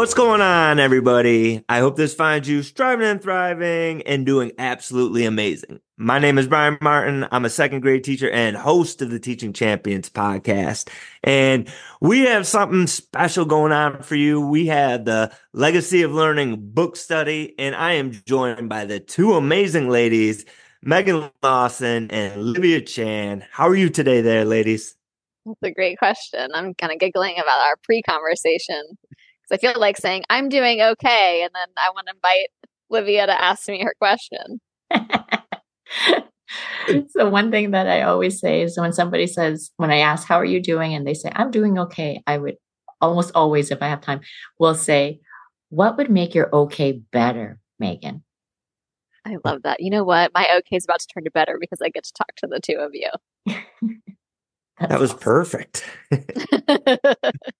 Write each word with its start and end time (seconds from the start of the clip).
What's 0.00 0.14
going 0.14 0.40
on, 0.40 0.78
everybody? 0.78 1.62
I 1.68 1.80
hope 1.80 1.96
this 1.96 2.14
finds 2.14 2.48
you 2.48 2.62
striving 2.62 3.06
and 3.06 3.20
thriving 3.20 4.00
and 4.04 4.24
doing 4.24 4.50
absolutely 4.56 5.26
amazing. 5.26 5.78
My 5.98 6.18
name 6.18 6.38
is 6.38 6.48
Brian 6.48 6.78
Martin. 6.80 7.28
I'm 7.30 7.44
a 7.44 7.50
second 7.50 7.80
grade 7.80 8.02
teacher 8.02 8.30
and 8.30 8.56
host 8.56 9.02
of 9.02 9.10
the 9.10 9.18
Teaching 9.20 9.52
Champions 9.52 10.08
podcast. 10.08 10.88
And 11.22 11.68
we 12.00 12.20
have 12.20 12.46
something 12.46 12.86
special 12.86 13.44
going 13.44 13.72
on 13.72 14.02
for 14.02 14.14
you. 14.14 14.40
We 14.40 14.68
have 14.68 15.04
the 15.04 15.36
Legacy 15.52 16.00
of 16.00 16.12
Learning 16.12 16.56
book 16.58 16.96
study, 16.96 17.54
and 17.58 17.76
I 17.76 17.92
am 17.92 18.12
joined 18.24 18.70
by 18.70 18.86
the 18.86 19.00
two 19.00 19.34
amazing 19.34 19.90
ladies, 19.90 20.46
Meghan 20.82 21.30
Lawson 21.42 22.10
and 22.10 22.42
Livia 22.42 22.80
Chan. 22.80 23.44
How 23.52 23.68
are 23.68 23.76
you 23.76 23.90
today, 23.90 24.22
there, 24.22 24.46
ladies? 24.46 24.96
That's 25.44 25.58
a 25.62 25.70
great 25.72 25.98
question. 25.98 26.48
I'm 26.54 26.72
kind 26.72 26.90
of 26.90 26.98
giggling 26.98 27.34
about 27.34 27.60
our 27.60 27.76
pre 27.82 28.00
conversation 28.00 28.96
because 29.50 29.64
I 29.64 29.72
feel 29.72 29.80
like 29.80 29.96
saying, 29.96 30.24
I'm 30.30 30.48
doing 30.48 30.80
okay. 30.80 31.42
And 31.42 31.50
then 31.54 31.68
I 31.76 31.90
want 31.90 32.06
to 32.06 32.14
invite 32.14 32.48
Livia 32.88 33.26
to 33.26 33.42
ask 33.42 33.68
me 33.68 33.82
her 33.82 33.94
question. 33.98 34.60
so 37.10 37.28
one 37.28 37.50
thing 37.50 37.72
that 37.72 37.86
I 37.86 38.02
always 38.02 38.40
say 38.40 38.62
is 38.62 38.78
when 38.78 38.92
somebody 38.92 39.26
says, 39.26 39.70
when 39.76 39.90
I 39.90 39.98
ask, 39.98 40.26
how 40.26 40.36
are 40.36 40.44
you 40.44 40.60
doing? 40.60 40.94
And 40.94 41.06
they 41.06 41.14
say, 41.14 41.30
I'm 41.34 41.50
doing 41.50 41.78
okay. 41.78 42.22
I 42.26 42.38
would 42.38 42.56
almost 43.00 43.32
always, 43.34 43.70
if 43.70 43.82
I 43.82 43.88
have 43.88 44.00
time, 44.00 44.20
will 44.58 44.74
say, 44.74 45.20
what 45.68 45.96
would 45.96 46.10
make 46.10 46.34
your 46.34 46.54
okay 46.54 47.00
better, 47.12 47.58
Meghan? 47.82 48.22
I 49.24 49.36
love 49.44 49.62
that. 49.62 49.80
You 49.80 49.90
know 49.90 50.04
what? 50.04 50.32
My 50.34 50.48
okay 50.58 50.76
is 50.76 50.84
about 50.84 51.00
to 51.00 51.06
turn 51.06 51.24
to 51.24 51.30
better 51.30 51.58
because 51.60 51.80
I 51.82 51.90
get 51.90 52.04
to 52.04 52.12
talk 52.12 52.34
to 52.36 52.46
the 52.46 52.60
two 52.60 52.78
of 52.78 52.92
you. 52.94 53.10
that 54.80 54.98
was 54.98 55.12
perfect. 55.12 55.84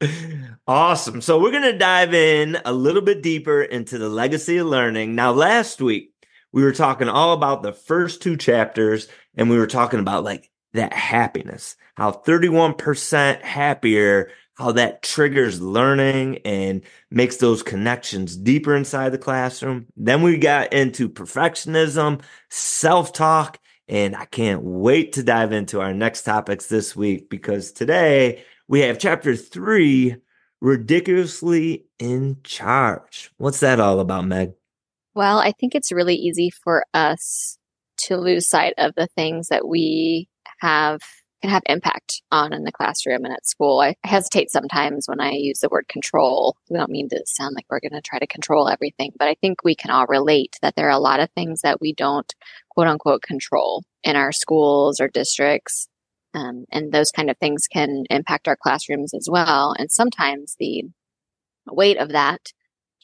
awesome. 0.66 1.20
So 1.20 1.40
we're 1.40 1.50
going 1.50 1.62
to 1.62 1.78
dive 1.78 2.14
in 2.14 2.58
a 2.64 2.72
little 2.72 3.02
bit 3.02 3.22
deeper 3.22 3.62
into 3.62 3.98
the 3.98 4.08
legacy 4.08 4.58
of 4.58 4.66
learning. 4.66 5.14
Now, 5.14 5.32
last 5.32 5.80
week, 5.80 6.12
we 6.52 6.62
were 6.62 6.72
talking 6.72 7.08
all 7.08 7.32
about 7.32 7.62
the 7.62 7.72
first 7.72 8.22
two 8.22 8.36
chapters 8.36 9.08
and 9.34 9.50
we 9.50 9.58
were 9.58 9.66
talking 9.66 10.00
about 10.00 10.24
like 10.24 10.50
that 10.72 10.92
happiness, 10.92 11.76
how 11.94 12.12
31% 12.12 13.42
happier, 13.42 14.30
how 14.56 14.72
that 14.72 15.02
triggers 15.02 15.60
learning 15.60 16.38
and 16.44 16.82
makes 17.10 17.36
those 17.36 17.62
connections 17.62 18.36
deeper 18.36 18.74
inside 18.74 19.10
the 19.10 19.18
classroom. 19.18 19.86
Then 19.96 20.22
we 20.22 20.38
got 20.38 20.72
into 20.72 21.08
perfectionism, 21.08 22.22
self 22.48 23.12
talk, 23.12 23.58
and 23.88 24.16
I 24.16 24.24
can't 24.24 24.62
wait 24.62 25.12
to 25.12 25.22
dive 25.22 25.52
into 25.52 25.80
our 25.80 25.92
next 25.92 26.22
topics 26.22 26.66
this 26.66 26.96
week 26.96 27.28
because 27.28 27.72
today 27.72 28.44
we 28.68 28.80
have 28.80 28.98
chapter 28.98 29.36
three, 29.36 30.16
ridiculously 30.60 31.86
in 31.98 32.38
charge. 32.42 33.30
What's 33.36 33.60
that 33.60 33.80
all 33.80 34.00
about, 34.00 34.26
Meg? 34.26 34.52
Well, 35.14 35.38
I 35.38 35.52
think 35.52 35.74
it's 35.74 35.92
really 35.92 36.16
easy 36.16 36.50
for 36.50 36.84
us 36.92 37.58
to 37.98 38.16
lose 38.16 38.48
sight 38.48 38.74
of 38.78 38.94
the 38.96 39.06
things 39.06 39.48
that 39.48 39.66
we 39.66 40.28
have 40.60 41.00
can 41.42 41.50
have 41.50 41.62
impact 41.66 42.22
on 42.32 42.52
in 42.52 42.64
the 42.64 42.72
classroom 42.72 43.24
and 43.24 43.32
at 43.32 43.46
school. 43.46 43.80
I 43.80 43.94
hesitate 44.04 44.50
sometimes 44.50 45.06
when 45.06 45.20
I 45.20 45.32
use 45.32 45.60
the 45.60 45.68
word 45.68 45.86
control. 45.88 46.56
We 46.70 46.76
don't 46.76 46.90
mean 46.90 47.08
to 47.10 47.22
sound 47.26 47.54
like 47.54 47.66
we're 47.70 47.80
going 47.80 47.92
to 47.92 48.00
try 48.00 48.18
to 48.18 48.26
control 48.26 48.68
everything, 48.68 49.12
but 49.18 49.28
I 49.28 49.34
think 49.40 49.62
we 49.62 49.74
can 49.74 49.90
all 49.90 50.06
relate 50.06 50.56
that 50.62 50.76
there 50.76 50.86
are 50.86 50.90
a 50.90 50.98
lot 50.98 51.20
of 51.20 51.30
things 51.30 51.60
that 51.60 51.80
we 51.80 51.92
don't 51.92 52.34
quote 52.70 52.86
unquote 52.86 53.22
control 53.22 53.84
in 54.02 54.16
our 54.16 54.32
schools 54.32 55.00
or 55.00 55.08
districts. 55.08 55.88
Um, 56.36 56.66
and 56.70 56.92
those 56.92 57.10
kind 57.10 57.30
of 57.30 57.38
things 57.38 57.66
can 57.66 58.04
impact 58.10 58.46
our 58.46 58.56
classrooms 58.56 59.14
as 59.14 59.26
well. 59.28 59.74
And 59.78 59.90
sometimes 59.90 60.54
the 60.58 60.84
weight 61.66 61.96
of 61.96 62.10
that 62.10 62.52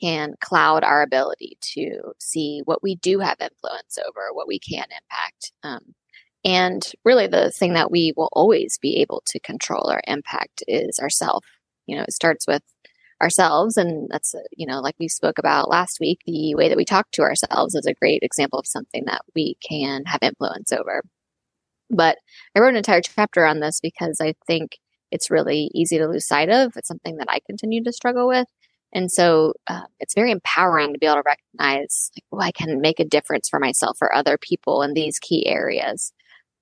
can 0.01 0.35
cloud 0.41 0.85
our 0.85 1.03
ability 1.03 1.57
to 1.75 2.13
see 2.19 2.61
what 2.67 2.83
we 2.83 2.97
do 2.97 3.21
have 3.21 3.39
influence 3.41 3.99
over, 4.07 4.29
what 4.33 4.47
we 4.47 4.59
can 4.59 4.85
impact. 4.85 5.53
Um, 5.63 5.95
and 6.45 6.93
really 7.05 7.27
the 7.27 7.51
thing 7.51 7.73
that 7.73 7.91
we 7.91 8.13
will 8.17 8.29
always 8.33 8.79
be 8.83 8.97
able 8.97 9.23
to 9.27 9.41
control 9.41 9.91
or 9.91 10.03
impact 10.07 10.63
is 10.69 10.99
ourself. 11.01 11.47
You 11.87 11.97
know, 11.97 12.03
it 12.03 12.13
starts 12.13 12.47
with 12.47 12.63
ourselves. 13.23 13.77
And 13.79 14.11
that's, 14.11 14.35
you 14.57 14.67
know, 14.67 14.81
like 14.81 14.97
we 14.99 15.09
spoke 15.09 15.39
about 15.39 15.71
last 15.71 16.01
week, 16.01 16.19
the 16.27 16.55
way 16.55 16.69
that 16.69 16.77
we 16.77 16.85
talk 16.85 17.11
to 17.13 17.23
ourselves 17.23 17.75
is 17.75 17.87
a 17.87 17.95
great 17.95 18.23
example 18.23 18.59
of 18.59 18.67
something 18.67 19.05
that 19.07 19.23
we 19.35 19.57
can 19.67 20.05
have 20.07 20.23
influence 20.23 20.73
over. 20.73 21.03
But 21.93 22.17
I 22.57 22.61
wrote 22.61 22.71
an 22.71 22.77
entire 22.77 23.03
chapter 23.03 23.45
on 23.47 23.61
this 23.61 23.79
because 23.81 24.21
I 24.21 24.35
think 24.47 24.79
it's 25.11 25.31
really 25.31 25.71
easy 25.75 25.99
to 25.99 26.09
lose 26.09 26.27
sight 26.27 26.49
of. 26.49 26.73
It's 26.77 26.89
something 26.89 27.19
that 27.19 27.29
I 27.31 27.41
continue 27.47 27.85
to 27.85 27.93
struggle 27.93 28.27
with. 28.27 28.49
And 28.95 29.11
so 29.11 29.55
uh, 29.69 29.83
it's 30.01 30.15
very 30.15 30.31
empowering 30.31 30.93
to 30.93 30.99
be 30.99 31.07
able 31.07 31.17
to 31.17 31.23
recognize, 31.25 32.11
like, 32.15 32.25
oh, 32.33 32.41
I 32.41 32.53
can 32.53 32.81
make 32.81 33.01
a 33.01 33.05
difference 33.05 33.49
for 33.49 33.59
myself 33.59 33.99
or 34.01 34.15
other 34.15 34.37
people 34.39 34.83
in 34.83 34.95
these 34.95 35.19
key 35.19 35.47
areas. 35.47 36.13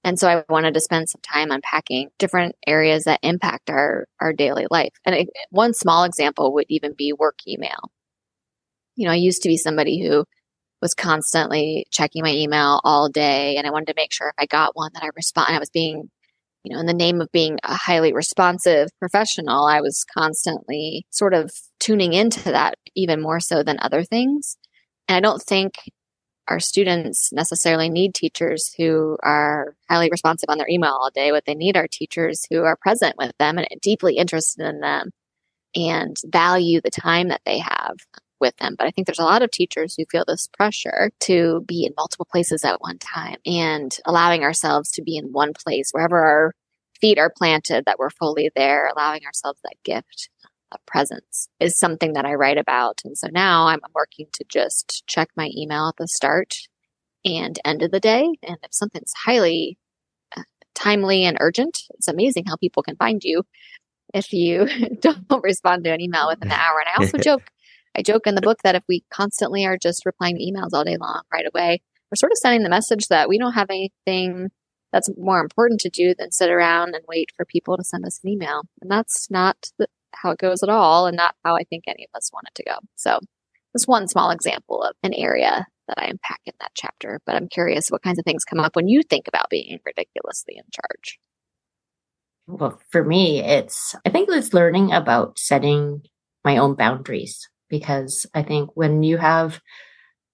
And 0.02 0.18
so 0.18 0.28
I 0.28 0.44
wanted 0.48 0.74
to 0.74 0.80
spend 0.80 1.08
some 1.08 1.20
time 1.20 1.50
unpacking 1.50 2.08
different 2.18 2.56
areas 2.66 3.04
that 3.04 3.20
impact 3.22 3.68
our, 3.68 4.06
our 4.20 4.32
daily 4.32 4.66
life. 4.70 4.94
And 5.04 5.14
it, 5.14 5.28
one 5.50 5.74
small 5.74 6.04
example 6.04 6.54
would 6.54 6.66
even 6.68 6.94
be 6.96 7.12
work 7.12 7.38
email. 7.46 7.90
You 8.96 9.06
know, 9.06 9.12
I 9.12 9.16
used 9.16 9.42
to 9.42 9.48
be 9.48 9.56
somebody 9.56 10.00
who 10.00 10.24
was 10.80 10.94
constantly 10.94 11.86
checking 11.90 12.22
my 12.22 12.32
email 12.32 12.80
all 12.84 13.08
day 13.08 13.56
and 13.56 13.66
I 13.66 13.70
wanted 13.70 13.88
to 13.88 13.94
make 13.96 14.12
sure 14.12 14.28
if 14.28 14.34
I 14.38 14.46
got 14.46 14.76
one 14.76 14.90
that 14.94 15.02
I 15.02 15.10
respond, 15.14 15.54
I 15.54 15.58
was 15.58 15.70
being, 15.70 16.10
you 16.64 16.74
know, 16.74 16.80
in 16.80 16.86
the 16.86 16.94
name 16.94 17.20
of 17.20 17.30
being 17.32 17.58
a 17.62 17.74
highly 17.74 18.12
responsive 18.12 18.88
professional, 18.98 19.66
I 19.66 19.80
was 19.80 20.04
constantly 20.04 21.06
sort 21.10 21.34
of 21.34 21.50
tuning 21.78 22.12
into 22.12 22.52
that 22.52 22.76
even 22.94 23.20
more 23.20 23.40
so 23.40 23.62
than 23.62 23.78
other 23.80 24.04
things. 24.04 24.56
And 25.08 25.16
I 25.16 25.20
don't 25.20 25.42
think 25.42 25.74
our 26.48 26.60
students 26.60 27.32
necessarily 27.32 27.88
need 27.88 28.14
teachers 28.14 28.74
who 28.76 29.16
are 29.22 29.74
highly 29.88 30.08
responsive 30.10 30.48
on 30.48 30.58
their 30.58 30.68
email 30.68 30.90
all 30.90 31.10
day. 31.10 31.30
What 31.30 31.44
they 31.46 31.54
need 31.54 31.76
are 31.76 31.86
teachers 31.86 32.44
who 32.50 32.62
are 32.62 32.76
present 32.76 33.16
with 33.16 33.32
them 33.38 33.56
and 33.58 33.68
deeply 33.80 34.16
interested 34.16 34.66
in 34.66 34.80
them 34.80 35.10
and 35.76 36.16
value 36.26 36.80
the 36.80 36.90
time 36.90 37.28
that 37.28 37.42
they 37.46 37.58
have 37.58 37.96
with 38.40 38.56
them. 38.56 38.74
But 38.76 38.86
I 38.86 38.90
think 38.90 39.06
there's 39.06 39.18
a 39.18 39.24
lot 39.24 39.42
of 39.42 39.50
teachers 39.50 39.94
who 39.96 40.04
feel 40.10 40.24
this 40.26 40.48
pressure 40.48 41.10
to 41.20 41.64
be 41.66 41.84
in 41.84 41.92
multiple 41.96 42.26
places 42.30 42.64
at 42.64 42.80
one 42.80 42.98
time 42.98 43.36
and 43.46 43.96
allowing 44.06 44.42
ourselves 44.42 44.90
to 44.92 45.02
be 45.02 45.16
in 45.16 45.32
one 45.32 45.52
place 45.52 45.90
wherever 45.92 46.18
our 46.18 46.54
feet 47.00 47.18
are 47.18 47.32
planted, 47.34 47.84
that 47.86 47.98
we're 47.98 48.10
fully 48.10 48.50
there, 48.54 48.88
allowing 48.88 49.24
ourselves 49.24 49.60
that 49.62 49.76
gift 49.84 50.30
of 50.72 50.84
presence 50.86 51.48
is 51.58 51.78
something 51.78 52.12
that 52.12 52.24
I 52.24 52.34
write 52.34 52.58
about. 52.58 53.00
And 53.04 53.16
so 53.16 53.28
now 53.30 53.66
I'm 53.66 53.80
working 53.94 54.26
to 54.34 54.44
just 54.48 55.04
check 55.06 55.28
my 55.36 55.50
email 55.56 55.88
at 55.88 55.96
the 55.96 56.06
start 56.06 56.54
and 57.24 57.58
end 57.64 57.82
of 57.82 57.90
the 57.90 58.00
day. 58.00 58.28
And 58.42 58.58
if 58.62 58.72
something's 58.72 59.12
highly 59.24 59.78
uh, 60.36 60.42
timely 60.74 61.24
and 61.24 61.36
urgent, 61.40 61.82
it's 61.90 62.08
amazing 62.08 62.44
how 62.46 62.56
people 62.56 62.82
can 62.82 62.96
find 62.96 63.22
you 63.24 63.42
if 64.14 64.32
you 64.32 64.68
don't 65.00 65.42
respond 65.42 65.84
to 65.84 65.92
an 65.92 66.00
email 66.00 66.28
within 66.28 66.48
an 66.48 66.58
hour. 66.58 66.80
And 66.80 66.88
I 66.88 67.04
also 67.04 67.18
joke, 67.22 67.50
I 67.96 68.02
joke 68.02 68.26
in 68.26 68.34
the 68.34 68.40
book 68.40 68.58
that 68.62 68.74
if 68.74 68.84
we 68.88 69.04
constantly 69.12 69.66
are 69.66 69.76
just 69.76 70.06
replying 70.06 70.36
to 70.36 70.44
emails 70.44 70.70
all 70.72 70.84
day 70.84 70.96
long 70.96 71.22
right 71.32 71.46
away, 71.46 71.82
we're 72.10 72.16
sort 72.16 72.32
of 72.32 72.38
sending 72.38 72.62
the 72.62 72.70
message 72.70 73.08
that 73.08 73.28
we 73.28 73.38
don't 73.38 73.52
have 73.52 73.70
anything 73.70 74.50
that's 74.92 75.10
more 75.16 75.40
important 75.40 75.80
to 75.80 75.88
do 75.88 76.14
than 76.18 76.32
sit 76.32 76.50
around 76.50 76.94
and 76.94 77.04
wait 77.08 77.30
for 77.36 77.44
people 77.44 77.76
to 77.76 77.84
send 77.84 78.04
us 78.04 78.20
an 78.22 78.30
email. 78.30 78.62
And 78.80 78.90
that's 78.90 79.30
not 79.30 79.56
the, 79.78 79.86
how 80.14 80.30
it 80.30 80.38
goes 80.38 80.62
at 80.62 80.68
all 80.68 81.06
and 81.06 81.16
not 81.16 81.34
how 81.44 81.56
I 81.56 81.64
think 81.64 81.84
any 81.86 82.04
of 82.04 82.16
us 82.16 82.30
want 82.32 82.48
it 82.48 82.54
to 82.56 82.64
go. 82.64 82.78
So 82.96 83.20
that's 83.72 83.86
one 83.86 84.08
small 84.08 84.30
example 84.30 84.82
of 84.82 84.94
an 85.02 85.14
area 85.14 85.66
that 85.86 85.98
I 85.98 86.06
unpack 86.06 86.40
in 86.44 86.54
that 86.60 86.72
chapter. 86.74 87.20
But 87.24 87.36
I'm 87.36 87.48
curious 87.48 87.88
what 87.88 88.02
kinds 88.02 88.18
of 88.18 88.24
things 88.24 88.44
come 88.44 88.60
up 88.60 88.74
when 88.74 88.88
you 88.88 89.02
think 89.02 89.28
about 89.28 89.50
being 89.50 89.78
ridiculously 89.84 90.56
in 90.56 90.64
charge. 90.72 91.18
Well, 92.46 92.80
for 92.90 93.04
me, 93.04 93.40
it's, 93.40 93.94
I 94.04 94.10
think 94.10 94.28
it's 94.28 94.52
learning 94.52 94.92
about 94.92 95.38
setting 95.38 96.02
my 96.44 96.56
own 96.56 96.74
boundaries 96.74 97.48
because 97.70 98.26
I 98.34 98.42
think 98.42 98.70
when 98.74 99.02
you 99.02 99.16
have, 99.16 99.60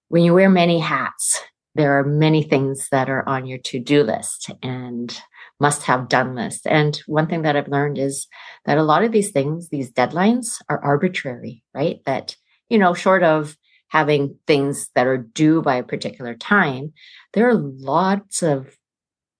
when 0.09 0.23
you 0.23 0.33
wear 0.33 0.49
many 0.49 0.79
hats, 0.79 1.41
there 1.75 1.99
are 1.99 2.03
many 2.03 2.43
things 2.43 2.89
that 2.91 3.09
are 3.09 3.27
on 3.29 3.45
your 3.45 3.59
to 3.59 3.79
do 3.79 4.03
list. 4.03 4.49
And 4.61 5.17
must 5.59 5.83
have 5.83 6.09
done 6.09 6.35
list. 6.35 6.67
And 6.67 7.01
one 7.07 7.27
thing 7.27 7.41
that 7.41 7.55
I've 7.55 7.67
learned 7.67 7.97
is 7.97 8.27
that 8.65 8.77
a 8.77 8.83
lot 8.83 9.03
of 9.03 9.11
these 9.11 9.31
things, 9.31 9.69
these 9.69 9.91
deadlines 9.91 10.61
are 10.69 10.83
arbitrary, 10.83 11.63
right? 11.73 11.99
That, 12.05 12.35
you 12.69 12.77
know, 12.77 12.93
short 12.93 13.23
of 13.23 13.57
having 13.89 14.37
things 14.45 14.89
that 14.95 15.07
are 15.07 15.17
due 15.17 15.61
by 15.61 15.75
a 15.75 15.83
particular 15.83 16.35
time, 16.35 16.93
there 17.33 17.49
are 17.49 17.55
lots 17.55 18.43
of 18.43 18.77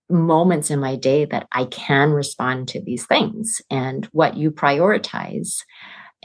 moments 0.09 0.71
in 0.71 0.79
my 0.79 0.95
day 0.95 1.25
that 1.25 1.47
I 1.51 1.65
can 1.65 2.11
respond 2.11 2.69
to 2.69 2.81
these 2.81 3.05
things. 3.05 3.61
And 3.69 4.05
what 4.11 4.37
you 4.37 4.51
prioritize 4.51 5.57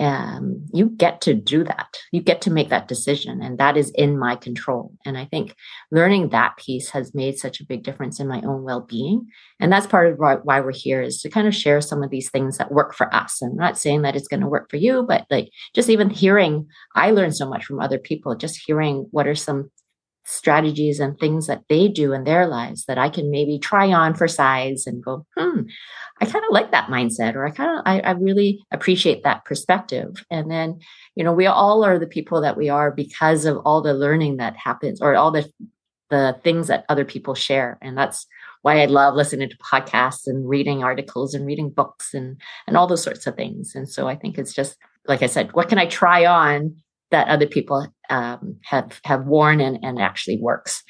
um, 0.00 0.64
you 0.72 0.88
get 0.88 1.20
to 1.22 1.34
do 1.34 1.64
that. 1.64 1.98
You 2.12 2.22
get 2.22 2.40
to 2.42 2.50
make 2.50 2.70
that 2.70 2.88
decision, 2.88 3.42
and 3.42 3.58
that 3.58 3.76
is 3.76 3.90
in 3.90 4.18
my 4.18 4.36
control. 4.36 4.92
And 5.04 5.18
I 5.18 5.26
think 5.26 5.54
learning 5.90 6.30
that 6.30 6.56
piece 6.56 6.90
has 6.90 7.14
made 7.14 7.38
such 7.38 7.60
a 7.60 7.66
big 7.66 7.82
difference 7.82 8.18
in 8.18 8.26
my 8.26 8.40
own 8.42 8.62
well 8.62 8.80
being. 8.80 9.26
And 9.60 9.70
that's 9.70 9.86
part 9.86 10.10
of 10.10 10.18
why 10.18 10.60
we're 10.60 10.72
here 10.72 11.02
is 11.02 11.20
to 11.22 11.30
kind 11.30 11.46
of 11.46 11.54
share 11.54 11.80
some 11.80 12.02
of 12.02 12.10
these 12.10 12.30
things 12.30 12.58
that 12.58 12.72
work 12.72 12.94
for 12.94 13.14
us. 13.14 13.42
I'm 13.42 13.54
not 13.56 13.78
saying 13.78 14.02
that 14.02 14.16
it's 14.16 14.28
going 14.28 14.40
to 14.40 14.48
work 14.48 14.70
for 14.70 14.76
you, 14.76 15.04
but 15.06 15.26
like 15.30 15.50
just 15.74 15.90
even 15.90 16.10
hearing, 16.10 16.66
I 16.94 17.10
learned 17.10 17.36
so 17.36 17.48
much 17.48 17.64
from 17.64 17.80
other 17.80 17.98
people, 17.98 18.34
just 18.34 18.62
hearing 18.66 19.06
what 19.10 19.26
are 19.26 19.34
some 19.34 19.70
strategies 20.24 21.00
and 21.00 21.19
things 21.19 21.46
that 21.46 21.64
they 21.69 21.88
do 21.88 22.12
in 22.12 22.24
their 22.24 22.46
lives 22.46 22.84
that 22.84 22.98
I 22.98 23.08
can 23.08 23.30
maybe 23.30 23.58
try 23.58 23.92
on 23.92 24.14
for 24.14 24.28
size 24.28 24.86
and 24.86 25.02
go, 25.02 25.26
hmm, 25.36 25.62
I 26.20 26.26
kind 26.26 26.44
of 26.44 26.52
like 26.52 26.70
that 26.70 26.88
mindset, 26.88 27.34
or 27.34 27.44
I 27.44 27.50
kind 27.50 27.78
of, 27.78 27.82
I, 27.84 28.00
I, 28.00 28.12
really 28.12 28.64
appreciate 28.70 29.24
that 29.24 29.44
perspective. 29.44 30.24
And 30.30 30.50
then, 30.50 30.78
you 31.16 31.24
know, 31.24 31.32
we 31.32 31.46
all 31.46 31.84
are 31.84 31.98
the 31.98 32.06
people 32.06 32.40
that 32.42 32.56
we 32.56 32.69
are 32.69 32.92
because 32.92 33.44
of 33.44 33.58
all 33.64 33.82
the 33.82 33.94
learning 33.94 34.36
that 34.36 34.56
happens 34.56 35.00
or 35.00 35.16
all 35.16 35.32
the, 35.32 35.50
the 36.10 36.38
things 36.44 36.69
that 36.69 36.84
other 36.88 37.04
people 37.04 37.34
share. 37.34 37.78
And 37.82 37.98
that's 37.98 38.26
why 38.62 38.80
I 38.80 38.84
love 38.84 39.14
listening 39.14 39.48
to 39.48 39.56
podcasts 39.58 40.26
and 40.26 40.48
reading 40.48 40.84
articles 40.84 41.34
and 41.34 41.44
reading 41.44 41.70
books 41.70 42.14
and, 42.14 42.40
and 42.69 42.76
all 42.76 42.86
those 42.86 43.02
sorts 43.02 43.26
of 43.26 43.34
things. 43.34 43.74
And 43.74 43.88
so 43.88 44.06
I 44.06 44.14
think 44.14 44.38
it's 44.38 44.54
just, 44.54 44.76
like 45.08 45.22
I 45.22 45.26
said, 45.26 45.52
what 45.52 45.69
can 45.69 45.78
I 45.78 45.86
try 45.86 46.24
on 46.26 46.76
that 47.12 47.28
other 47.28 47.46
people 47.46 47.86
um, 48.10 48.58
have 48.64 49.00
have 49.04 49.26
worn 49.26 49.60
and, 49.60 49.78
and 49.82 50.00
actually 50.00 50.38
works. 50.40 50.82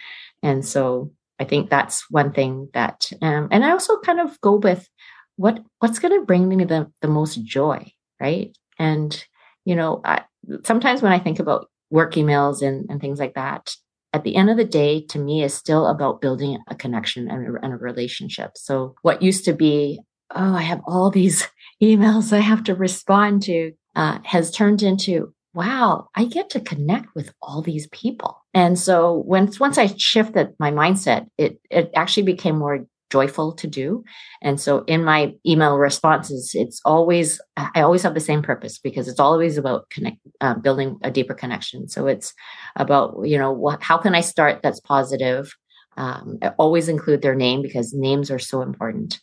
And 0.42 0.64
so 0.64 1.12
I 1.38 1.44
think 1.44 1.70
that's 1.70 2.10
one 2.10 2.32
thing 2.32 2.69
that, 2.72 3.10
um, 3.20 3.48
and 3.50 3.64
I 3.64 3.70
also 3.70 3.98
kind 4.00 4.20
of 4.20 4.40
go 4.40 4.56
with 4.56 4.88
what 5.36 5.60
what's 5.80 5.98
going 5.98 6.19
to 6.19 6.26
bring 6.26 6.48
me 6.48 6.64
the 6.64 6.90
the 7.02 7.08
most 7.08 7.44
joy, 7.44 7.92
right? 8.20 8.56
And 8.78 9.24
you 9.64 9.76
know, 9.76 10.00
I, 10.04 10.22
sometimes 10.64 11.02
when 11.02 11.12
I 11.12 11.19
think 11.19 11.38
about 11.38 11.69
work 11.90 12.14
emails 12.14 12.66
and, 12.66 12.86
and 12.90 13.00
things 13.00 13.20
like 13.20 13.34
that, 13.34 13.74
at 14.12 14.24
the 14.24 14.36
end 14.36 14.50
of 14.50 14.56
the 14.56 14.64
day, 14.64 15.04
to 15.06 15.19
me, 15.19 15.42
is 15.42 15.54
still 15.54 15.86
about 15.86 16.20
building 16.20 16.58
a 16.69 16.74
connection 16.74 17.30
and 17.30 17.56
a, 17.56 17.64
and 17.64 17.72
a 17.72 17.76
relationship. 17.76 18.52
So 18.56 18.94
what 19.02 19.22
used 19.22 19.44
to 19.46 19.52
be, 19.52 20.00
oh, 20.34 20.54
I 20.54 20.62
have 20.62 20.80
all 20.86 21.10
these 21.10 21.48
emails 21.82 22.32
I 22.32 22.40
have 22.40 22.64
to 22.64 22.74
respond 22.74 23.42
to, 23.44 23.72
uh, 23.94 24.19
has 24.24 24.50
turned 24.50 24.82
into, 24.82 25.34
wow, 25.54 26.08
I 26.14 26.25
get 26.25 26.50
to 26.50 26.60
connect 26.60 27.14
with 27.14 27.32
all 27.43 27.62
these 27.62 27.87
people. 27.88 28.43
And 28.54 28.78
so 28.78 29.22
once 29.26 29.60
once 29.60 29.78
I 29.78 29.87
shifted 29.87 30.54
my 30.58 30.70
mindset, 30.70 31.26
it 31.38 31.60
it 31.70 31.90
actually 31.94 32.25
became 32.25 32.58
more 32.58 32.87
joyful 33.10 33.52
to 33.52 33.66
do. 33.66 34.02
And 34.40 34.58
so 34.58 34.84
in 34.87 35.04
my 35.04 35.34
email 35.46 35.76
responses, 35.76 36.52
it's 36.54 36.81
always 36.84 37.40
I 37.56 37.82
always 37.82 38.02
have 38.02 38.14
the 38.14 38.20
same 38.20 38.43
purpose 38.43 38.78
because 38.78 39.06
it's 39.08 39.20
always 39.20 39.58
about 39.58 39.90
connect 39.90 40.16
uh, 40.40 40.54
building 40.54 40.99
a 41.02 41.10
deeper 41.10 41.34
connection. 41.34 41.88
So 41.88 42.06
it's 42.06 42.32
about 42.76 43.16
you 43.25 43.38
know 43.38 43.52
what 43.52 43.82
how 43.82 43.98
can 43.98 44.14
I 44.14 44.22
start 44.22 44.60
that's 44.62 44.81
positive. 44.81 45.55
Um, 45.98 46.38
I 46.40 46.48
always 46.58 46.88
include 46.88 47.20
their 47.20 47.34
name 47.34 47.60
because 47.60 47.93
names 47.93 48.31
are 48.31 48.38
so 48.38 48.62
important. 48.62 49.20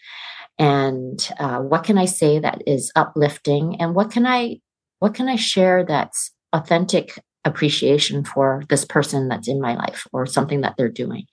And 0.60 1.28
uh, 1.40 1.60
what 1.60 1.84
can 1.84 1.98
I 1.98 2.06
say 2.06 2.38
that 2.38 2.62
is 2.68 2.92
uplifting? 2.96 3.82
And 3.82 3.96
what 3.96 4.12
can 4.12 4.28
I 4.28 4.60
what 5.00 5.14
can 5.14 5.28
I 5.28 5.36
share 5.36 5.86
that's 5.86 6.32
authentic 6.54 7.20
appreciation 7.46 8.24
for 8.24 8.64
this 8.70 8.86
person 8.86 9.28
that's 9.28 9.48
in 9.48 9.62
my 9.62 9.76
life 9.76 10.06
or 10.12 10.26
something 10.26 10.62
that 10.62 10.76
they're 10.78 10.90
doing? 10.90 11.26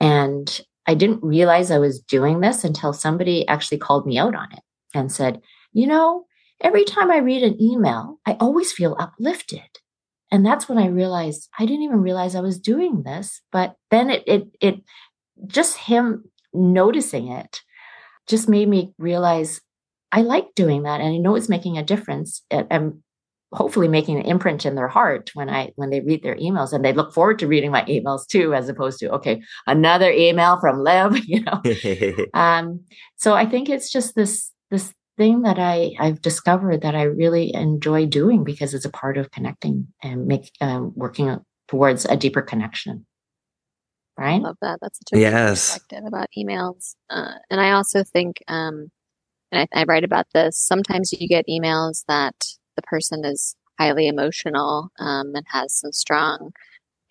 And 0.00 0.60
I 0.86 0.94
didn't 0.94 1.22
realize 1.22 1.70
I 1.70 1.78
was 1.78 2.00
doing 2.00 2.40
this 2.40 2.64
until 2.64 2.92
somebody 2.92 3.46
actually 3.46 3.78
called 3.78 4.06
me 4.06 4.18
out 4.18 4.34
on 4.34 4.52
it 4.52 4.62
and 4.94 5.12
said, 5.12 5.40
you 5.72 5.86
know, 5.86 6.26
every 6.60 6.84
time 6.84 7.10
I 7.10 7.18
read 7.18 7.42
an 7.42 7.60
email, 7.60 8.18
I 8.26 8.36
always 8.40 8.72
feel 8.72 8.96
uplifted. 8.98 9.60
And 10.30 10.44
that's 10.44 10.68
when 10.68 10.78
I 10.78 10.86
realized 10.86 11.48
I 11.58 11.66
didn't 11.66 11.82
even 11.82 12.00
realize 12.00 12.34
I 12.34 12.40
was 12.40 12.58
doing 12.58 13.02
this. 13.02 13.42
But 13.52 13.76
then 13.90 14.10
it, 14.10 14.24
it, 14.26 14.44
it 14.60 14.76
just 15.46 15.76
him 15.76 16.24
noticing 16.52 17.28
it 17.28 17.60
just 18.26 18.48
made 18.48 18.68
me 18.68 18.94
realize 18.98 19.60
I 20.12 20.20
like 20.20 20.54
doing 20.54 20.82
that, 20.82 21.00
and 21.00 21.14
I 21.14 21.16
know 21.16 21.34
it's 21.34 21.48
making 21.48 21.78
a 21.78 21.82
difference. 21.82 22.42
I'm 22.50 23.02
hopefully 23.52 23.88
making 23.88 24.18
an 24.18 24.24
imprint 24.24 24.64
in 24.64 24.74
their 24.74 24.88
heart 24.88 25.30
when 25.34 25.48
I 25.50 25.72
when 25.76 25.90
they 25.90 26.00
read 26.00 26.22
their 26.22 26.36
emails, 26.36 26.72
and 26.72 26.84
they 26.84 26.92
look 26.92 27.14
forward 27.14 27.38
to 27.38 27.46
reading 27.46 27.70
my 27.70 27.82
emails 27.84 28.26
too, 28.26 28.54
as 28.54 28.68
opposed 28.68 28.98
to 29.00 29.10
okay, 29.12 29.42
another 29.66 30.10
email 30.10 30.60
from 30.60 30.82
Lev. 30.82 31.18
You 31.24 31.44
know, 31.44 31.62
um, 32.34 32.80
so 33.16 33.34
I 33.34 33.46
think 33.46 33.70
it's 33.70 33.90
just 33.90 34.14
this 34.14 34.50
this 34.70 34.92
thing 35.16 35.42
that 35.42 35.58
I 35.58 35.92
I've 35.98 36.20
discovered 36.20 36.82
that 36.82 36.94
I 36.94 37.04
really 37.04 37.54
enjoy 37.54 38.06
doing 38.06 38.44
because 38.44 38.74
it's 38.74 38.84
a 38.84 38.90
part 38.90 39.16
of 39.16 39.30
connecting 39.30 39.88
and 40.02 40.26
make 40.26 40.50
um, 40.60 40.92
working 40.94 41.38
towards 41.68 42.04
a 42.04 42.16
deeper 42.16 42.42
connection. 42.42 43.06
Right? 44.18 44.34
I 44.34 44.38
love 44.38 44.58
that. 44.60 44.78
That's 44.82 44.98
such 44.98 45.16
a 45.16 45.20
yes. 45.20 45.70
perspective 45.72 46.04
about 46.06 46.28
emails, 46.36 46.96
uh, 47.08 47.32
and 47.50 47.60
I 47.60 47.72
also 47.72 48.04
think. 48.04 48.42
Um, 48.46 48.90
and 49.52 49.68
I, 49.72 49.80
I 49.80 49.84
write 49.84 50.04
about 50.04 50.26
this. 50.32 50.58
Sometimes 50.58 51.12
you 51.12 51.28
get 51.28 51.46
emails 51.48 52.04
that 52.08 52.34
the 52.74 52.82
person 52.82 53.24
is 53.24 53.54
highly 53.78 54.08
emotional 54.08 54.90
um, 54.98 55.32
and 55.34 55.44
has 55.50 55.74
some 55.74 55.92
strong 55.92 56.52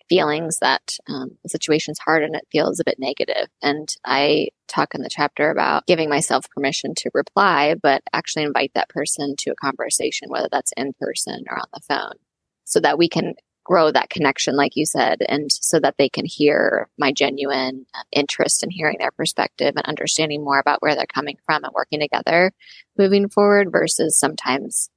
feelings 0.08 0.58
that 0.60 0.96
um, 1.08 1.30
the 1.42 1.48
situation's 1.48 1.98
hard 1.98 2.22
and 2.22 2.34
it 2.34 2.46
feels 2.52 2.80
a 2.80 2.84
bit 2.84 2.98
negative. 2.98 3.46
And 3.62 3.88
I 4.04 4.48
talk 4.68 4.94
in 4.94 5.02
the 5.02 5.08
chapter 5.08 5.50
about 5.50 5.86
giving 5.86 6.10
myself 6.10 6.50
permission 6.50 6.94
to 6.96 7.10
reply, 7.14 7.76
but 7.80 8.02
actually 8.12 8.42
invite 8.42 8.72
that 8.74 8.88
person 8.88 9.36
to 9.38 9.50
a 9.50 9.54
conversation, 9.56 10.28
whether 10.28 10.48
that's 10.50 10.72
in 10.76 10.92
person 11.00 11.44
or 11.48 11.58
on 11.58 11.66
the 11.72 11.80
phone, 11.80 12.16
so 12.64 12.80
that 12.80 12.98
we 12.98 13.08
can 13.08 13.34
grow 13.64 13.90
that 13.90 14.10
connection, 14.10 14.56
like 14.56 14.76
you 14.76 14.84
said, 14.84 15.22
and 15.28 15.50
so 15.50 15.78
that 15.80 15.96
they 15.96 16.08
can 16.08 16.24
hear 16.24 16.88
my 16.98 17.12
genuine 17.12 17.86
interest 18.10 18.62
in 18.62 18.70
hearing 18.70 18.96
their 18.98 19.10
perspective 19.12 19.74
and 19.76 19.86
understanding 19.86 20.44
more 20.44 20.58
about 20.58 20.82
where 20.82 20.94
they're 20.94 21.06
coming 21.06 21.36
from 21.46 21.64
and 21.64 21.72
working 21.72 22.00
together 22.00 22.52
moving 22.98 23.28
forward 23.28 23.70
versus 23.72 24.18
sometimes 24.18 24.90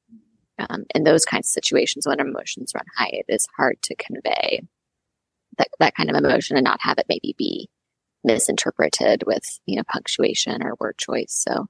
um, 0.59 0.85
in 0.93 1.03
those 1.03 1.25
kinds 1.25 1.47
of 1.47 1.51
situations 1.51 2.07
when 2.07 2.19
emotions 2.19 2.73
run 2.73 2.85
high, 2.97 3.11
it 3.11 3.25
is 3.27 3.47
hard 3.57 3.77
to 3.83 3.95
convey 3.95 4.61
that, 5.57 5.67
that 5.79 5.95
kind 5.95 6.09
of 6.09 6.15
emotion 6.15 6.57
and 6.57 6.63
not 6.63 6.81
have 6.81 6.97
it 6.97 7.05
maybe 7.09 7.35
be 7.37 7.69
misinterpreted 8.23 9.23
with, 9.25 9.43
you 9.65 9.77
know, 9.77 9.83
punctuation 9.87 10.63
or 10.63 10.75
word 10.79 10.97
choice. 10.97 11.45
So 11.47 11.67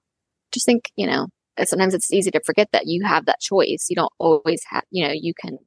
just 0.51 0.65
think, 0.65 0.91
you 0.95 1.07
know, 1.07 1.27
sometimes 1.63 1.93
it's 1.93 2.13
easy 2.13 2.31
to 2.31 2.41
forget 2.41 2.69
that 2.71 2.87
you 2.87 3.03
have 3.03 3.25
that 3.25 3.39
choice. 3.39 3.87
You 3.89 3.95
don't 3.95 4.13
always 4.19 4.63
have, 4.69 4.83
you 4.91 5.07
know, 5.07 5.13
you 5.13 5.33
can 5.33 5.57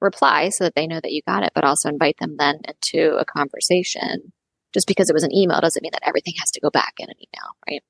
reply 0.00 0.48
so 0.50 0.64
that 0.64 0.74
they 0.74 0.86
know 0.86 1.00
that 1.00 1.12
you 1.12 1.22
got 1.26 1.42
it, 1.42 1.52
but 1.54 1.64
also 1.64 1.88
invite 1.88 2.16
them 2.18 2.36
then 2.38 2.60
into 2.68 3.16
a 3.16 3.24
conversation. 3.24 4.32
Just 4.72 4.86
because 4.86 5.08
it 5.08 5.14
was 5.14 5.22
an 5.22 5.34
email 5.34 5.60
doesn't 5.60 5.82
mean 5.82 5.92
that 5.92 6.06
everything 6.06 6.34
has 6.38 6.50
to 6.52 6.60
go 6.60 6.70
back 6.70 6.94
in 6.98 7.08
an 7.08 7.16
email, 7.16 7.48
right? 7.68 7.82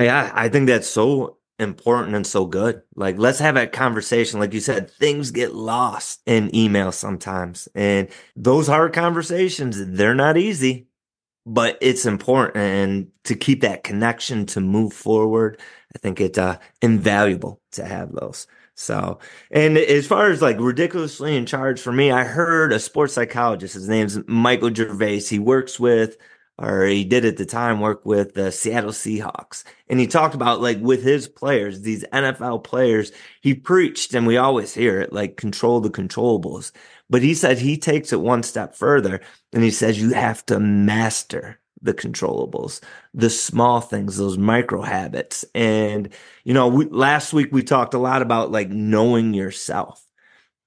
Yeah, 0.00 0.32
I 0.34 0.48
think 0.48 0.66
that's 0.66 0.88
so 0.88 1.38
important 1.58 2.16
and 2.16 2.26
so 2.26 2.46
good. 2.46 2.82
Like, 2.96 3.18
let's 3.18 3.38
have 3.38 3.56
a 3.56 3.66
conversation. 3.66 4.40
Like 4.40 4.52
you 4.52 4.60
said, 4.60 4.90
things 4.90 5.30
get 5.30 5.54
lost 5.54 6.20
in 6.26 6.54
email 6.54 6.92
sometimes. 6.92 7.68
And 7.74 8.08
those 8.34 8.66
hard 8.66 8.92
conversations, 8.92 9.76
they're 9.86 10.14
not 10.14 10.36
easy, 10.36 10.88
but 11.46 11.78
it's 11.80 12.06
important. 12.06 12.56
And 12.56 13.08
to 13.24 13.36
keep 13.36 13.60
that 13.60 13.84
connection 13.84 14.46
to 14.46 14.60
move 14.60 14.92
forward, 14.92 15.60
I 15.94 15.98
think 15.98 16.20
it's 16.20 16.38
uh, 16.38 16.58
invaluable 16.82 17.60
to 17.72 17.84
have 17.84 18.12
those. 18.12 18.48
So, 18.76 19.18
and 19.50 19.78
as 19.78 20.06
far 20.06 20.30
as 20.30 20.42
like 20.42 20.58
ridiculously 20.58 21.36
in 21.36 21.46
charge 21.46 21.80
for 21.80 21.92
me, 21.92 22.10
I 22.10 22.24
heard 22.24 22.72
a 22.72 22.80
sports 22.80 23.14
psychologist. 23.14 23.74
His 23.74 23.88
name's 23.88 24.18
Michael 24.26 24.74
Gervais. 24.74 25.20
He 25.20 25.38
works 25.38 25.78
with, 25.78 26.16
or 26.58 26.84
he 26.84 27.04
did 27.04 27.24
at 27.24 27.36
the 27.36 27.46
time 27.46 27.80
work 27.80 28.04
with 28.04 28.34
the 28.34 28.50
Seattle 28.50 28.90
Seahawks. 28.90 29.64
And 29.88 30.00
he 30.00 30.06
talked 30.06 30.34
about 30.34 30.60
like 30.60 30.80
with 30.80 31.02
his 31.02 31.28
players, 31.28 31.82
these 31.82 32.04
NFL 32.12 32.64
players, 32.64 33.12
he 33.42 33.54
preached, 33.54 34.14
and 34.14 34.26
we 34.26 34.36
always 34.36 34.74
hear 34.74 35.00
it 35.00 35.12
like 35.12 35.36
control 35.36 35.80
the 35.80 35.90
controllables. 35.90 36.72
But 37.08 37.22
he 37.22 37.34
said 37.34 37.58
he 37.58 37.76
takes 37.76 38.12
it 38.12 38.20
one 38.20 38.42
step 38.42 38.74
further 38.74 39.20
and 39.52 39.62
he 39.62 39.70
says 39.70 40.00
you 40.00 40.14
have 40.14 40.44
to 40.46 40.58
master 40.58 41.60
the 41.84 41.94
controllables, 41.94 42.80
the 43.12 43.30
small 43.30 43.80
things, 43.80 44.16
those 44.16 44.38
micro 44.38 44.82
habits. 44.82 45.44
And, 45.54 46.08
you 46.42 46.54
know, 46.54 46.66
we, 46.66 46.86
last 46.86 47.32
week 47.32 47.52
we 47.52 47.62
talked 47.62 47.94
a 47.94 47.98
lot 47.98 48.22
about 48.22 48.50
like 48.50 48.70
knowing 48.70 49.34
yourself. 49.34 50.04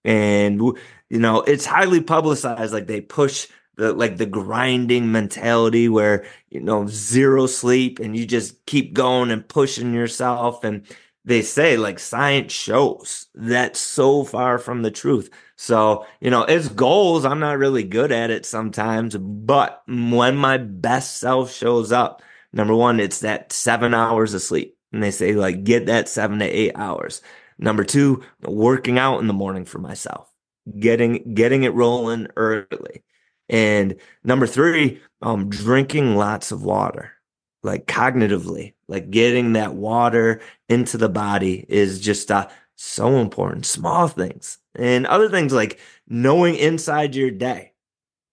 And, 0.05 0.61
you 0.61 1.19
know, 1.19 1.41
it's 1.41 1.65
highly 1.65 2.01
publicized. 2.01 2.71
Like 2.71 2.87
they 2.87 3.01
push 3.01 3.47
the, 3.75 3.93
like 3.93 4.17
the 4.17 4.27
grinding 4.27 5.11
mentality 5.11 5.89
where, 5.89 6.25
you 6.49 6.61
know, 6.61 6.87
zero 6.87 7.47
sleep 7.47 7.99
and 7.99 8.15
you 8.15 8.25
just 8.25 8.65
keep 8.65 8.93
going 8.93 9.31
and 9.31 9.47
pushing 9.47 9.93
yourself. 9.93 10.63
And 10.63 10.85
they 11.27 11.41
say 11.41 11.75
like 11.75 11.99
science 11.99 12.53
shows 12.53 13.25
that's 13.35 13.81
so 13.81 14.23
far 14.23 14.57
from 14.57 14.81
the 14.81 14.89
truth. 14.89 15.29
So, 15.57 16.05
you 16.21 16.31
know, 16.31 16.43
as 16.43 16.69
goals, 16.69 17.25
I'm 17.25 17.39
not 17.39 17.57
really 17.57 17.83
good 17.83 18.13
at 18.13 18.29
it 18.29 18.45
sometimes, 18.45 19.17
but 19.17 19.83
when 19.87 20.37
my 20.37 20.55
best 20.57 21.17
self 21.17 21.51
shows 21.51 21.91
up, 21.91 22.21
number 22.53 22.73
one, 22.73 23.01
it's 23.01 23.19
that 23.19 23.51
seven 23.51 23.93
hours 23.93 24.33
of 24.33 24.41
sleep. 24.41 24.77
And 24.93 25.03
they 25.03 25.11
say, 25.11 25.33
like, 25.33 25.65
get 25.65 25.87
that 25.87 26.07
seven 26.07 26.39
to 26.39 26.45
eight 26.45 26.71
hours. 26.75 27.21
Number 27.59 27.83
two, 27.83 28.23
working 28.43 28.97
out 28.97 29.19
in 29.19 29.27
the 29.27 29.33
morning 29.33 29.65
for 29.65 29.79
myself, 29.79 30.31
getting 30.79 31.33
getting 31.33 31.63
it 31.63 31.73
rolling 31.73 32.27
early. 32.37 33.03
And 33.49 33.95
number 34.23 34.47
three, 34.47 35.01
um, 35.21 35.49
drinking 35.49 36.15
lots 36.15 36.53
of 36.53 36.63
water, 36.63 37.11
like 37.63 37.87
cognitively, 37.87 38.73
like 38.87 39.09
getting 39.09 39.53
that 39.53 39.73
water 39.73 40.41
into 40.69 40.97
the 40.97 41.09
body 41.09 41.65
is 41.67 41.99
just 41.99 42.31
uh, 42.31 42.47
so 42.75 43.17
important. 43.17 43.65
Small 43.65 44.07
things 44.07 44.59
and 44.75 45.05
other 45.07 45.29
things 45.29 45.53
like 45.53 45.79
knowing 46.07 46.55
inside 46.55 47.15
your 47.15 47.31
day 47.31 47.73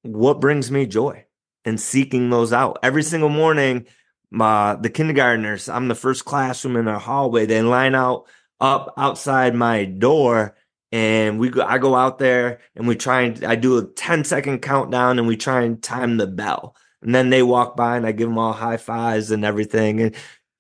what 0.02 0.40
brings 0.40 0.70
me 0.70 0.86
joy 0.86 1.24
and 1.64 1.80
seeking 1.80 2.30
those 2.30 2.52
out 2.52 2.78
every 2.82 3.02
single 3.02 3.30
morning. 3.30 3.86
My 4.30 4.76
the 4.76 4.90
kindergartners, 4.90 5.68
I'm 5.68 5.88
the 5.88 5.94
first 5.94 6.24
classroom 6.24 6.76
in 6.76 6.88
our 6.88 6.98
hallway. 6.98 7.46
They 7.46 7.62
line 7.62 7.94
out 7.94 8.26
up 8.60 8.92
outside 8.96 9.54
my 9.54 9.84
door 9.84 10.56
and 10.92 11.40
we 11.40 11.48
go, 11.48 11.62
I 11.62 11.78
go 11.78 11.94
out 11.94 12.18
there 12.18 12.60
and 12.76 12.86
we 12.86 12.96
try 12.96 13.22
and 13.22 13.44
I 13.44 13.56
do 13.56 13.78
a 13.78 13.84
10 13.84 14.24
second 14.24 14.60
countdown 14.60 15.18
and 15.18 15.26
we 15.26 15.36
try 15.36 15.62
and 15.62 15.82
time 15.82 16.16
the 16.16 16.26
bell. 16.26 16.76
And 17.04 17.14
then 17.14 17.30
they 17.30 17.42
walk 17.42 17.76
by 17.76 17.96
and 17.96 18.06
I 18.06 18.12
give 18.12 18.28
them 18.28 18.38
all 18.38 18.52
high 18.52 18.78
fives 18.78 19.30
and 19.30 19.44
everything. 19.44 20.00
And 20.00 20.14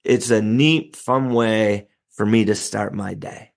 it's 0.04 0.30
a 0.30 0.42
neat, 0.42 0.94
fun 0.94 1.32
way 1.32 1.88
for 2.12 2.24
me 2.24 2.44
to 2.44 2.54
start 2.54 2.94
my 2.94 3.14
day. 3.14 3.50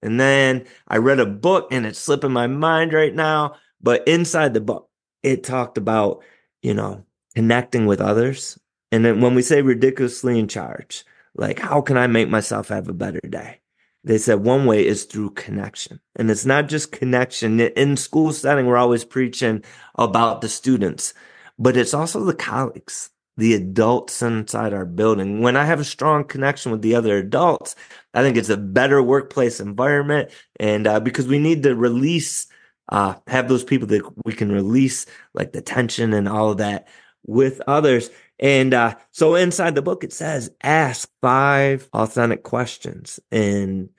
And 0.00 0.18
then 0.18 0.66
I 0.86 0.98
read 0.98 1.18
a 1.18 1.26
book 1.26 1.68
and 1.72 1.84
it's 1.84 1.98
slipping 1.98 2.32
my 2.32 2.46
mind 2.46 2.92
right 2.92 3.14
now, 3.14 3.56
but 3.80 4.06
inside 4.06 4.54
the 4.54 4.60
book, 4.60 4.88
it 5.24 5.42
talked 5.42 5.76
about, 5.76 6.22
you 6.62 6.72
know, 6.72 7.04
connecting 7.34 7.86
with 7.86 8.00
others. 8.00 8.58
And 8.92 9.04
then 9.04 9.20
when 9.20 9.34
we 9.34 9.42
say 9.42 9.60
ridiculously 9.60 10.38
in 10.38 10.46
charge, 10.46 11.04
like, 11.34 11.58
how 11.58 11.80
can 11.80 11.98
I 11.98 12.06
make 12.06 12.28
myself 12.28 12.68
have 12.68 12.88
a 12.88 12.94
better 12.94 13.20
day? 13.20 13.60
they 14.04 14.18
said 14.18 14.44
one 14.44 14.64
way 14.64 14.86
is 14.86 15.04
through 15.04 15.30
connection. 15.30 16.00
And 16.16 16.30
it's 16.30 16.46
not 16.46 16.68
just 16.68 16.92
connection. 16.92 17.60
In 17.60 17.96
school 17.96 18.32
setting, 18.32 18.66
we're 18.66 18.76
always 18.76 19.04
preaching 19.04 19.62
about 19.96 20.40
the 20.40 20.48
students, 20.48 21.14
but 21.58 21.76
it's 21.76 21.94
also 21.94 22.24
the 22.24 22.34
colleagues, 22.34 23.10
the 23.36 23.54
adults 23.54 24.22
inside 24.22 24.72
our 24.72 24.84
building. 24.84 25.42
When 25.42 25.56
I 25.56 25.64
have 25.64 25.80
a 25.80 25.84
strong 25.84 26.24
connection 26.24 26.72
with 26.72 26.82
the 26.82 26.94
other 26.94 27.16
adults, 27.18 27.74
I 28.14 28.22
think 28.22 28.36
it's 28.36 28.48
a 28.48 28.56
better 28.56 29.02
workplace 29.02 29.60
environment. 29.60 30.30
And 30.58 30.86
uh, 30.86 31.00
because 31.00 31.26
we 31.26 31.38
need 31.38 31.62
to 31.64 31.74
release, 31.74 32.46
uh, 32.88 33.14
have 33.26 33.48
those 33.48 33.64
people 33.64 33.88
that 33.88 34.02
we 34.24 34.32
can 34.32 34.50
release 34.50 35.06
like 35.34 35.52
the 35.52 35.62
tension 35.62 36.12
and 36.12 36.28
all 36.28 36.50
of 36.50 36.58
that 36.58 36.88
with 37.26 37.60
others. 37.66 38.10
And 38.38 38.72
uh, 38.72 38.94
so 39.10 39.34
inside 39.34 39.74
the 39.74 39.82
book, 39.82 40.04
it 40.04 40.12
says 40.12 40.50
ask 40.62 41.10
five 41.20 41.88
authentic 41.92 42.44
questions 42.44 43.20
and 43.30 43.90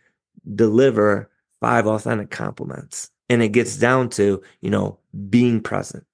deliver 0.55 1.29
five 1.59 1.87
authentic 1.87 2.29
compliments. 2.29 3.11
And 3.29 3.43
it 3.43 3.49
gets 3.49 3.77
down 3.77 4.09
to, 4.11 4.41
you 4.61 4.69
know, 4.69 4.99
being 5.29 5.61
present, 5.61 6.05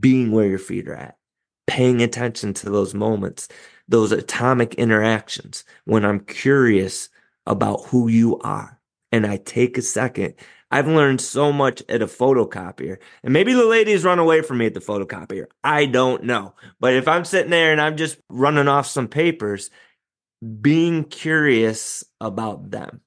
being 0.00 0.32
where 0.32 0.46
your 0.46 0.58
feet 0.58 0.88
are 0.88 0.94
at, 0.94 1.18
paying 1.66 2.02
attention 2.02 2.54
to 2.54 2.70
those 2.70 2.94
moments, 2.94 3.48
those 3.88 4.12
atomic 4.12 4.74
interactions 4.74 5.64
when 5.84 6.04
I'm 6.04 6.20
curious 6.20 7.08
about 7.46 7.84
who 7.86 8.08
you 8.08 8.38
are. 8.40 8.80
And 9.12 9.26
I 9.26 9.36
take 9.36 9.78
a 9.78 9.82
second 9.82 10.34
I've 10.74 10.88
learned 10.88 11.20
so 11.20 11.52
much 11.52 11.84
at 11.88 12.02
a 12.02 12.08
photocopier. 12.08 12.98
And 13.22 13.32
maybe 13.32 13.52
the 13.52 13.64
ladies 13.64 14.02
run 14.02 14.18
away 14.18 14.42
from 14.42 14.58
me 14.58 14.66
at 14.66 14.74
the 14.74 14.80
photocopier. 14.80 15.46
I 15.62 15.86
don't 15.86 16.24
know. 16.24 16.54
But 16.80 16.94
if 16.94 17.06
I'm 17.06 17.24
sitting 17.24 17.52
there 17.52 17.70
and 17.70 17.80
I'm 17.80 17.96
just 17.96 18.18
running 18.28 18.66
off 18.66 18.88
some 18.88 19.06
papers, 19.06 19.70
being 20.60 21.04
curious 21.04 22.02
about 22.20 22.72
them. 22.72 23.02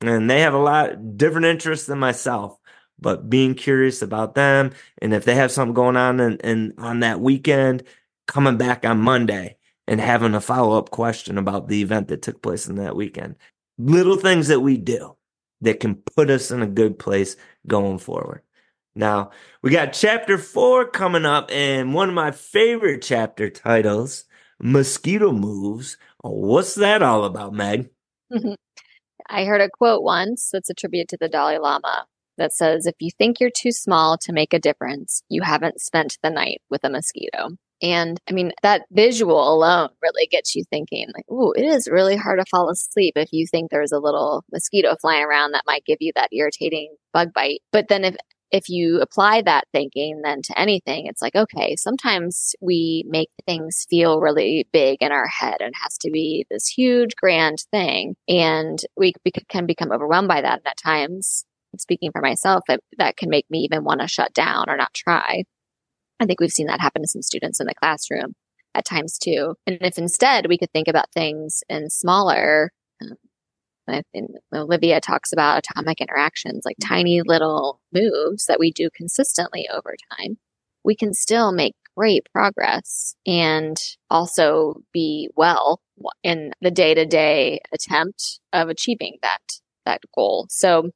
And 0.00 0.28
they 0.28 0.40
have 0.40 0.54
a 0.54 0.58
lot 0.58 1.16
different 1.16 1.46
interests 1.46 1.86
than 1.86 2.00
myself, 2.00 2.58
but 2.98 3.28
being 3.28 3.54
curious 3.54 4.02
about 4.02 4.34
them. 4.34 4.72
And 5.02 5.12
if 5.12 5.24
they 5.24 5.34
have 5.34 5.52
something 5.52 5.74
going 5.74 5.96
on 5.96 6.20
and, 6.20 6.40
and 6.44 6.72
on 6.78 7.00
that 7.00 7.20
weekend, 7.20 7.82
coming 8.26 8.56
back 8.56 8.84
on 8.84 8.98
Monday 8.98 9.56
and 9.86 10.00
having 10.00 10.34
a 10.34 10.40
follow 10.40 10.76
up 10.78 10.90
question 10.90 11.38
about 11.38 11.68
the 11.68 11.82
event 11.82 12.08
that 12.08 12.22
took 12.22 12.42
place 12.42 12.66
in 12.66 12.76
that 12.76 12.96
weekend. 12.96 13.36
Little 13.78 14.16
things 14.16 14.48
that 14.48 14.60
we 14.60 14.76
do 14.76 15.16
that 15.60 15.80
can 15.80 15.96
put 16.16 16.30
us 16.30 16.50
in 16.50 16.62
a 16.62 16.66
good 16.66 16.98
place 16.98 17.36
going 17.66 17.98
forward. 17.98 18.42
Now, 18.94 19.30
we 19.62 19.70
got 19.70 19.92
chapter 19.92 20.38
four 20.38 20.88
coming 20.88 21.26
up, 21.26 21.50
and 21.52 21.92
one 21.92 22.08
of 22.08 22.14
my 22.14 22.30
favorite 22.30 23.02
chapter 23.02 23.50
titles, 23.50 24.24
Mosquito 24.58 25.32
Moves. 25.32 25.98
What's 26.22 26.74
that 26.76 27.02
all 27.02 27.24
about, 27.24 27.52
Meg? 27.52 27.90
I 29.28 29.44
heard 29.44 29.60
a 29.60 29.68
quote 29.68 30.02
once 30.02 30.48
that's 30.50 30.70
attributed 30.70 31.10
to 31.10 31.18
the 31.20 31.28
Dalai 31.28 31.58
Lama 31.58 32.06
that 32.38 32.52
says, 32.52 32.86
If 32.86 32.94
you 33.00 33.10
think 33.16 33.40
you're 33.40 33.50
too 33.50 33.72
small 33.72 34.16
to 34.18 34.32
make 34.32 34.52
a 34.52 34.58
difference, 34.58 35.22
you 35.28 35.42
haven't 35.42 35.80
spent 35.80 36.18
the 36.22 36.30
night 36.30 36.62
with 36.70 36.84
a 36.84 36.90
mosquito. 36.90 37.56
And 37.82 38.18
I 38.28 38.32
mean, 38.32 38.52
that 38.62 38.86
visual 38.90 39.52
alone 39.52 39.90
really 40.02 40.26
gets 40.26 40.54
you 40.54 40.64
thinking, 40.70 41.08
like, 41.14 41.30
ooh, 41.30 41.52
it 41.52 41.64
is 41.64 41.88
really 41.88 42.16
hard 42.16 42.38
to 42.38 42.46
fall 42.50 42.70
asleep 42.70 43.14
if 43.16 43.28
you 43.32 43.46
think 43.46 43.70
there's 43.70 43.92
a 43.92 43.98
little 43.98 44.44
mosquito 44.50 44.96
flying 45.00 45.24
around 45.24 45.52
that 45.52 45.64
might 45.66 45.84
give 45.84 45.98
you 46.00 46.12
that 46.14 46.30
irritating 46.32 46.94
bug 47.12 47.34
bite. 47.34 47.60
But 47.72 47.88
then 47.88 48.04
if 48.04 48.16
if 48.52 48.68
you 48.68 49.00
apply 49.00 49.42
that 49.42 49.64
thinking 49.72 50.20
then 50.22 50.40
to 50.42 50.58
anything, 50.58 51.06
it's 51.06 51.20
like, 51.20 51.34
okay, 51.34 51.74
sometimes 51.76 52.54
we 52.60 53.04
make 53.08 53.28
things 53.44 53.86
feel 53.90 54.20
really 54.20 54.68
big 54.72 54.98
in 55.00 55.12
our 55.12 55.26
head 55.26 55.56
and 55.60 55.74
has 55.82 55.98
to 55.98 56.10
be 56.10 56.46
this 56.50 56.68
huge, 56.68 57.16
grand 57.16 57.58
thing. 57.70 58.14
And 58.28 58.78
we, 58.96 59.12
can 59.48 59.66
become 59.66 59.90
overwhelmed 59.90 60.28
by 60.28 60.42
that. 60.42 60.58
And 60.58 60.66
at 60.68 60.76
times, 60.76 61.44
speaking 61.78 62.10
for 62.12 62.20
myself, 62.20 62.62
that, 62.68 62.80
that 62.98 63.16
can 63.16 63.30
make 63.30 63.46
me 63.50 63.60
even 63.60 63.84
want 63.84 64.00
to 64.00 64.08
shut 64.08 64.32
down 64.32 64.66
or 64.68 64.76
not 64.76 64.94
try. 64.94 65.44
I 66.20 66.26
think 66.26 66.40
we've 66.40 66.50
seen 66.50 66.66
that 66.66 66.80
happen 66.80 67.02
to 67.02 67.08
some 67.08 67.22
students 67.22 67.60
in 67.60 67.66
the 67.66 67.74
classroom 67.74 68.34
at 68.74 68.84
times 68.84 69.18
too. 69.18 69.54
And 69.66 69.78
if 69.80 69.98
instead 69.98 70.48
we 70.48 70.58
could 70.58 70.72
think 70.72 70.88
about 70.88 71.12
things 71.12 71.62
in 71.68 71.90
smaller, 71.90 72.72
um, 73.02 73.16
Livia 74.52 75.00
talks 75.00 75.32
about 75.32 75.58
atomic 75.58 76.00
interactions, 76.00 76.64
like 76.64 76.76
tiny 76.82 77.22
little 77.22 77.80
moves 77.92 78.46
that 78.46 78.58
we 78.58 78.72
do 78.72 78.90
consistently 78.94 79.68
over 79.72 79.94
time, 80.16 80.38
we 80.84 80.96
can 80.96 81.14
still 81.14 81.52
make 81.52 81.74
great 81.96 82.26
progress 82.32 83.14
and 83.26 83.76
also 84.10 84.74
be 84.92 85.28
well 85.36 85.80
in 86.22 86.52
the 86.60 86.70
day 86.70 86.94
to 86.94 87.06
day 87.06 87.60
attempt 87.72 88.40
of 88.52 88.68
achieving 88.68 89.16
that, 89.22 89.40
that 89.84 90.00
goal. 90.14 90.46
So 90.50 90.90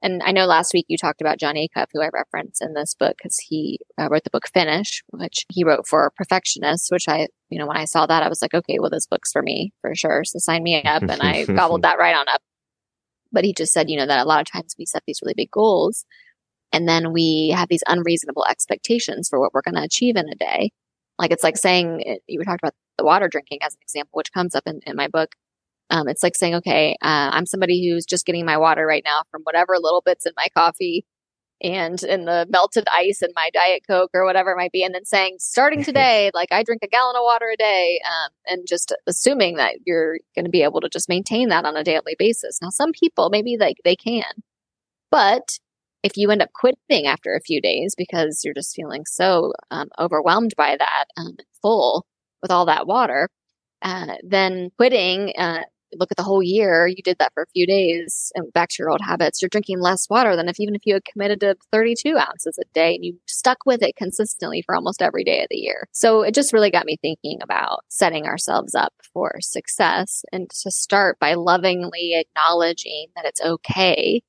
and 0.00 0.22
I 0.22 0.32
know 0.32 0.46
last 0.46 0.72
week 0.72 0.86
you 0.88 0.96
talked 0.96 1.20
about 1.20 1.38
Jon 1.38 1.56
Acuff, 1.56 1.86
who 1.92 2.00
I 2.00 2.08
reference 2.12 2.60
in 2.60 2.74
this 2.74 2.94
book 2.94 3.16
because 3.18 3.38
he 3.38 3.80
uh, 4.00 4.08
wrote 4.08 4.24
the 4.24 4.30
book 4.30 4.46
Finish, 4.52 5.02
which 5.08 5.44
he 5.48 5.64
wrote 5.64 5.88
for 5.88 6.12
perfectionists, 6.16 6.90
which 6.90 7.08
I, 7.08 7.28
you 7.50 7.58
know, 7.58 7.66
when 7.66 7.76
I 7.76 7.84
saw 7.84 8.06
that, 8.06 8.22
I 8.22 8.28
was 8.28 8.40
like, 8.40 8.54
okay, 8.54 8.78
well, 8.78 8.90
this 8.90 9.06
book's 9.06 9.32
for 9.32 9.42
me 9.42 9.72
for 9.80 9.94
sure. 9.94 10.22
So 10.24 10.38
sign 10.38 10.62
me 10.62 10.82
up. 10.82 11.02
And 11.02 11.20
I 11.20 11.44
gobbled 11.46 11.82
that 11.82 11.98
right 11.98 12.14
on 12.14 12.28
up. 12.28 12.42
But 13.32 13.44
he 13.44 13.52
just 13.52 13.72
said, 13.72 13.90
you 13.90 13.96
know, 13.96 14.06
that 14.06 14.24
a 14.24 14.28
lot 14.28 14.40
of 14.40 14.50
times 14.50 14.76
we 14.78 14.86
set 14.86 15.02
these 15.06 15.20
really 15.22 15.34
big 15.36 15.50
goals 15.50 16.04
and 16.72 16.88
then 16.88 17.12
we 17.12 17.52
have 17.54 17.68
these 17.68 17.82
unreasonable 17.86 18.46
expectations 18.48 19.28
for 19.28 19.40
what 19.40 19.52
we're 19.52 19.62
going 19.62 19.74
to 19.74 19.82
achieve 19.82 20.16
in 20.16 20.28
a 20.28 20.34
day. 20.34 20.70
Like 21.18 21.32
it's 21.32 21.42
like 21.42 21.56
saying, 21.56 22.18
you 22.26 22.38
were 22.38 22.44
talking 22.44 22.60
about 22.62 22.74
the 22.96 23.04
water 23.04 23.28
drinking 23.28 23.58
as 23.62 23.74
an 23.74 23.80
example, 23.82 24.10
which 24.12 24.32
comes 24.32 24.54
up 24.54 24.64
in, 24.66 24.80
in 24.86 24.96
my 24.96 25.08
book. 25.08 25.34
Um, 25.90 26.08
it's 26.08 26.22
like 26.22 26.36
saying, 26.36 26.56
okay, 26.56 26.96
uh, 27.02 27.30
I'm 27.32 27.46
somebody 27.46 27.88
who's 27.88 28.04
just 28.04 28.26
getting 28.26 28.44
my 28.44 28.58
water 28.58 28.86
right 28.86 29.02
now 29.04 29.22
from 29.30 29.42
whatever 29.42 29.76
little 29.78 30.02
bits 30.04 30.26
in 30.26 30.32
my 30.36 30.48
coffee 30.54 31.04
and 31.62 32.02
in 32.04 32.24
the 32.24 32.46
melted 32.48 32.86
ice 32.92 33.20
in 33.22 33.30
my 33.34 33.50
diet 33.52 33.82
coke 33.88 34.10
or 34.14 34.24
whatever 34.24 34.52
it 34.52 34.56
might 34.56 34.72
be 34.72 34.84
and 34.84 34.94
then 34.94 35.04
saying 35.04 35.36
starting 35.38 35.82
today 35.84 36.30
like 36.32 36.50
i 36.52 36.62
drink 36.62 36.82
a 36.84 36.88
gallon 36.88 37.16
of 37.16 37.22
water 37.22 37.50
a 37.52 37.56
day 37.56 38.00
um, 38.06 38.30
and 38.46 38.66
just 38.66 38.94
assuming 39.06 39.56
that 39.56 39.74
you're 39.84 40.18
going 40.34 40.44
to 40.44 40.50
be 40.50 40.62
able 40.62 40.80
to 40.80 40.88
just 40.88 41.08
maintain 41.08 41.48
that 41.48 41.64
on 41.64 41.76
a 41.76 41.84
daily 41.84 42.14
basis. 42.18 42.58
Now 42.62 42.70
some 42.70 42.92
people 42.92 43.30
maybe 43.30 43.56
like 43.58 43.78
they 43.84 43.96
can 43.96 44.24
but 45.10 45.58
if 46.04 46.16
you 46.16 46.30
end 46.30 46.42
up 46.42 46.50
quitting 46.54 47.06
after 47.06 47.34
a 47.34 47.40
few 47.40 47.60
days 47.60 47.94
because 47.96 48.42
you're 48.44 48.54
just 48.54 48.74
feeling 48.74 49.04
so 49.04 49.52
um, 49.70 49.88
overwhelmed 49.98 50.54
by 50.56 50.76
that 50.76 51.06
um, 51.16 51.36
full 51.60 52.06
with 52.40 52.50
all 52.50 52.66
that 52.66 52.86
water 52.86 53.28
uh, 53.82 54.14
then 54.22 54.70
quitting 54.76 55.32
uh, 55.36 55.62
look 55.94 56.10
at 56.10 56.16
the 56.16 56.22
whole 56.22 56.42
year, 56.42 56.86
you 56.86 57.02
did 57.02 57.18
that 57.18 57.32
for 57.34 57.42
a 57.42 57.52
few 57.52 57.66
days 57.66 58.32
and 58.34 58.52
back 58.52 58.70
to 58.70 58.76
your 58.78 58.90
old 58.90 59.00
habits, 59.00 59.40
you're 59.40 59.48
drinking 59.48 59.80
less 59.80 60.08
water 60.08 60.36
than 60.36 60.48
if 60.48 60.60
even 60.60 60.74
if 60.74 60.82
you 60.84 60.94
had 60.94 61.04
committed 61.04 61.40
to 61.40 61.56
32 61.72 62.16
ounces 62.16 62.58
a 62.58 62.64
day 62.74 62.94
and 62.94 63.04
you 63.04 63.18
stuck 63.26 63.58
with 63.66 63.82
it 63.82 63.96
consistently 63.96 64.62
for 64.62 64.74
almost 64.74 65.02
every 65.02 65.24
day 65.24 65.42
of 65.42 65.48
the 65.50 65.56
year. 65.56 65.88
So 65.92 66.22
it 66.22 66.34
just 66.34 66.52
really 66.52 66.70
got 66.70 66.86
me 66.86 66.96
thinking 67.00 67.38
about 67.42 67.84
setting 67.88 68.26
ourselves 68.26 68.74
up 68.74 68.92
for 69.12 69.36
success 69.40 70.24
and 70.32 70.48
to 70.62 70.70
start 70.70 71.18
by 71.18 71.34
lovingly 71.34 72.14
acknowledging 72.14 73.06
that 73.16 73.24
it's 73.24 73.40
okay 73.40 74.22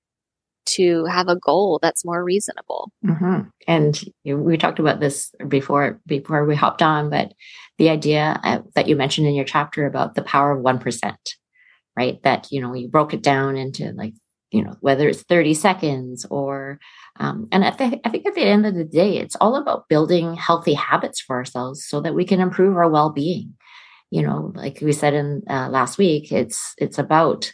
to 0.66 1.06
have 1.06 1.28
a 1.28 1.36
goal 1.36 1.80
that's 1.82 2.06
more 2.06 2.24
reasonable. 2.24 2.92
Mm-hmm. 3.06 3.50
And 3.68 4.04
we 4.26 4.58
talked 4.58 4.80
about 4.80 5.00
this 5.00 5.34
before 5.48 6.00
before 6.06 6.46
we 6.46 6.56
hopped 6.56 6.82
on, 6.82 7.10
but 7.10 7.34
the 7.78 7.90
idea 7.90 8.40
uh, 8.44 8.60
that 8.76 8.88
you 8.88 8.96
mentioned 8.96 9.28
in 9.28 9.34
your 9.34 9.46
chapter 9.46 9.86
about 9.86 10.16
the 10.16 10.22
power 10.22 10.52
of 10.52 10.62
one 10.62 10.80
percent, 10.80 11.36
right? 12.00 12.24
That, 12.24 12.48
you 12.50 12.62
know, 12.62 12.74
you 12.74 12.88
broke 12.88 13.14
it 13.14 13.22
down 13.22 13.58
into 13.58 13.92
like, 13.92 14.14
you 14.52 14.64
know, 14.64 14.74
whether 14.80 15.10
it's 15.10 15.24
30 15.24 15.54
seconds 15.54 16.26
or, 16.32 16.80
um, 17.20 17.50
and 17.52 17.66
I, 17.66 17.72
th- 17.72 18.00
I 18.06 18.10
think 18.10 18.26
at 18.26 18.36
the 18.36 18.42
end 18.42 18.66
of 18.66 18.74
the 18.74 18.86
day, 18.86 19.18
it's 19.18 19.36
all 19.42 19.58
about 19.58 19.90
building 19.90 20.34
healthy 20.34 20.74
habits 20.74 21.20
for 21.20 21.36
ourselves 21.36 21.86
so 21.86 22.00
that 22.00 22.16
we 22.16 22.24
can 22.24 22.40
improve 22.40 22.78
our 22.78 22.90
well 22.90 23.10
being. 23.10 23.54
You 24.12 24.22
know, 24.24 24.54
like 24.56 24.80
we 24.82 24.94
said 24.94 25.14
in 25.14 25.44
uh, 25.50 25.68
last 25.70 25.98
week, 25.98 26.32
it's, 26.32 26.74
it's 26.78 26.98
about 26.98 27.52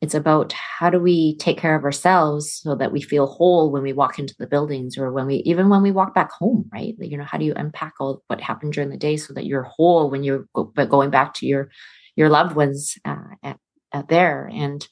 it's 0.00 0.14
about 0.14 0.52
how 0.52 0.90
do 0.90 0.98
we 0.98 1.34
take 1.38 1.56
care 1.56 1.74
of 1.74 1.84
ourselves 1.84 2.60
so 2.62 2.74
that 2.74 2.92
we 2.92 3.00
feel 3.00 3.26
whole 3.26 3.72
when 3.72 3.82
we 3.82 3.94
walk 3.94 4.18
into 4.18 4.34
the 4.38 4.46
buildings 4.46 4.98
or 4.98 5.10
when 5.10 5.26
we 5.26 5.36
even 5.46 5.70
when 5.70 5.80
we 5.80 5.92
walk 5.92 6.14
back 6.14 6.30
home, 6.30 6.68
right? 6.70 6.94
You 6.98 7.16
know, 7.16 7.24
how 7.24 7.38
do 7.38 7.46
you 7.46 7.54
unpack 7.56 7.94
all 7.98 8.22
what 8.26 8.38
happened 8.38 8.74
during 8.74 8.90
the 8.90 8.98
day 8.98 9.16
so 9.16 9.32
that 9.32 9.46
you're 9.46 9.62
whole 9.62 10.10
when 10.10 10.22
you're 10.22 10.46
go, 10.54 10.64
going 10.64 11.08
back 11.08 11.32
to 11.34 11.46
your 11.46 11.70
your 12.16 12.28
loved 12.28 12.54
ones 12.54 12.96
uh, 13.04 13.16
at, 13.42 13.58
at 13.94 14.08
there 14.08 14.50
and 14.52 14.86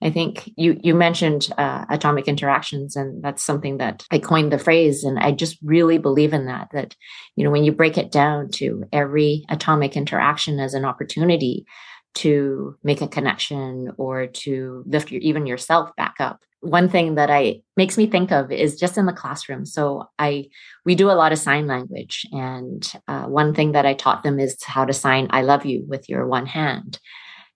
I 0.00 0.10
think 0.10 0.52
you 0.56 0.78
you 0.82 0.94
mentioned 0.94 1.48
uh, 1.58 1.84
atomic 1.90 2.28
interactions, 2.28 2.94
and 2.94 3.22
that's 3.22 3.42
something 3.42 3.78
that 3.78 4.06
I 4.12 4.18
coined 4.18 4.52
the 4.52 4.58
phrase, 4.58 5.02
and 5.02 5.18
I 5.18 5.32
just 5.32 5.58
really 5.62 5.98
believe 5.98 6.32
in 6.32 6.46
that. 6.46 6.68
That 6.72 6.94
you 7.34 7.44
know, 7.44 7.50
when 7.50 7.64
you 7.64 7.72
break 7.72 7.98
it 7.98 8.12
down 8.12 8.50
to 8.52 8.84
every 8.92 9.44
atomic 9.48 9.96
interaction 9.96 10.60
as 10.60 10.74
an 10.74 10.84
opportunity 10.84 11.66
to 12.14 12.76
make 12.82 13.00
a 13.00 13.08
connection 13.08 13.92
or 13.96 14.26
to 14.26 14.82
lift 14.86 15.10
your, 15.10 15.20
even 15.20 15.46
yourself 15.46 15.94
back 15.96 16.16
up. 16.20 16.40
One 16.60 16.88
thing 16.88 17.14
that 17.16 17.30
I 17.30 17.62
makes 17.76 17.96
me 17.96 18.06
think 18.06 18.32
of 18.32 18.50
is 18.50 18.78
just 18.78 18.98
in 18.98 19.06
the 19.06 19.12
classroom. 19.12 19.64
So 19.66 20.08
I 20.18 20.46
we 20.84 20.94
do 20.94 21.10
a 21.10 21.18
lot 21.18 21.32
of 21.32 21.38
sign 21.38 21.66
language, 21.66 22.24
and 22.30 22.88
uh, 23.08 23.24
one 23.24 23.52
thing 23.52 23.72
that 23.72 23.86
I 23.86 23.94
taught 23.94 24.22
them 24.22 24.38
is 24.38 24.62
how 24.62 24.84
to 24.84 24.92
sign 24.92 25.26
"I 25.30 25.42
love 25.42 25.66
you" 25.66 25.84
with 25.88 26.08
your 26.08 26.24
one 26.28 26.46
hand. 26.46 27.00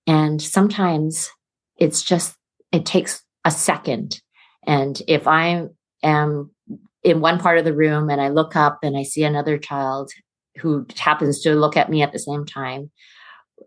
And 0.07 0.41
sometimes 0.41 1.31
it's 1.77 2.03
just 2.03 2.35
it 2.73 2.87
takes 2.87 3.23
a 3.45 3.51
second, 3.51 4.21
and 4.67 5.01
if 5.09 5.27
I 5.27 5.67
am 6.03 6.51
in 7.03 7.21
one 7.21 7.39
part 7.39 7.59
of 7.59 7.65
the 7.65 7.75
room 7.75 8.09
and 8.09 8.21
I 8.21 8.29
look 8.29 8.55
up 8.55 8.79
and 8.83 8.97
I 8.97 9.03
see 9.03 9.25
another 9.25 9.59
child 9.59 10.11
who 10.59 10.87
happens 10.97 11.41
to 11.43 11.55
look 11.55 11.77
at 11.77 11.91
me 11.91 12.03
at 12.03 12.13
the 12.13 12.19
same 12.19 12.47
time, 12.47 12.91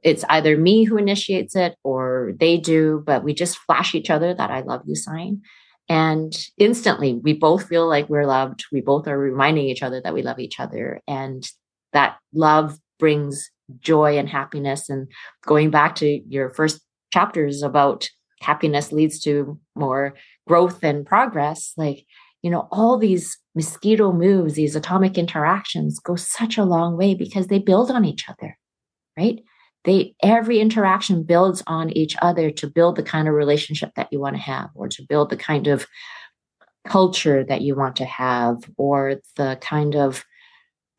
it's 0.03 0.23
either 0.29 0.57
me 0.57 0.83
who 0.83 0.97
initiates 0.97 1.55
it 1.55 1.75
or 1.83 2.33
they 2.39 2.57
do, 2.57 3.03
but 3.05 3.23
we 3.23 3.33
just 3.33 3.57
flash 3.57 3.95
each 3.95 4.09
other 4.09 4.33
that 4.33 4.51
I 4.51 4.61
love 4.61 4.81
you 4.85 4.95
sign. 4.95 5.41
And 5.89 6.35
instantly 6.57 7.13
we 7.15 7.33
both 7.33 7.67
feel 7.67 7.87
like 7.87 8.09
we're 8.09 8.25
loved. 8.25 8.65
We 8.71 8.81
both 8.81 9.07
are 9.07 9.17
reminding 9.17 9.65
each 9.65 9.83
other 9.83 10.01
that 10.01 10.13
we 10.13 10.23
love 10.23 10.39
each 10.39 10.59
other. 10.59 11.01
And 11.07 11.43
that 11.93 12.17
love 12.33 12.77
brings 12.99 13.49
joy 13.79 14.17
and 14.17 14.29
happiness. 14.29 14.89
And 14.89 15.07
going 15.45 15.69
back 15.69 15.95
to 15.95 16.21
your 16.27 16.49
first 16.49 16.81
chapters 17.11 17.61
about 17.61 18.09
happiness 18.41 18.91
leads 18.91 19.19
to 19.21 19.59
more 19.75 20.15
growth 20.47 20.83
and 20.83 21.05
progress, 21.05 21.73
like, 21.77 22.05
you 22.41 22.51
know, 22.51 22.67
all 22.71 22.97
these 22.97 23.37
mosquito 23.55 24.11
moves, 24.11 24.53
these 24.53 24.75
atomic 24.75 25.17
interactions 25.17 25.99
go 25.99 26.15
such 26.15 26.57
a 26.57 26.65
long 26.65 26.97
way 26.97 27.15
because 27.15 27.47
they 27.47 27.59
build 27.59 27.89
on 27.89 28.05
each 28.05 28.29
other, 28.29 28.57
right? 29.17 29.39
they 29.85 30.15
every 30.21 30.59
interaction 30.59 31.23
builds 31.23 31.63
on 31.67 31.89
each 31.91 32.15
other 32.21 32.51
to 32.51 32.67
build 32.67 32.95
the 32.95 33.03
kind 33.03 33.27
of 33.27 33.33
relationship 33.33 33.91
that 33.95 34.11
you 34.11 34.19
want 34.19 34.35
to 34.35 34.41
have 34.41 34.69
or 34.75 34.89
to 34.89 35.03
build 35.07 35.29
the 35.29 35.37
kind 35.37 35.67
of 35.67 35.87
culture 36.87 37.43
that 37.43 37.61
you 37.61 37.75
want 37.75 37.95
to 37.95 38.05
have 38.05 38.57
or 38.77 39.21
the 39.37 39.57
kind 39.61 39.95
of 39.95 40.25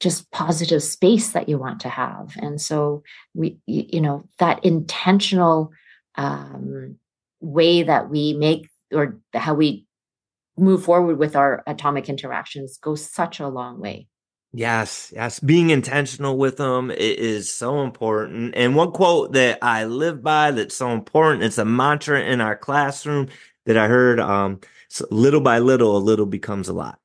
just 0.01 0.31
positive 0.31 0.83
space 0.83 1.33
that 1.33 1.49
you 1.49 1.59
want 1.59 1.81
to 1.81 1.89
have 1.89 2.35
and 2.39 2.61
so 2.61 3.03
we 3.35 3.59
you 3.67 4.01
know 4.01 4.29
that 4.39 4.65
intentional 4.65 5.71
um, 6.17 6.97
way 7.41 7.83
that 7.83 8.09
we 8.11 8.35
make 8.35 8.69
or 8.93 9.19
how 9.35 9.55
we 9.55 9.87
move 10.59 10.85
forward 10.85 11.17
with 11.17 11.37
our 11.37 11.63
atomic 11.67 12.09
interactions 12.09 12.79
goes 12.79 13.09
such 13.09 13.41
a 13.41 13.49
long 13.49 13.81
way 13.81 14.07
Yes, 14.57 15.13
yes. 15.15 15.39
Being 15.39 15.69
intentional 15.69 16.39
with 16.39 16.57
them 16.57 16.91
is 16.91 17.53
so 17.53 17.83
important. 17.83 18.55
And 18.57 18.75
one 18.75 18.91
quote 18.91 19.33
that 19.33 19.59
I 19.61 19.85
live 19.85 20.23
by 20.23 20.51
that's 20.51 20.75
so 20.75 20.93
important, 20.93 21.43
it's 21.43 21.59
a 21.59 21.67
mantra 21.67 22.23
in 22.23 22.41
our 22.41 22.57
classroom 22.57 23.29
that 23.67 23.77
I 23.77 23.87
heard, 23.87 24.19
um, 24.19 24.61
little 25.11 25.43
by 25.43 25.59
little, 25.59 25.95
a 25.95 25.99
little 25.99 26.25
becomes 26.25 26.69
a 26.69 26.73
lot. 26.73 26.99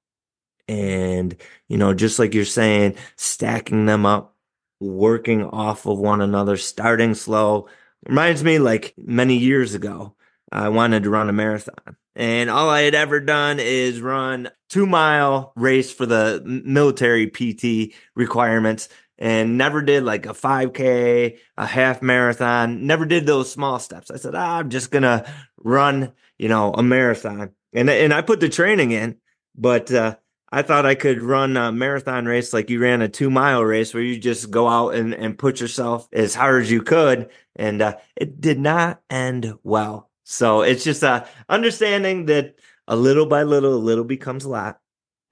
And, 0.71 1.35
you 1.67 1.77
know, 1.77 1.93
just 1.93 2.19
like 2.19 2.33
you're 2.33 2.45
saying, 2.45 2.95
stacking 3.15 3.85
them 3.85 4.05
up, 4.05 4.35
working 4.79 5.43
off 5.43 5.85
of 5.85 5.99
one 5.99 6.21
another, 6.21 6.57
starting 6.57 7.13
slow 7.13 7.67
reminds 8.05 8.43
me 8.43 8.59
like 8.59 8.93
many 8.97 9.37
years 9.37 9.73
ago, 9.73 10.15
I 10.51 10.69
wanted 10.69 11.03
to 11.03 11.09
run 11.09 11.29
a 11.29 11.33
marathon 11.33 11.97
and 12.15 12.49
all 12.49 12.69
I 12.69 12.81
had 12.81 12.95
ever 12.95 13.19
done 13.19 13.59
is 13.59 14.01
run 14.01 14.49
two 14.69 14.85
mile 14.85 15.53
race 15.55 15.91
for 15.93 16.05
the 16.05 16.41
military 16.45 17.27
PT 17.27 17.93
requirements 18.15 18.89
and 19.17 19.57
never 19.57 19.81
did 19.81 20.03
like 20.03 20.25
a 20.25 20.33
5k, 20.33 21.37
a 21.57 21.65
half 21.65 22.01
marathon, 22.01 22.87
never 22.87 23.05
did 23.05 23.25
those 23.25 23.51
small 23.51 23.79
steps. 23.79 24.09
I 24.09 24.17
said, 24.17 24.35
ah, 24.35 24.57
I'm 24.57 24.69
just 24.69 24.91
to 24.91 25.31
run, 25.57 26.11
you 26.37 26.49
know, 26.49 26.73
a 26.73 26.81
marathon. 26.81 27.51
And, 27.73 27.89
and 27.89 28.13
I 28.13 28.23
put 28.23 28.39
the 28.39 28.49
training 28.49 28.91
in, 28.91 29.17
but, 29.55 29.91
uh, 29.91 30.15
I 30.51 30.61
thought 30.63 30.85
I 30.85 30.95
could 30.95 31.21
run 31.21 31.55
a 31.55 31.71
marathon 31.71 32.25
race 32.25 32.53
like 32.53 32.69
you 32.69 32.79
ran 32.81 33.01
a 33.01 33.07
two 33.07 33.29
mile 33.29 33.63
race 33.63 33.93
where 33.93 34.03
you 34.03 34.19
just 34.19 34.51
go 34.51 34.67
out 34.67 34.95
and, 34.95 35.13
and 35.13 35.37
put 35.37 35.61
yourself 35.61 36.07
as 36.11 36.35
hard 36.35 36.63
as 36.63 36.71
you 36.71 36.81
could. 36.81 37.29
And 37.55 37.81
uh, 37.81 37.97
it 38.15 38.41
did 38.41 38.59
not 38.59 39.01
end 39.09 39.53
well. 39.63 40.09
So 40.23 40.61
it's 40.61 40.83
just 40.83 41.03
a 41.03 41.27
understanding 41.47 42.25
that 42.25 42.55
a 42.87 42.95
little 42.95 43.25
by 43.25 43.43
little, 43.43 43.73
a 43.73 43.75
little 43.75 44.03
becomes 44.03 44.43
a 44.45 44.49
lot. 44.49 44.79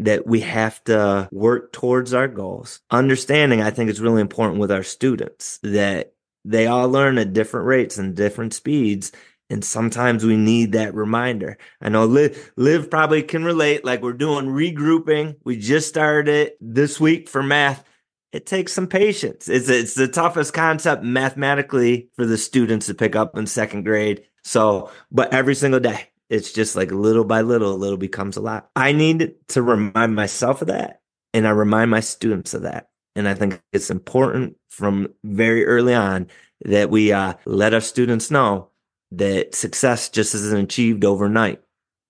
That 0.02 0.26
we 0.26 0.40
have 0.40 0.82
to 0.86 1.28
work 1.30 1.74
towards 1.74 2.14
our 2.14 2.30
goals. 2.30 2.80
Understanding, 2.90 3.62
I 3.62 3.70
think, 3.70 3.90
is 3.90 4.00
really 4.00 4.22
important 4.22 4.62
with 4.62 4.72
our 4.72 4.82
students 4.82 5.60
that 5.62 6.14
they 6.46 6.68
all 6.68 6.90
learn 6.90 7.18
at 7.18 7.34
different 7.34 7.68
rates 7.68 7.98
and 7.98 8.16
different 8.16 8.54
speeds. 8.54 9.12
And 9.50 9.66
sometimes 9.66 10.24
we 10.24 10.38
need 10.38 10.74
that 10.74 10.94
reminder. 10.94 11.58
I 11.82 11.90
know 11.90 12.06
Liv, 12.06 12.52
Liv 12.56 12.90
probably 12.90 13.24
can 13.24 13.44
relate. 13.44 13.84
Like 13.84 14.02
we're 14.02 14.14
doing 14.14 14.46
regrouping. 14.46 15.38
We 15.44 15.58
just 15.58 15.90
started 15.90 16.34
it 16.34 16.58
this 16.62 17.00
week 17.00 17.28
for 17.28 17.42
math. 17.42 17.84
It 18.32 18.46
takes 18.46 18.74
some 18.74 18.86
patience. 18.86 19.50
It's, 19.50 19.68
it's 19.70 19.96
the 19.96 20.08
toughest 20.08 20.54
concept 20.54 21.04
mathematically 21.04 22.10
for 22.16 22.28
the 22.28 22.38
students 22.38 22.86
to 22.86 22.94
pick 22.94 23.16
up 23.16 23.36
in 23.36 23.48
second 23.48 23.84
grade. 23.84 24.24
So, 24.44 24.92
but 25.12 25.34
every 25.34 25.56
single 25.56 25.80
day, 25.80 26.10
it's 26.30 26.54
just 26.54 26.76
like 26.76 26.92
little 26.92 27.26
by 27.26 27.42
little, 27.42 27.74
a 27.74 27.76
little 27.76 27.98
becomes 27.98 28.38
a 28.38 28.42
lot. 28.42 28.70
I 28.76 28.92
need 28.92 29.34
to 29.50 29.64
remind 29.64 30.14
myself 30.14 30.62
of 30.62 30.68
that. 30.68 31.02
And 31.34 31.48
I 31.48 31.52
remind 31.52 31.90
my 31.90 32.02
students 32.02 32.54
of 32.54 32.64
that. 32.64 32.90
And 33.16 33.28
I 33.28 33.34
think 33.34 33.62
it's 33.74 33.90
important 33.90 34.58
from 34.70 35.10
very 35.24 35.66
early 35.66 35.96
on 35.96 36.28
that 36.66 36.92
we 36.92 37.12
uh, 37.12 37.34
let 37.46 37.74
our 37.74 37.82
students 37.82 38.30
know 38.30 38.70
that 39.12 39.56
success 39.56 40.10
just 40.10 40.36
isn't 40.36 40.64
achieved 40.64 41.06
overnight. 41.06 41.62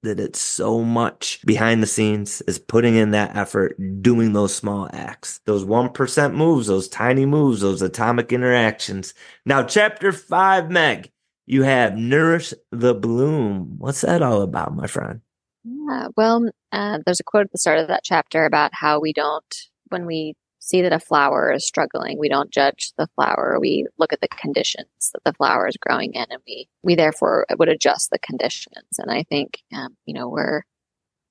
That 0.04 0.20
it's 0.20 0.40
so 0.40 0.82
much 0.82 1.46
behind 1.46 1.84
the 1.84 1.88
scenes 1.88 2.42
is 2.44 2.58
putting 2.58 2.96
in 2.96 3.12
that 3.12 3.36
effort, 3.36 3.76
doing 4.02 4.32
those 4.32 4.56
small 4.56 4.90
acts, 4.94 5.42
those 5.46 5.66
1% 5.66 6.34
moves, 6.34 6.68
those 6.68 6.88
tiny 6.88 7.26
moves, 7.26 7.60
those 7.60 7.82
atomic 7.82 8.32
interactions. 8.32 9.14
Now, 9.46 9.64
chapter 9.64 10.14
five, 10.14 10.72
Meg, 10.72 11.12
you 11.48 11.64
have 11.64 11.98
Nourish 11.98 12.54
the 12.72 12.94
Bloom. 12.94 13.76
What's 13.78 14.02
that 14.02 14.22
all 14.22 14.42
about, 14.42 14.74
my 14.74 14.88
friend? 14.88 15.20
Yeah, 15.66 16.08
well, 16.16 16.50
uh, 16.72 17.00
there's 17.06 17.20
a 17.20 17.24
quote 17.24 17.48
at 17.48 17.52
the 17.52 17.58
start 17.58 17.80
of 17.80 17.90
that 17.90 18.04
chapter 18.06 18.46
about 18.46 18.72
how 18.74 19.02
we 19.02 19.12
don't, 19.12 19.56
when 19.90 20.06
we 20.06 20.36
see 20.70 20.82
that 20.82 20.94
a 20.94 21.00
flower 21.00 21.52
is 21.52 21.66
struggling, 21.66 22.20
we 22.20 22.30
don't 22.30 22.52
judge 22.52 22.92
the 22.98 23.08
flower. 23.16 23.58
We 23.60 23.88
look 23.98 24.14
at 24.14 24.22
the 24.22 24.28
conditions 24.28 25.12
that 25.14 25.24
the 25.26 25.34
flower 25.34 25.68
is 25.68 25.78
growing 25.78 26.14
in, 26.14 26.26
and 26.30 26.42
we 26.48 26.70
we 26.84 26.96
therefore 26.96 27.46
would 27.58 27.70
adjust 27.70 28.12
the 28.12 28.20
conditions. 28.20 28.98
And 28.98 29.12
I 29.12 29.24
think, 29.24 29.62
um, 29.74 29.98
you 30.06 30.14
know, 30.14 30.30
we're 30.30 30.64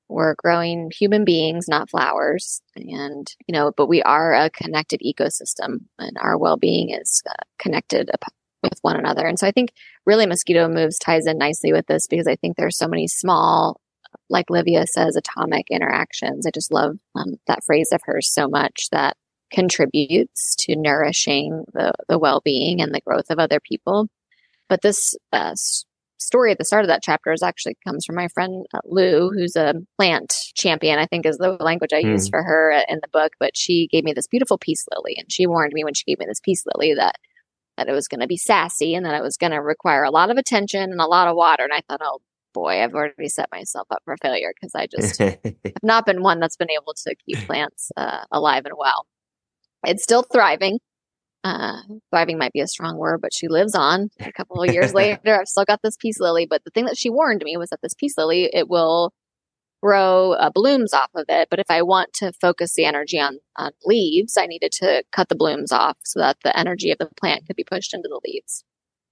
we're 0.09 0.35
growing 0.37 0.91
human 0.99 1.25
beings, 1.25 1.67
not 1.69 1.91
flowers, 1.91 2.63
and 2.77 3.27
you 3.47 3.53
know, 3.53 3.73
but 3.77 3.89
we 3.89 4.03
are 4.03 4.35
a 4.35 4.51
connected 4.51 5.01
ecosystem, 5.05 5.85
and 5.99 6.17
our 6.19 6.37
well 6.39 6.57
being 6.57 6.91
is 6.91 7.23
uh, 7.29 7.33
connected 7.59 8.11
with 8.63 8.79
one 8.83 8.97
another. 8.97 9.27
And 9.27 9.39
so 9.39 9.47
I 9.47 9.53
think 9.53 9.73
really 10.05 10.27
mosquito 10.27 10.69
moves 10.69 10.99
ties 10.99 11.27
in 11.27 11.39
nicely 11.39 11.73
with 11.73 11.87
this 11.87 12.07
because 12.07 12.27
I 12.27 12.37
think 12.37 12.57
there's 12.57 12.77
so 12.77 12.89
many 12.89 13.07
small, 13.07 13.81
like 14.29 14.51
Livia 14.51 14.87
says, 14.87 15.15
atomic 15.15 15.67
interactions. 15.71 16.47
I 16.47 16.51
just 16.51 16.73
love 16.73 16.97
um, 17.15 17.37
that 17.47 17.63
phrase 17.65 17.93
of 17.93 18.01
hers 18.05 18.29
so 18.33 18.49
much 18.49 18.89
that 18.91 19.17
contributes 19.51 20.57
to 20.61 20.77
nourishing 20.77 21.65
the, 21.73 21.93
the 22.09 22.19
well-being 22.19 22.81
and 22.81 22.95
the 22.95 23.01
growth 23.01 23.31
of 23.31 23.39
other 23.39 23.61
people. 23.61 24.09
But 24.69 24.83
this 24.83 25.15
uh, 25.33 25.55
story 26.19 26.53
at 26.53 26.59
the 26.59 26.65
start 26.65 26.85
of 26.85 26.89
that 26.89 27.03
chapter 27.03 27.33
is 27.33 27.43
actually 27.43 27.77
comes 27.87 28.05
from 28.05 28.17
my 28.17 28.29
friend 28.29 28.67
uh, 28.75 28.81
Lou, 28.85 29.31
who's 29.31 29.57
a 29.57 29.75
plant 29.97 30.35
champion. 30.55 30.99
I 30.99 31.07
think 31.07 31.25
is 31.25 31.39
the 31.39 31.57
language 31.61 31.93
I 31.93 32.03
mm. 32.03 32.11
use 32.13 32.29
for 32.29 32.43
her 32.43 32.71
in 32.89 32.99
the 33.03 33.09
book. 33.13 33.33
But 33.41 33.57
she 33.57 33.89
gave 33.91 34.05
me 34.05 34.13
this 34.13 34.27
beautiful 34.27 34.59
peace 34.59 34.85
lily, 34.95 35.15
and 35.17 35.31
she 35.33 35.47
warned 35.47 35.73
me 35.73 35.85
when 35.85 35.95
she 35.95 36.05
gave 36.05 36.19
me 36.19 36.27
this 36.27 36.41
peace 36.41 36.65
lily 36.75 36.95
that 36.95 37.17
that 37.77 37.89
it 37.89 37.93
was 37.93 38.09
going 38.09 38.21
to 38.21 38.27
be 38.27 38.37
sassy 38.37 38.95
and 38.95 39.07
that 39.07 39.15
it 39.15 39.23
was 39.23 39.37
going 39.37 39.53
to 39.53 39.63
require 39.63 40.03
a 40.03 40.11
lot 40.11 40.31
of 40.31 40.37
attention 40.37 40.91
and 40.91 41.01
a 41.01 41.07
lot 41.07 41.29
of 41.29 41.37
water. 41.37 41.63
And 41.63 41.73
I 41.73 41.81
thought, 41.89 42.01
oh 42.03 42.19
boy, 42.53 42.83
I've 42.83 42.95
already 42.95 43.29
set 43.29 43.49
myself 43.53 43.87
up 43.91 44.03
for 44.05 44.17
failure 44.21 44.53
because 44.55 44.75
I 44.75 44.89
just 44.89 45.19
have 45.19 45.39
not 45.83 46.05
been 46.05 46.23
one 46.23 46.41
that's 46.41 46.57
been 46.57 46.71
able 46.71 46.95
to 47.05 47.15
keep 47.25 47.39
plants 47.47 47.93
uh, 47.97 48.25
alive 48.33 48.67
and 48.67 48.75
well. 48.77 49.07
It's 49.87 50.03
still 50.03 50.23
thriving. 50.23 50.79
Uh, 51.45 51.81
thriving 52.11 52.37
might 52.37 52.53
be 52.53 52.61
a 52.61 52.67
strong 52.67 52.97
word, 52.97 53.21
but 53.21 53.33
she 53.33 53.49
lives 53.49 53.75
on. 53.75 54.11
A 54.21 54.33
couple 54.33 54.63
of 54.63 54.73
years 54.73 54.93
later, 54.95 55.41
I've 55.41 55.49
still 55.49 55.65
got 55.65 55.81
this 55.83 55.97
peace 55.97 56.21
lily. 56.21 56.47
But 56.47 56.65
the 56.65 56.71
thing 56.71 56.87
that 56.87 56.99
she 56.99 57.11
warned 57.11 57.43
me 57.45 57.57
was 57.57 57.71
that 57.71 57.81
this 57.83 57.95
peace 57.95 58.19
lily, 58.19 58.51
it 58.53 58.69
will 58.69 59.13
grow 59.83 60.33
uh, 60.33 60.51
blooms 60.51 60.93
off 60.93 61.11
of 61.15 61.25
it. 61.29 61.49
But 61.51 61.61
if 61.61 61.71
I 61.71 61.83
want 61.83 62.13
to 62.15 62.33
focus 62.41 62.75
the 62.75 62.85
energy 62.85 63.21
on, 63.21 63.39
on 63.57 63.73
leaves, 63.85 64.37
I 64.37 64.47
needed 64.47 64.73
to 64.73 65.05
cut 65.13 65.29
the 65.29 65.37
blooms 65.37 65.73
off 65.73 65.97
so 66.05 66.21
that 66.21 66.39
the 66.43 66.57
energy 66.59 66.91
of 66.91 66.99
the 66.99 67.09
plant 67.17 67.47
could 67.47 67.57
be 67.57 67.65
pushed 67.65 67.95
into 67.95 68.09
the 68.09 68.21
leaves. 68.25 68.65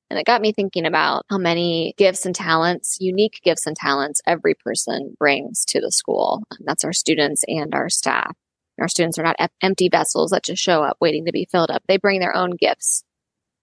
And 0.08 0.18
it 0.18 0.26
got 0.26 0.40
me 0.40 0.52
thinking 0.52 0.86
about 0.86 1.24
how 1.30 1.38
many 1.38 1.94
gifts 1.96 2.26
and 2.26 2.34
talents, 2.34 2.98
unique 3.00 3.40
gifts 3.42 3.66
and 3.66 3.76
talents 3.76 4.20
every 4.26 4.54
person 4.54 5.16
brings 5.18 5.64
to 5.66 5.80
the 5.80 5.90
school. 5.90 6.44
And 6.52 6.66
that's 6.66 6.84
our 6.84 6.92
students 6.92 7.44
and 7.48 7.74
our 7.74 7.88
staff. 7.88 8.36
Our 8.78 8.88
students 8.88 9.18
are 9.18 9.22
not 9.22 9.36
empty 9.62 9.88
vessels 9.88 10.30
that 10.30 10.44
just 10.44 10.62
show 10.62 10.82
up 10.82 10.96
waiting 11.00 11.26
to 11.26 11.32
be 11.32 11.48
filled 11.50 11.70
up. 11.70 11.82
They 11.86 11.96
bring 11.96 12.20
their 12.20 12.34
own 12.36 12.50
gifts 12.50 13.04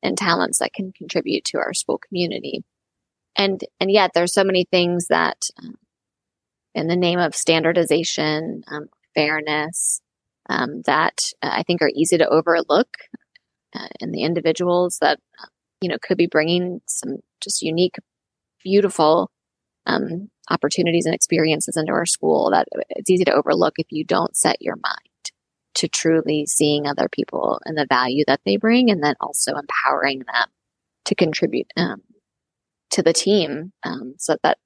and 0.02 0.18
talents 0.18 0.60
that 0.60 0.74
can 0.74 0.92
contribute 0.92 1.46
to 1.46 1.60
our 1.60 1.74
school 1.74 2.00
community. 2.00 2.64
And, 3.36 3.62
and 3.80 3.92
yet 3.92 4.12
there's 4.14 4.34
so 4.34 4.44
many 4.44 4.66
things 4.70 5.08
that 5.08 5.38
um, 5.62 5.76
in 6.76 6.88
the 6.88 6.96
name 6.96 7.20
of 7.20 7.36
standardization, 7.36 8.64
um, 8.68 8.88
fairness, 9.16 10.02
um, 10.50 10.82
that 10.86 11.20
uh, 11.42 11.50
I 11.52 11.64
think 11.64 11.82
are 11.82 11.92
easy 11.94 12.18
to 12.18 12.28
overlook 12.28 12.90
uh, 13.76 13.88
in 14.00 14.12
the 14.12 14.24
individuals 14.24 14.98
that, 15.02 15.20
you 15.82 15.90
know, 15.90 15.98
could 16.02 16.18
be 16.18 16.28
bringing 16.28 16.82
some 16.88 17.18
just 17.42 17.62
unique, 17.62 17.96
beautiful 18.64 19.32
um, 19.86 20.30
opportunities 20.50 21.06
and 21.06 21.16
experiences 21.16 21.78
into 21.78 21.92
our 21.92 22.06
school 22.06 22.52
that 22.52 22.68
it's 22.90 23.10
easy 23.10 23.24
to 23.24 23.34
overlook 23.34 23.76
if 23.78 23.88
you 23.90 24.04
don't 24.04 24.36
set 24.36 24.62
your 24.62 24.76
mind 24.76 25.32
to 25.76 25.88
truly 25.88 26.46
seeing 26.46 26.86
other 26.86 27.08
people 27.10 27.60
and 27.66 27.78
the 27.78 27.88
value 27.88 28.24
that 28.28 28.42
they 28.46 28.58
bring 28.58 28.92
and 28.92 29.04
then 29.04 29.16
also 29.20 29.56
empowering 29.56 30.20
them 30.20 30.48
to 31.06 31.16
contribute 31.16 31.68
um, 31.78 32.02
to 32.92 33.02
the 33.02 33.14
team 33.14 33.72
um, 33.84 34.14
so 34.18 34.36
that 34.44 34.58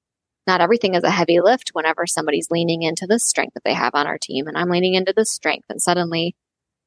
not 0.46 0.60
everything 0.60 0.94
is 0.94 1.04
a 1.04 1.10
heavy 1.10 1.40
lift 1.40 1.70
whenever 1.72 2.06
somebody's 2.06 2.50
leaning 2.50 2.82
into 2.82 3.06
the 3.06 3.18
strength 3.18 3.54
that 3.54 3.64
they 3.64 3.74
have 3.74 3.94
on 3.94 4.06
our 4.06 4.18
team 4.18 4.46
and 4.46 4.56
I'm 4.56 4.70
leaning 4.70 4.94
into 4.94 5.12
the 5.14 5.24
strength 5.24 5.66
and 5.68 5.80
suddenly, 5.80 6.34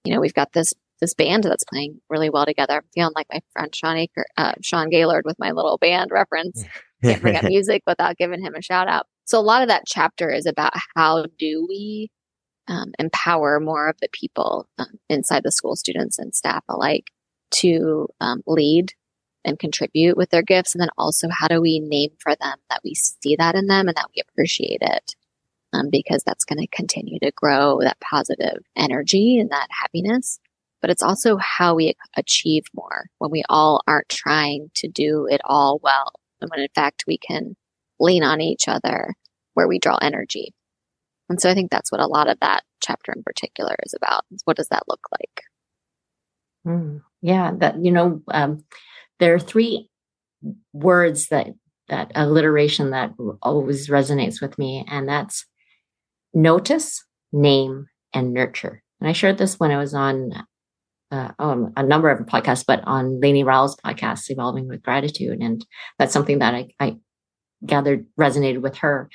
you 0.03 0.13
know, 0.13 0.19
we've 0.19 0.33
got 0.33 0.51
this 0.53 0.73
this 0.99 1.13
band 1.15 1.43
that's 1.43 1.63
playing 1.63 1.99
really 2.09 2.29
well 2.29 2.45
together. 2.45 2.83
Feeling 2.93 3.13
like 3.15 3.25
my 3.31 3.41
friend 3.53 3.73
Sean 3.75 3.95
Aker, 3.97 4.23
uh, 4.37 4.53
Sean 4.61 4.89
Gaylord 4.89 5.25
with 5.25 5.39
my 5.39 5.51
little 5.51 5.79
band 5.79 6.11
reference. 6.11 6.63
Can't 7.03 7.21
bring 7.21 7.35
up 7.35 7.43
music 7.45 7.83
without 7.87 8.17
giving 8.17 8.41
him 8.43 8.55
a 8.55 8.61
shout 8.61 8.87
out. 8.87 9.07
So 9.25 9.39
a 9.39 9.41
lot 9.41 9.61
of 9.61 9.69
that 9.69 9.83
chapter 9.87 10.29
is 10.29 10.45
about 10.45 10.73
how 10.95 11.25
do 11.37 11.65
we 11.67 12.09
um, 12.67 12.91
empower 12.99 13.59
more 13.59 13.89
of 13.89 13.97
the 14.01 14.09
people 14.11 14.67
um, 14.77 14.99
inside 15.09 15.43
the 15.43 15.51
school, 15.51 15.75
students 15.75 16.19
and 16.19 16.35
staff 16.35 16.63
alike, 16.69 17.05
to 17.51 18.07
um, 18.19 18.41
lead 18.47 18.93
and 19.43 19.59
contribute 19.59 20.17
with 20.17 20.29
their 20.29 20.41
gifts? 20.41 20.75
And 20.75 20.81
then 20.81 20.89
also, 20.97 21.27
how 21.29 21.47
do 21.47 21.61
we 21.61 21.79
name 21.79 22.11
for 22.19 22.35
them 22.35 22.57
that 22.69 22.81
we 22.83 22.93
see 22.93 23.35
that 23.37 23.55
in 23.55 23.67
them 23.67 23.87
and 23.87 23.97
that 23.97 24.09
we 24.15 24.21
appreciate 24.21 24.81
it? 24.81 25.15
Um, 25.73 25.89
because 25.89 26.23
that's 26.25 26.43
going 26.43 26.59
to 26.59 26.67
continue 26.67 27.17
to 27.19 27.31
grow 27.31 27.79
that 27.81 27.99
positive 28.01 28.57
energy 28.75 29.39
and 29.39 29.49
that 29.51 29.67
happiness. 29.69 30.39
But 30.81 30.89
it's 30.89 31.03
also 31.03 31.37
how 31.37 31.75
we 31.75 31.93
achieve 32.17 32.63
more 32.73 33.05
when 33.19 33.31
we 33.31 33.43
all 33.47 33.81
aren't 33.87 34.09
trying 34.09 34.69
to 34.75 34.89
do 34.89 35.27
it 35.29 35.39
all 35.45 35.79
well. 35.81 36.11
And 36.41 36.49
when 36.49 36.61
in 36.61 36.69
fact 36.73 37.05
we 37.07 37.17
can 37.17 37.55
lean 37.99 38.23
on 38.23 38.41
each 38.41 38.67
other 38.67 39.13
where 39.53 39.67
we 39.67 39.79
draw 39.79 39.97
energy. 40.01 40.53
And 41.29 41.39
so 41.39 41.49
I 41.49 41.53
think 41.53 41.71
that's 41.71 41.91
what 41.91 42.01
a 42.01 42.07
lot 42.07 42.29
of 42.29 42.39
that 42.41 42.63
chapter 42.81 43.13
in 43.15 43.23
particular 43.23 43.75
is 43.83 43.93
about. 43.93 44.25
What 44.45 44.57
does 44.57 44.67
that 44.69 44.83
look 44.87 45.01
like? 45.11 45.43
Mm, 46.67 47.01
yeah, 47.21 47.51
that, 47.57 47.83
you 47.83 47.91
know, 47.91 48.21
um, 48.29 48.63
there 49.19 49.33
are 49.33 49.39
three 49.39 49.89
words 50.73 51.27
that 51.29 51.47
that 51.89 52.11
alliteration 52.15 52.91
that 52.91 53.11
always 53.41 53.89
resonates 53.89 54.41
with 54.41 54.57
me 54.57 54.85
and 54.89 55.07
that's 55.07 55.45
notice 56.33 57.03
name 57.31 57.87
and 58.13 58.33
nurture 58.33 58.81
and 58.99 59.09
i 59.09 59.11
shared 59.11 59.37
this 59.37 59.59
when 59.59 59.71
i 59.71 59.77
was 59.77 59.93
on 59.93 60.31
uh, 61.11 61.31
on 61.39 61.73
a 61.77 61.83
number 61.83 62.09
of 62.09 62.25
podcasts 62.25 62.65
but 62.65 62.81
on 62.85 63.19
Lainie 63.21 63.45
Rowell's 63.45 63.75
podcast 63.77 64.29
evolving 64.29 64.67
with 64.67 64.83
gratitude 64.83 65.39
and 65.41 65.65
that's 65.99 66.13
something 66.13 66.39
that 66.39 66.55
i, 66.55 66.67
I 66.79 66.97
gathered 67.65 68.05
resonated 68.19 68.61
with 68.61 68.77
her. 68.77 69.09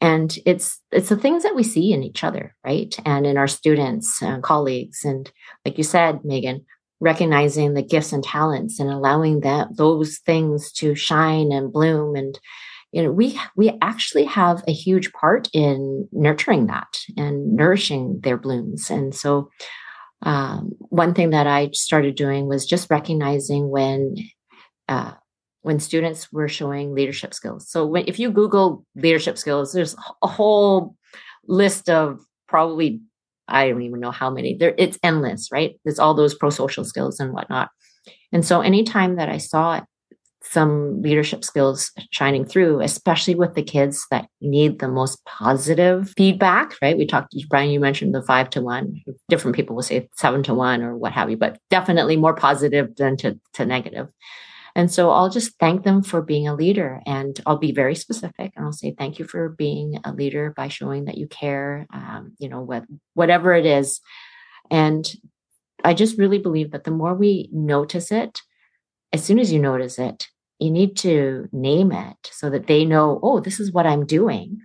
And 0.00 0.36
it's 0.44 0.80
it's 0.92 1.08
the 1.08 1.16
things 1.16 1.42
that 1.42 1.54
we 1.54 1.62
see 1.62 1.92
in 1.92 2.02
each 2.02 2.22
other 2.22 2.54
right? 2.64 2.94
And 3.04 3.26
in 3.26 3.38
our 3.38 3.48
students 3.48 4.20
and 4.22 4.42
colleagues. 4.42 5.04
And 5.04 5.30
like 5.64 5.78
you 5.78 5.84
said 5.84 6.20
Meghan 6.20 6.64
recognizing 7.00 7.74
the 7.74 7.82
gifts 7.82 8.12
and 8.12 8.24
talents 8.24 8.80
and 8.80 8.90
allowing 8.90 9.40
that 9.40 9.76
those 9.76 10.18
things 10.18 10.72
to 10.72 10.94
shine 10.94 11.50
and 11.52 11.72
bloom. 11.72 12.14
And 12.14 12.38
you 12.92 13.02
know 13.02 13.10
we 13.10 13.40
we 13.56 13.72
actually 13.80 14.24
have 14.24 14.62
a 14.68 14.72
huge 14.72 15.12
part 15.12 15.48
in 15.54 16.08
nurturing 16.12 16.66
that 16.66 16.98
and 17.16 17.54
nourishing 17.54 18.20
their 18.22 18.36
blooms. 18.36 18.90
And 18.90 19.14
so 19.14 19.50
um, 20.26 20.72
one 20.78 21.14
thing 21.14 21.30
that 21.30 21.46
i 21.46 21.70
started 21.72 22.14
doing 22.14 22.46
was 22.46 22.66
just 22.66 22.90
recognizing 22.90 23.70
when 23.70 24.16
uh, 24.88 25.12
when 25.62 25.80
students 25.80 26.30
were 26.32 26.48
showing 26.48 26.94
leadership 26.94 27.32
skills 27.32 27.70
so 27.70 27.86
when 27.86 28.04
if 28.06 28.18
you 28.18 28.30
google 28.30 28.84
leadership 28.94 29.38
skills 29.38 29.72
there's 29.72 29.96
a 30.22 30.28
whole 30.28 30.94
list 31.48 31.88
of 31.88 32.20
probably 32.48 33.00
I 33.48 33.68
don't 33.68 33.82
even 33.82 34.00
know 34.00 34.10
how 34.10 34.30
many. 34.30 34.56
There, 34.56 34.74
it's 34.76 34.98
endless, 35.02 35.50
right? 35.52 35.78
There's 35.84 35.98
all 35.98 36.14
those 36.14 36.34
pro-social 36.34 36.84
skills 36.84 37.20
and 37.20 37.32
whatnot. 37.32 37.70
And 38.32 38.44
so, 38.44 38.60
anytime 38.60 39.16
that 39.16 39.28
I 39.28 39.38
saw 39.38 39.80
some 40.50 41.02
leadership 41.02 41.44
skills 41.44 41.90
shining 42.10 42.44
through, 42.44 42.80
especially 42.80 43.34
with 43.34 43.54
the 43.54 43.62
kids 43.62 44.06
that 44.10 44.28
need 44.40 44.78
the 44.78 44.88
most 44.88 45.24
positive 45.24 46.12
feedback, 46.16 46.74
right? 46.80 46.96
We 46.96 47.06
talked, 47.06 47.34
Brian, 47.48 47.70
you 47.70 47.80
mentioned 47.80 48.14
the 48.14 48.22
five 48.22 48.50
to 48.50 48.62
one. 48.62 49.02
Different 49.28 49.56
people 49.56 49.76
will 49.76 49.82
say 49.82 50.08
seven 50.14 50.42
to 50.44 50.54
one 50.54 50.82
or 50.82 50.96
what 50.96 51.12
have 51.12 51.30
you, 51.30 51.36
but 51.36 51.58
definitely 51.70 52.16
more 52.16 52.34
positive 52.34 52.94
than 52.96 53.16
to, 53.18 53.38
to 53.54 53.66
negative. 53.66 54.08
And 54.74 54.92
so 54.92 55.10
I'll 55.10 55.30
just 55.30 55.58
thank 55.58 55.84
them 55.84 56.02
for 56.02 56.20
being 56.20 56.46
a 56.46 56.54
leader 56.54 57.00
and 57.06 57.40
I'll 57.46 57.56
be 57.56 57.72
very 57.72 57.94
specific 57.94 58.52
and 58.54 58.64
I'll 58.64 58.72
say, 58.72 58.94
thank 58.96 59.18
you 59.18 59.24
for 59.24 59.48
being 59.48 59.98
a 60.04 60.12
leader 60.12 60.52
by 60.54 60.68
showing 60.68 61.06
that 61.06 61.16
you 61.16 61.26
care, 61.26 61.86
um, 61.94 62.34
you 62.38 62.50
know, 62.50 62.60
what, 62.60 62.84
whatever 63.14 63.54
it 63.54 63.64
is. 63.64 64.00
And 64.70 65.10
I 65.82 65.94
just 65.94 66.18
really 66.18 66.38
believe 66.38 66.72
that 66.72 66.84
the 66.84 66.90
more 66.90 67.14
we 67.14 67.48
notice 67.52 68.12
it, 68.12 68.42
as 69.12 69.24
soon 69.24 69.38
as 69.38 69.50
you 69.50 69.58
notice 69.58 69.98
it, 69.98 70.28
you 70.58 70.70
need 70.70 70.96
to 70.98 71.48
name 71.52 71.92
it 71.92 72.16
so 72.32 72.50
that 72.50 72.66
they 72.66 72.84
know, 72.84 73.20
oh, 73.22 73.40
this 73.40 73.60
is 73.60 73.72
what 73.72 73.86
I'm 73.86 74.06
doing 74.06 74.60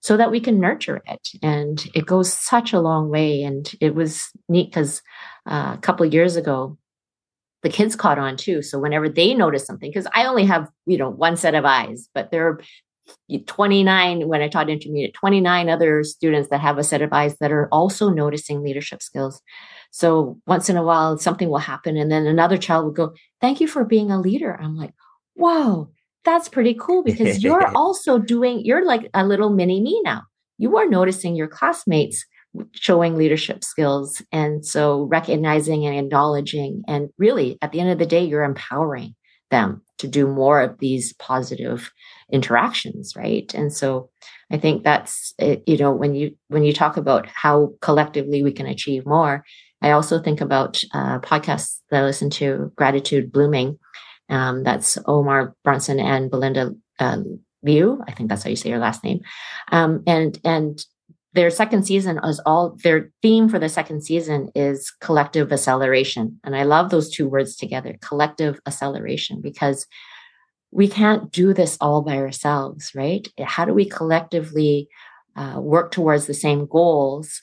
so 0.00 0.16
that 0.16 0.30
we 0.30 0.40
can 0.40 0.60
nurture 0.60 1.02
it. 1.06 1.28
And 1.42 1.84
it 1.94 2.06
goes 2.06 2.32
such 2.32 2.72
a 2.72 2.80
long 2.80 3.08
way. 3.08 3.42
And 3.42 3.70
it 3.80 3.94
was 3.94 4.30
neat 4.48 4.70
because 4.70 5.02
uh, 5.46 5.74
a 5.76 5.80
couple 5.80 6.06
years 6.06 6.36
ago, 6.36 6.78
the 7.62 7.68
kids 7.68 7.96
caught 7.96 8.18
on 8.18 8.36
too. 8.36 8.62
So 8.62 8.78
whenever 8.78 9.08
they 9.08 9.34
notice 9.34 9.66
something, 9.66 9.90
because 9.90 10.06
I 10.14 10.26
only 10.26 10.44
have, 10.44 10.68
you 10.86 10.96
know, 10.96 11.10
one 11.10 11.36
set 11.36 11.56
of 11.56 11.64
eyes, 11.64 12.08
but 12.14 12.30
there 12.30 12.46
are 12.46 12.60
29, 13.46 14.28
when 14.28 14.42
I 14.42 14.48
taught 14.48 14.70
intermediate, 14.70 15.14
29 15.14 15.68
other 15.68 16.04
students 16.04 16.50
that 16.50 16.60
have 16.60 16.78
a 16.78 16.84
set 16.84 17.02
of 17.02 17.12
eyes 17.12 17.36
that 17.40 17.50
are 17.50 17.66
also 17.72 18.10
noticing 18.10 18.62
leadership 18.62 19.02
skills. 19.02 19.40
So 19.90 20.38
once 20.46 20.68
in 20.68 20.76
a 20.76 20.82
while, 20.82 21.18
something 21.18 21.48
will 21.48 21.58
happen. 21.58 21.96
And 21.96 22.12
then 22.12 22.26
another 22.26 22.58
child 22.58 22.84
will 22.84 22.92
go, 22.92 23.14
Thank 23.40 23.60
you 23.60 23.66
for 23.66 23.84
being 23.84 24.10
a 24.10 24.20
leader. 24.20 24.56
I'm 24.60 24.76
like, 24.76 24.92
Whoa, 25.38 25.90
that's 26.24 26.48
pretty 26.48 26.74
cool 26.74 27.02
because 27.04 27.42
you're 27.42 27.66
also 27.76 28.18
doing, 28.18 28.64
you're 28.64 28.84
like 28.84 29.08
a 29.14 29.24
little 29.24 29.50
mini 29.50 29.80
me 29.80 30.00
now. 30.04 30.22
You 30.58 30.76
are 30.76 30.88
noticing 30.88 31.36
your 31.36 31.48
classmates 31.48 32.24
showing 32.72 33.16
leadership 33.16 33.62
skills. 33.62 34.20
And 34.32 34.66
so 34.66 35.02
recognizing 35.04 35.86
and 35.86 35.96
acknowledging, 35.96 36.82
and 36.88 37.10
really 37.18 37.58
at 37.62 37.72
the 37.72 37.80
end 37.80 37.90
of 37.90 37.98
the 37.98 38.06
day, 38.06 38.24
you're 38.24 38.42
empowering 38.42 39.14
them 39.50 39.82
to 39.98 40.08
do 40.08 40.26
more 40.26 40.60
of 40.60 40.78
these 40.78 41.12
positive 41.14 41.90
interactions 42.30 43.14
right 43.16 43.54
and 43.54 43.72
so 43.72 44.10
i 44.52 44.58
think 44.58 44.84
that's 44.84 45.32
you 45.66 45.76
know 45.76 45.92
when 45.92 46.14
you 46.14 46.34
when 46.48 46.64
you 46.64 46.72
talk 46.72 46.96
about 46.96 47.26
how 47.26 47.72
collectively 47.80 48.42
we 48.42 48.52
can 48.52 48.66
achieve 48.66 49.06
more 49.06 49.44
i 49.82 49.90
also 49.90 50.20
think 50.20 50.40
about 50.40 50.80
uh, 50.92 51.18
podcasts 51.20 51.80
that 51.90 52.02
i 52.02 52.04
listen 52.04 52.30
to 52.30 52.70
gratitude 52.76 53.32
blooming 53.32 53.78
um, 54.28 54.62
that's 54.62 54.98
omar 55.06 55.54
brunson 55.64 55.98
and 55.98 56.30
belinda 56.30 56.74
um, 56.98 57.40
liu 57.62 58.00
i 58.06 58.12
think 58.12 58.28
that's 58.28 58.42
how 58.42 58.50
you 58.50 58.56
say 58.56 58.68
your 58.68 58.78
last 58.78 59.04
name 59.04 59.20
um, 59.72 60.02
and 60.06 60.38
and 60.44 60.84
their 61.34 61.50
second 61.50 61.84
season 61.84 62.18
is 62.24 62.40
all 62.46 62.76
their 62.82 63.10
theme 63.22 63.48
for 63.48 63.58
the 63.58 63.68
second 63.68 64.02
season 64.02 64.50
is 64.54 64.90
collective 65.00 65.52
acceleration. 65.52 66.40
And 66.42 66.56
I 66.56 66.62
love 66.64 66.90
those 66.90 67.10
two 67.10 67.28
words 67.28 67.54
together, 67.54 67.96
collective 68.00 68.58
acceleration, 68.66 69.40
because 69.40 69.86
we 70.70 70.88
can't 70.88 71.30
do 71.30 71.52
this 71.52 71.76
all 71.80 72.02
by 72.02 72.16
ourselves, 72.16 72.92
right? 72.94 73.28
How 73.40 73.64
do 73.64 73.74
we 73.74 73.84
collectively 73.84 74.88
uh, 75.36 75.60
work 75.60 75.92
towards 75.92 76.26
the 76.26 76.34
same 76.34 76.66
goals? 76.66 77.42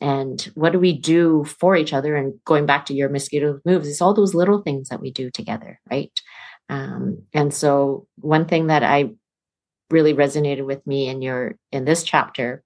And 0.00 0.40
what 0.54 0.72
do 0.72 0.78
we 0.78 0.96
do 0.96 1.44
for 1.44 1.76
each 1.76 1.92
other? 1.92 2.16
And 2.16 2.34
going 2.44 2.66
back 2.66 2.86
to 2.86 2.94
your 2.94 3.08
mosquito 3.08 3.60
moves, 3.64 3.88
it's 3.88 4.00
all 4.00 4.14
those 4.14 4.34
little 4.34 4.62
things 4.62 4.88
that 4.88 5.00
we 5.00 5.10
do 5.10 5.30
together, 5.30 5.80
right? 5.90 6.12
Um, 6.68 7.24
and 7.32 7.52
so 7.52 8.06
one 8.16 8.46
thing 8.46 8.68
that 8.68 8.82
I 8.82 9.10
really 9.90 10.14
resonated 10.14 10.64
with 10.64 10.86
me 10.86 11.08
in 11.08 11.20
your 11.20 11.56
in 11.72 11.84
this 11.84 12.04
chapter 12.04 12.62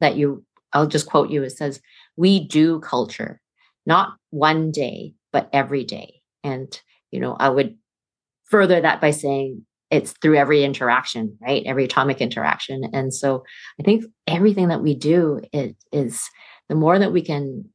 that 0.00 0.16
you 0.16 0.44
I'll 0.72 0.86
just 0.86 1.06
quote 1.06 1.30
you 1.30 1.42
it 1.42 1.50
says 1.50 1.80
we 2.16 2.46
do 2.46 2.80
culture 2.80 3.40
not 3.86 4.14
one 4.30 4.70
day 4.70 5.14
but 5.32 5.50
every 5.52 5.84
day 5.84 6.22
and 6.42 6.80
you 7.10 7.20
know 7.20 7.36
I 7.38 7.50
would 7.50 7.76
further 8.44 8.80
that 8.80 9.00
by 9.00 9.10
saying 9.10 9.66
it's 9.94 10.12
through 10.12 10.36
every 10.36 10.64
interaction 10.64 11.36
right 11.40 11.62
every 11.66 11.84
atomic 11.84 12.20
interaction 12.20 12.84
and 12.92 13.14
so 13.14 13.44
I 13.80 13.82
think 13.82 14.04
everything 14.26 14.68
that 14.68 14.82
we 14.82 14.94
do 14.94 15.40
is, 15.52 15.74
is 15.92 16.22
the 16.68 16.74
more 16.74 16.98
that 16.98 17.12
we 17.12 17.22
can 17.22 17.66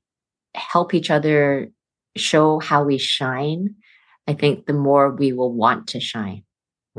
help 0.55 0.93
each 0.93 1.09
other 1.09 1.69
show 2.15 2.59
how 2.59 2.83
we 2.83 2.97
shine 2.97 3.75
I 4.29 4.33
think 4.33 4.67
the 4.67 4.73
more 4.73 5.09
we 5.09 5.33
will 5.33 5.51
want 5.51 5.87
to 5.87 5.99
shine. 5.99 6.43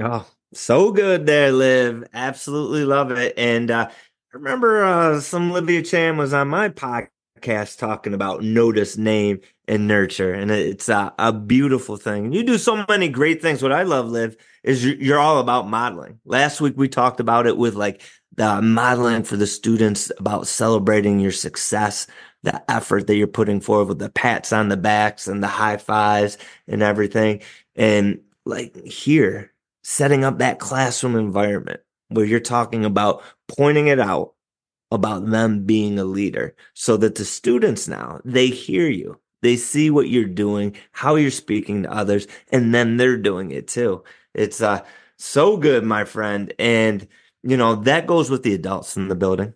Oh, 0.03 0.27
so 0.53 0.91
good 0.91 1.27
there, 1.27 1.53
Liv. 1.53 2.03
Absolutely 2.13 2.85
love 2.85 3.13
it. 3.13 3.35
And 3.37 3.71
uh, 3.71 3.89
I 3.89 4.37
remember 4.37 4.83
uh, 4.83 5.21
some 5.21 5.53
Livia 5.53 5.83
Chan 5.83 6.17
was 6.17 6.33
on 6.33 6.49
my 6.49 6.71
podcast 6.71 7.79
talking 7.79 8.15
about 8.15 8.43
notice, 8.43 8.97
name, 8.97 9.43
and 9.71 9.87
nurture. 9.87 10.35
And 10.35 10.51
it's 10.51 10.89
a, 10.89 11.15
a 11.17 11.33
beautiful 11.33 11.97
thing. 11.97 12.33
You 12.33 12.43
do 12.43 12.59
so 12.59 12.85
many 12.89 13.09
great 13.09 13.41
things. 13.41 13.63
What 13.63 13.71
I 13.71 13.85
love, 13.85 14.09
Liv, 14.09 14.37
is 14.65 14.85
you're 14.85 15.21
all 15.21 15.39
about 15.39 15.69
modeling. 15.69 16.19
Last 16.25 16.61
week 16.61 16.75
we 16.77 16.89
talked 16.89 17.21
about 17.21 17.47
it 17.47 17.57
with 17.57 17.77
like 17.77 18.03
the 18.35 18.61
modeling 18.61 19.23
for 19.23 19.37
the 19.37 19.47
students 19.47 20.11
about 20.19 20.49
celebrating 20.49 21.21
your 21.21 21.31
success, 21.31 22.09
the 22.43 22.61
effort 22.69 23.07
that 23.07 23.15
you're 23.15 23.29
putting 23.29 23.61
forward 23.61 23.87
with 23.87 24.01
the 24.01 24.11
pats 24.11 24.53
on 24.53 24.71
the 24.71 24.77
backs 24.77 25.29
and 25.29 25.41
the 25.41 25.47
high 25.47 25.77
fives 25.77 26.37
and 26.67 26.83
everything. 26.83 27.41
And 27.77 28.23
like 28.45 28.77
here, 28.85 29.53
setting 29.85 30.25
up 30.25 30.39
that 30.39 30.59
classroom 30.59 31.15
environment 31.15 31.79
where 32.09 32.25
you're 32.25 32.41
talking 32.41 32.85
about 32.85 33.23
pointing 33.47 33.87
it 33.87 34.01
out 34.01 34.35
about 34.91 35.31
them 35.31 35.65
being 35.65 35.97
a 36.01 36.05
leader 36.05 36.57
so 36.75 36.97
that 36.97 37.15
the 37.15 37.25
students 37.25 37.87
now 37.87 38.21
they 38.25 38.49
hear 38.49 38.89
you 38.89 39.20
they 39.43 39.57
see 39.57 39.91
what 39.91 40.09
you're 40.09 40.25
doing 40.25 40.77
how 40.93 41.17
you're 41.17 41.31
speaking 41.31 41.83
to 41.83 41.93
others 41.93 42.27
and 42.53 42.75
then 42.75 42.97
they're 42.97 43.17
doing 43.17 43.51
it 43.51 43.69
too. 43.69 44.03
It's 44.35 44.61
uh 44.61 44.85
so 45.17 45.57
good 45.57 45.85
my 45.85 46.05
friend 46.05 46.53
and 46.59 47.07
you 47.43 47.57
know 47.57 47.75
that 47.77 48.07
goes 48.07 48.31
with 48.31 48.43
the 48.43 48.55
adults 48.55 48.97
in 48.97 49.09
the 49.09 49.15
building. 49.15 49.55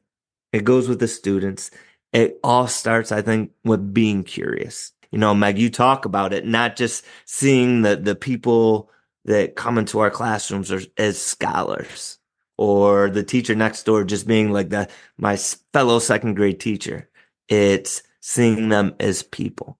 It 0.52 0.64
goes 0.64 0.88
with 0.88 1.00
the 1.00 1.08
students. 1.08 1.70
It 2.12 2.38
all 2.44 2.68
starts 2.68 3.10
i 3.12 3.22
think 3.22 3.52
with 3.64 3.92
being 3.94 4.24
curious. 4.24 4.92
You 5.10 5.18
know 5.18 5.34
meg 5.34 5.58
you 5.58 5.70
talk 5.70 6.04
about 6.04 6.32
it 6.32 6.46
not 6.46 6.76
just 6.76 7.04
seeing 7.24 7.82
the 7.82 7.96
the 7.96 8.14
people 8.16 8.90
that 9.24 9.56
come 9.56 9.78
into 9.78 10.00
our 10.00 10.10
classrooms 10.10 10.70
are, 10.70 10.82
as 10.98 11.20
scholars 11.20 12.18
or 12.56 13.10
the 13.10 13.22
teacher 13.22 13.54
next 13.54 13.84
door 13.84 14.04
just 14.04 14.26
being 14.26 14.52
like 14.52 14.68
the 14.70 14.88
my 15.18 15.36
fellow 15.72 15.98
second 15.98 16.34
grade 16.34 16.60
teacher. 16.60 17.08
It's 17.48 18.02
seeing 18.24 18.68
them 18.68 18.94
as 18.98 19.22
people 19.22 19.78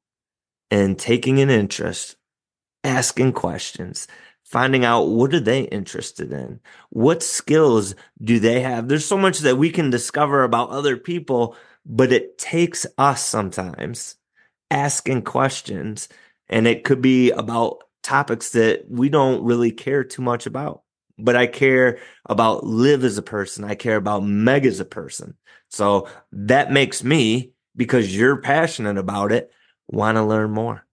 and 0.70 0.98
taking 0.98 1.40
an 1.40 1.50
interest 1.50 2.16
asking 2.82 3.32
questions 3.32 4.06
finding 4.44 4.84
out 4.84 5.08
what 5.08 5.32
are 5.32 5.40
they 5.40 5.62
interested 5.62 6.30
in 6.30 6.60
what 6.90 7.22
skills 7.22 7.94
do 8.22 8.38
they 8.38 8.60
have 8.60 8.88
there's 8.88 9.06
so 9.06 9.16
much 9.16 9.38
that 9.38 9.56
we 9.56 9.70
can 9.70 9.88
discover 9.88 10.42
about 10.42 10.68
other 10.70 10.96
people 10.96 11.56
but 11.86 12.12
it 12.12 12.36
takes 12.36 12.86
us 12.98 13.24
sometimes 13.24 14.16
asking 14.70 15.22
questions 15.22 16.08
and 16.48 16.66
it 16.66 16.84
could 16.84 17.00
be 17.00 17.30
about 17.30 17.84
topics 18.04 18.50
that 18.50 18.84
we 18.88 19.08
don't 19.08 19.42
really 19.44 19.72
care 19.72 20.04
too 20.04 20.22
much 20.22 20.46
about. 20.46 20.82
But 21.18 21.36
I 21.36 21.46
care 21.46 21.98
about 22.26 22.64
Liv 22.64 23.04
as 23.04 23.18
a 23.18 23.22
person. 23.22 23.64
I 23.64 23.74
care 23.74 23.96
about 23.96 24.24
Meg 24.24 24.66
as 24.66 24.80
a 24.80 24.84
person. 24.84 25.36
So 25.70 26.08
that 26.32 26.70
makes 26.70 27.02
me, 27.02 27.53
because 27.76 28.16
you're 28.16 28.36
passionate 28.36 28.98
about 28.98 29.32
it, 29.32 29.50
want 29.88 30.16
to 30.16 30.22
learn 30.24 30.50
more. 30.50 30.86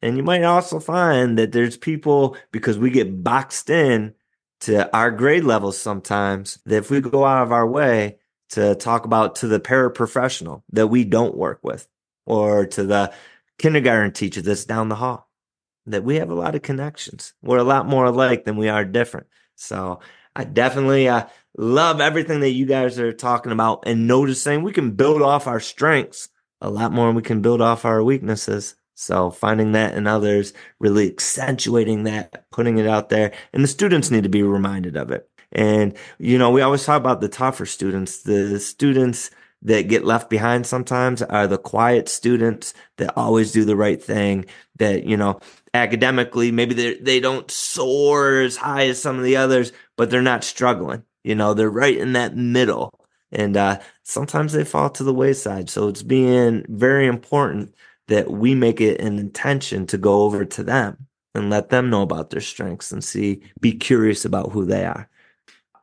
And 0.00 0.16
you 0.16 0.22
might 0.22 0.44
also 0.44 0.78
find 0.78 1.38
that 1.38 1.52
there's 1.52 1.76
people, 1.76 2.36
because 2.52 2.78
we 2.78 2.90
get 2.90 3.24
boxed 3.24 3.68
in 3.68 4.14
to 4.60 4.94
our 4.96 5.10
grade 5.10 5.44
levels 5.44 5.76
sometimes, 5.78 6.58
that 6.66 6.76
if 6.76 6.90
we 6.90 7.00
go 7.00 7.24
out 7.24 7.42
of 7.42 7.52
our 7.52 7.66
way 7.66 8.18
to 8.50 8.74
talk 8.76 9.04
about 9.04 9.36
to 9.36 9.48
the 9.48 9.60
paraprofessional 9.60 10.62
that 10.70 10.86
we 10.86 11.04
don't 11.04 11.36
work 11.36 11.60
with, 11.62 11.88
or 12.26 12.66
to 12.66 12.84
the 12.84 13.12
kindergarten 13.58 14.12
teacher 14.12 14.40
that's 14.40 14.64
down 14.64 14.88
the 14.88 14.94
hall, 14.94 15.28
that 15.86 16.04
we 16.04 16.16
have 16.16 16.30
a 16.30 16.34
lot 16.34 16.54
of 16.54 16.62
connections. 16.62 17.32
We're 17.42 17.58
a 17.58 17.64
lot 17.64 17.86
more 17.86 18.04
alike 18.04 18.44
than 18.44 18.56
we 18.56 18.68
are 18.68 18.84
different. 18.84 19.26
So 19.56 20.00
I 20.36 20.44
definitely 20.44 21.08
uh, 21.08 21.26
love 21.58 22.00
everything 22.00 22.38
that 22.40 22.52
you 22.52 22.64
guys 22.64 22.98
are 22.98 23.12
talking 23.12 23.52
about 23.52 23.82
and 23.84 24.06
noticing 24.06 24.62
we 24.62 24.72
can 24.72 24.92
build 24.92 25.20
off 25.20 25.48
our 25.48 25.60
strengths 25.60 26.28
a 26.60 26.70
lot 26.70 26.92
more 26.92 27.08
than 27.08 27.16
we 27.16 27.22
can 27.22 27.42
build 27.42 27.60
off 27.60 27.84
our 27.84 28.02
weaknesses. 28.02 28.76
So 28.94 29.30
finding 29.30 29.72
that 29.72 29.94
in 29.94 30.06
others, 30.06 30.52
really 30.78 31.08
accentuating 31.08 32.04
that, 32.04 32.50
putting 32.50 32.78
it 32.78 32.86
out 32.86 33.10
there, 33.10 33.32
and 33.52 33.62
the 33.62 33.68
students 33.68 34.10
need 34.10 34.22
to 34.22 34.28
be 34.28 34.42
reminded 34.42 34.96
of 34.96 35.10
it. 35.10 35.28
And, 35.50 35.96
you 36.18 36.38
know, 36.38 36.50
we 36.50 36.62
always 36.62 36.84
talk 36.84 37.00
about 37.00 37.20
the 37.20 37.28
tougher 37.28 37.66
students, 37.66 38.22
the 38.22 38.60
students 38.60 39.30
that 39.62 39.88
get 39.88 40.04
left 40.04 40.30
behind 40.30 40.66
sometimes 40.66 41.22
are 41.22 41.46
the 41.46 41.58
quiet 41.58 42.08
students 42.08 42.74
that 42.98 43.16
always 43.16 43.50
do 43.50 43.64
the 43.64 43.74
right 43.74 44.00
thing 44.02 44.44
that 44.76 45.02
you 45.02 45.16
know 45.16 45.40
academically 45.74 46.52
maybe 46.52 46.74
they 46.74 46.94
they 46.98 47.18
don't 47.18 47.50
soar 47.50 48.40
as 48.40 48.56
high 48.56 48.86
as 48.86 49.02
some 49.02 49.18
of 49.18 49.24
the 49.24 49.36
others 49.36 49.72
but 49.96 50.10
they're 50.10 50.22
not 50.22 50.44
struggling 50.44 51.02
you 51.24 51.34
know 51.34 51.54
they're 51.54 51.70
right 51.70 51.96
in 51.96 52.12
that 52.12 52.36
middle 52.36 52.90
and 53.30 53.56
uh, 53.56 53.78
sometimes 54.04 54.52
they 54.52 54.64
fall 54.64 54.90
to 54.90 55.04
the 55.04 55.14
wayside 55.14 55.68
so 55.68 55.88
it's 55.88 56.02
being 56.02 56.64
very 56.68 57.06
important 57.06 57.74
that 58.08 58.30
we 58.30 58.54
make 58.54 58.80
it 58.80 59.00
an 59.00 59.18
intention 59.18 59.86
to 59.86 59.98
go 59.98 60.22
over 60.22 60.44
to 60.44 60.62
them 60.62 61.06
and 61.34 61.50
let 61.50 61.68
them 61.68 61.90
know 61.90 62.02
about 62.02 62.30
their 62.30 62.40
strengths 62.40 62.90
and 62.90 63.04
see 63.04 63.42
be 63.60 63.72
curious 63.72 64.24
about 64.24 64.52
who 64.52 64.64
they 64.64 64.84
are 64.84 65.08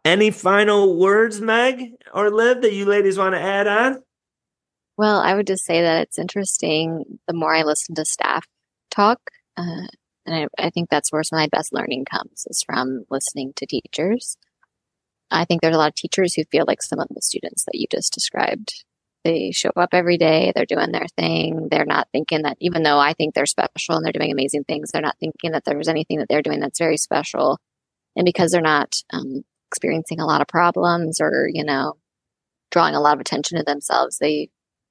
any 0.05 0.29
final 0.29 0.97
words, 0.97 1.41
Meg 1.41 1.93
or 2.13 2.29
Liv, 2.29 2.61
that 2.61 2.73
you 2.73 2.85
ladies 2.85 3.17
want 3.17 3.33
to 3.33 3.41
add 3.41 3.65
on? 3.65 4.03
Well, 4.97 5.19
I 5.19 5.33
would 5.33 5.47
just 5.47 5.65
say 5.65 5.81
that 5.81 6.03
it's 6.03 6.19
interesting. 6.19 7.19
The 7.27 7.33
more 7.33 7.53
I 7.53 7.63
listen 7.63 7.95
to 7.95 8.05
staff 8.05 8.45
talk, 8.91 9.19
uh, 9.57 9.87
and 10.27 10.35
I, 10.35 10.47
I, 10.57 10.69
think 10.69 10.89
that's 10.89 11.11
where 11.11 11.23
some 11.23 11.37
of 11.37 11.41
my 11.41 11.47
best 11.47 11.73
learning 11.73 12.05
comes 12.05 12.45
is 12.47 12.63
from 12.63 13.05
listening 13.09 13.53
to 13.57 13.65
teachers. 13.65 14.37
I 15.31 15.45
think 15.45 15.61
there's 15.61 15.75
a 15.75 15.79
lot 15.79 15.89
of 15.89 15.95
teachers 15.95 16.33
who 16.33 16.43
feel 16.45 16.65
like 16.67 16.81
some 16.81 16.99
of 16.99 17.07
the 17.09 17.21
students 17.21 17.65
that 17.65 17.75
you 17.75 17.87
just 17.91 18.13
described. 18.13 18.85
They 19.23 19.51
show 19.51 19.71
up 19.75 19.89
every 19.93 20.17
day, 20.17 20.51
they're 20.55 20.65
doing 20.65 20.91
their 20.91 21.07
thing. 21.17 21.67
They're 21.71 21.85
not 21.85 22.07
thinking 22.11 22.43
that, 22.43 22.57
even 22.59 22.83
though 22.83 22.99
I 22.99 23.13
think 23.13 23.33
they're 23.33 23.47
special 23.47 23.95
and 23.95 24.05
they're 24.05 24.13
doing 24.13 24.31
amazing 24.31 24.65
things, 24.65 24.91
they're 24.91 25.01
not 25.01 25.17
thinking 25.19 25.51
that 25.53 25.65
there's 25.65 25.87
anything 25.87 26.19
that 26.19 26.27
they're 26.29 26.43
doing 26.43 26.59
that's 26.59 26.77
very 26.77 26.97
special. 26.97 27.57
And 28.15 28.23
because 28.23 28.51
they're 28.51 28.61
not 28.61 28.95
um, 29.11 29.41
experiencing 29.71 30.19
a 30.19 30.25
lot 30.25 30.41
of 30.41 30.47
problems 30.47 31.19
or, 31.19 31.49
you 31.51 31.63
know, 31.63 31.95
drawing 32.69 32.93
a 32.93 33.01
lot 33.01 33.15
of 33.15 33.19
attention 33.19 33.57
to 33.57 33.63
themselves, 33.63 34.19
they 34.19 34.49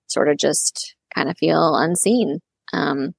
sort 0.08 0.28
of 0.28 0.36
just 0.36 0.96
kind 1.14 1.30
of 1.30 1.38
feel 1.38 1.76
unseen. 1.76 2.40
Um, 2.72 3.14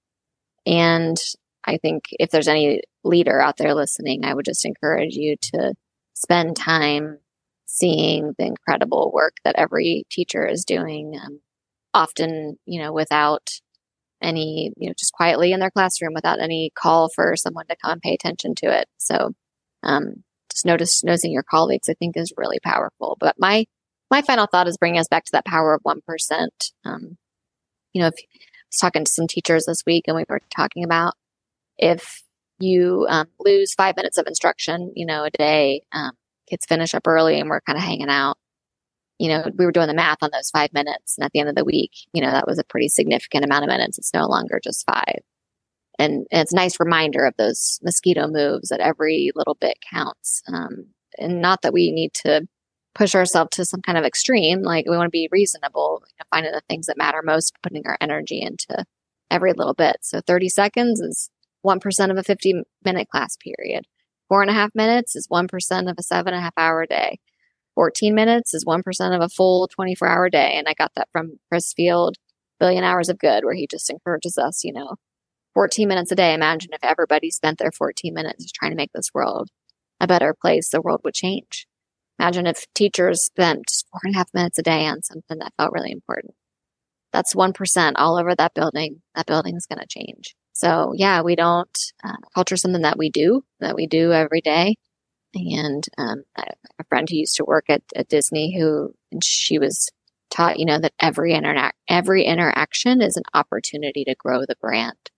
and 0.66 1.18
I 1.64 1.78
think 1.78 2.04
if 2.12 2.30
there's 2.30 2.48
any 2.48 2.82
leader 3.04 3.40
out 3.42 3.58
there 3.58 3.74
listening, 3.74 4.26
I 4.26 4.34
would 4.34 4.46
just 4.46 4.66
encourage 4.66 5.16
you 5.16 5.36
to 5.54 5.74
spend 6.16 6.56
time 6.56 7.20
seeing 7.66 8.34
the 8.38 8.46
incredible 8.46 9.12
work 9.14 9.36
that 9.44 9.56
every 9.58 10.06
teacher 10.10 10.46
is 10.46 10.66
doing. 10.66 11.20
Um, 11.24 11.42
often, 11.94 12.58
you 12.66 12.82
know, 12.82 12.92
without 12.92 13.50
any, 14.22 14.74
you 14.78 14.88
know, 14.88 14.94
just 14.98 15.14
quietly 15.14 15.52
in 15.52 15.60
their 15.60 15.72
classroom 15.72 16.14
without 16.14 16.42
any 16.42 16.72
call 16.76 17.10
for 17.10 17.36
someone 17.36 17.68
to 17.68 17.76
come 17.82 17.94
and 17.94 18.02
pay 18.02 18.14
attention 18.14 18.56
to 18.56 18.68
it. 18.68 18.88
So, 18.98 19.32
um, 19.84 20.24
just 20.52 20.66
notice 20.66 21.04
noticing 21.04 21.32
your 21.32 21.44
colleagues, 21.44 21.90
I 21.90 21.94
think 21.96 22.16
is 22.18 22.34
really 22.38 22.60
powerful. 22.64 23.18
But 23.20 23.36
my, 23.38 23.66
my 24.10 24.22
final 24.22 24.48
thought 24.48 24.68
is 24.68 24.78
bringing 24.78 25.00
us 25.00 25.08
back 25.08 25.26
to 25.26 25.32
that 25.34 25.46
power 25.46 25.74
of 25.74 25.84
1%. 25.84 26.48
Um, 26.86 27.18
you 27.94 28.02
know, 28.02 28.08
if 28.08 28.14
I 28.18 28.40
was 28.70 28.78
talking 28.80 29.06
to 29.06 29.12
some 29.12 29.28
teachers 29.28 29.66
this 29.66 29.84
week 29.86 30.06
and 30.08 30.16
we 30.16 30.26
were 30.30 30.42
talking 30.56 30.84
about 30.84 31.14
if 31.78 32.24
you 32.60 33.06
um, 33.10 33.28
lose 33.40 33.74
five 33.74 33.96
minutes 33.96 34.18
of 34.18 34.28
instruction, 34.28 34.92
you 34.96 35.06
know, 35.06 35.24
a 35.24 35.32
day, 35.32 35.84
um, 35.92 36.12
kids 36.50 36.66
finish 36.66 36.94
up 36.94 37.08
early 37.08 37.40
and 37.40 37.50
we're 37.50 37.62
kind 37.62 37.78
of 37.78 37.84
hanging 37.84 38.10
out. 38.10 38.38
you 39.20 39.30
know, 39.30 39.50
we 39.58 39.66
were 39.66 39.72
doing 39.72 39.88
the 39.88 39.94
math 39.94 40.18
on 40.22 40.30
those 40.34 40.50
five 40.50 40.74
minutes. 40.74 41.18
And 41.18 41.26
at 41.26 41.32
the 41.32 41.40
end 41.40 41.50
of 41.50 41.56
the 41.56 41.64
week, 41.66 41.92
you 42.14 42.22
know, 42.22 42.32
that 42.32 42.48
was 42.48 42.60
a 42.60 42.64
pretty 42.66 42.90
significant 42.90 43.46
amount 43.46 43.64
of 43.64 43.70
minutes. 43.70 43.98
It's 43.98 44.14
no 44.14 44.26
longer 44.28 44.60
just 44.64 44.86
five. 44.86 45.22
And, 45.98 46.28
and 46.32 46.42
it's 46.42 46.52
a 46.52 46.58
nice 46.58 46.80
reminder 46.80 47.26
of 47.26 47.36
those 47.38 47.80
mosquito 47.82 48.28
moves 48.28 48.70
that 48.70 48.82
every 48.82 49.32
little 49.36 49.56
bit 49.56 49.78
counts. 49.90 50.44
Um, 50.54 50.88
and 51.18 51.42
not 51.42 51.62
that 51.62 51.72
we 51.74 51.92
need 51.92 52.14
to 52.26 52.46
push 52.94 53.16
ourselves 53.16 53.52
to 53.54 53.66
some 53.66 53.82
kind 53.82 53.98
of 53.98 54.04
extreme. 54.04 54.62
Like 54.62 54.86
we 54.90 54.98
want 54.98 55.08
to 55.08 55.12
be 55.12 55.30
reasonable, 55.32 56.04
you 56.08 56.14
know, 56.20 56.26
finding 56.30 56.52
the 56.52 56.62
things 56.70 56.88
that 56.88 56.98
matter 56.98 57.22
most, 57.24 57.56
putting 57.64 57.84
our 57.88 57.98
energy 58.02 58.42
into 58.42 58.84
every 59.32 59.54
little 59.54 59.74
bit. 59.74 59.98
So 60.02 60.22
30 60.22 60.50
seconds 60.50 61.00
is 61.00 61.30
1% 61.66 62.12
of 62.12 62.18
a 62.18 62.24
50 62.24 62.64
minute 62.84 63.10
class 63.10 63.36
period. 63.38 63.86
Four 64.30 64.42
and 64.42 64.50
a 64.50 64.54
half 64.54 64.72
minutes 64.74 65.16
is 65.16 65.28
1% 65.28 65.90
of 65.90 65.96
a 65.98 66.04
seven 66.04 66.34
and 66.34 66.40
a 66.40 66.44
half 66.44 66.54
hour 66.58 66.86
day. 66.86 67.20
14 67.76 68.16
minutes 68.16 68.54
is 68.54 68.66
1% 68.66 69.16
of 69.16 69.22
a 69.22 69.30
full 69.30 69.68
24 69.68 70.08
hour 70.08 70.30
day. 70.30 70.54
And 70.56 70.68
I 70.68 70.74
got 70.74 70.92
that 70.96 71.10
from 71.12 71.40
Chris 71.50 71.74
Field, 71.74 72.16
Billion 72.60 72.84
Hours 72.84 73.10
of 73.10 73.20
Good, 73.20 73.44
where 73.44 73.54
he 73.54 73.68
just 73.70 73.90
encourages 73.90 74.38
us, 74.38 74.64
you 74.64 74.72
know, 74.72 74.96
14 75.54 75.88
minutes 75.88 76.12
a 76.12 76.16
day. 76.16 76.34
Imagine 76.34 76.72
if 76.74 76.84
everybody 76.84 77.30
spent 77.30 77.60
their 77.60 77.72
14 77.72 78.14
minutes 78.14 78.52
trying 78.52 78.72
to 78.72 78.78
make 78.78 78.92
this 78.94 79.10
world 79.14 79.50
a 80.00 80.08
better 80.08 80.36
place, 80.40 80.70
the 80.70 80.82
world 80.82 81.02
would 81.04 81.14
change. 81.14 81.68
Imagine 82.20 82.48
if 82.48 82.66
teachers 82.74 83.26
spent 83.26 83.68
just 83.68 83.88
four 83.92 84.02
and 84.04 84.16
a 84.16 84.18
half 84.18 84.30
minutes 84.34 84.58
a 84.58 84.64
day 84.64 84.86
on 84.86 85.02
something 85.02 85.38
that 85.40 85.54
felt 85.58 85.74
really 85.74 85.92
important. 85.92 86.34
That's 87.12 87.36
1% 87.36 87.94
all 87.96 88.18
over 88.18 88.36
that 88.36 88.54
building. 88.54 89.02
That 89.16 89.26
building 89.26 89.56
is 89.56 89.66
going 89.66 89.80
to 89.80 89.88
change. 89.88 90.36
So 90.56 90.94
yeah, 90.96 91.22
we 91.22 91.36
don't, 91.36 91.78
uh, 92.02 92.16
culture 92.34 92.56
something 92.56 92.84
that 92.84 92.98
we 92.98 93.10
do, 93.10 93.44
that 93.60 93.76
we 93.76 93.88
do 93.88 94.14
every 94.14 94.40
day. 94.40 94.76
And 95.34 95.86
um, 95.98 96.24
a 96.38 96.84
friend 96.88 97.10
who 97.10 97.18
used 97.18 97.36
to 97.36 97.46
work 97.46 97.66
at, 97.68 97.82
at 97.94 98.08
Disney, 98.08 98.58
who 98.58 98.94
she 99.22 99.60
was 99.60 99.90
taught, 100.32 100.58
you 100.58 100.66
know, 100.66 100.80
that 100.80 100.94
every 101.02 101.34
interact 101.34 101.78
every 101.90 102.24
interaction 102.24 103.02
is 103.02 103.18
an 103.18 103.24
opportunity 103.34 104.06
to 104.06 104.16
grow 104.16 104.42
the 104.42 104.56
brand. 104.62 105.12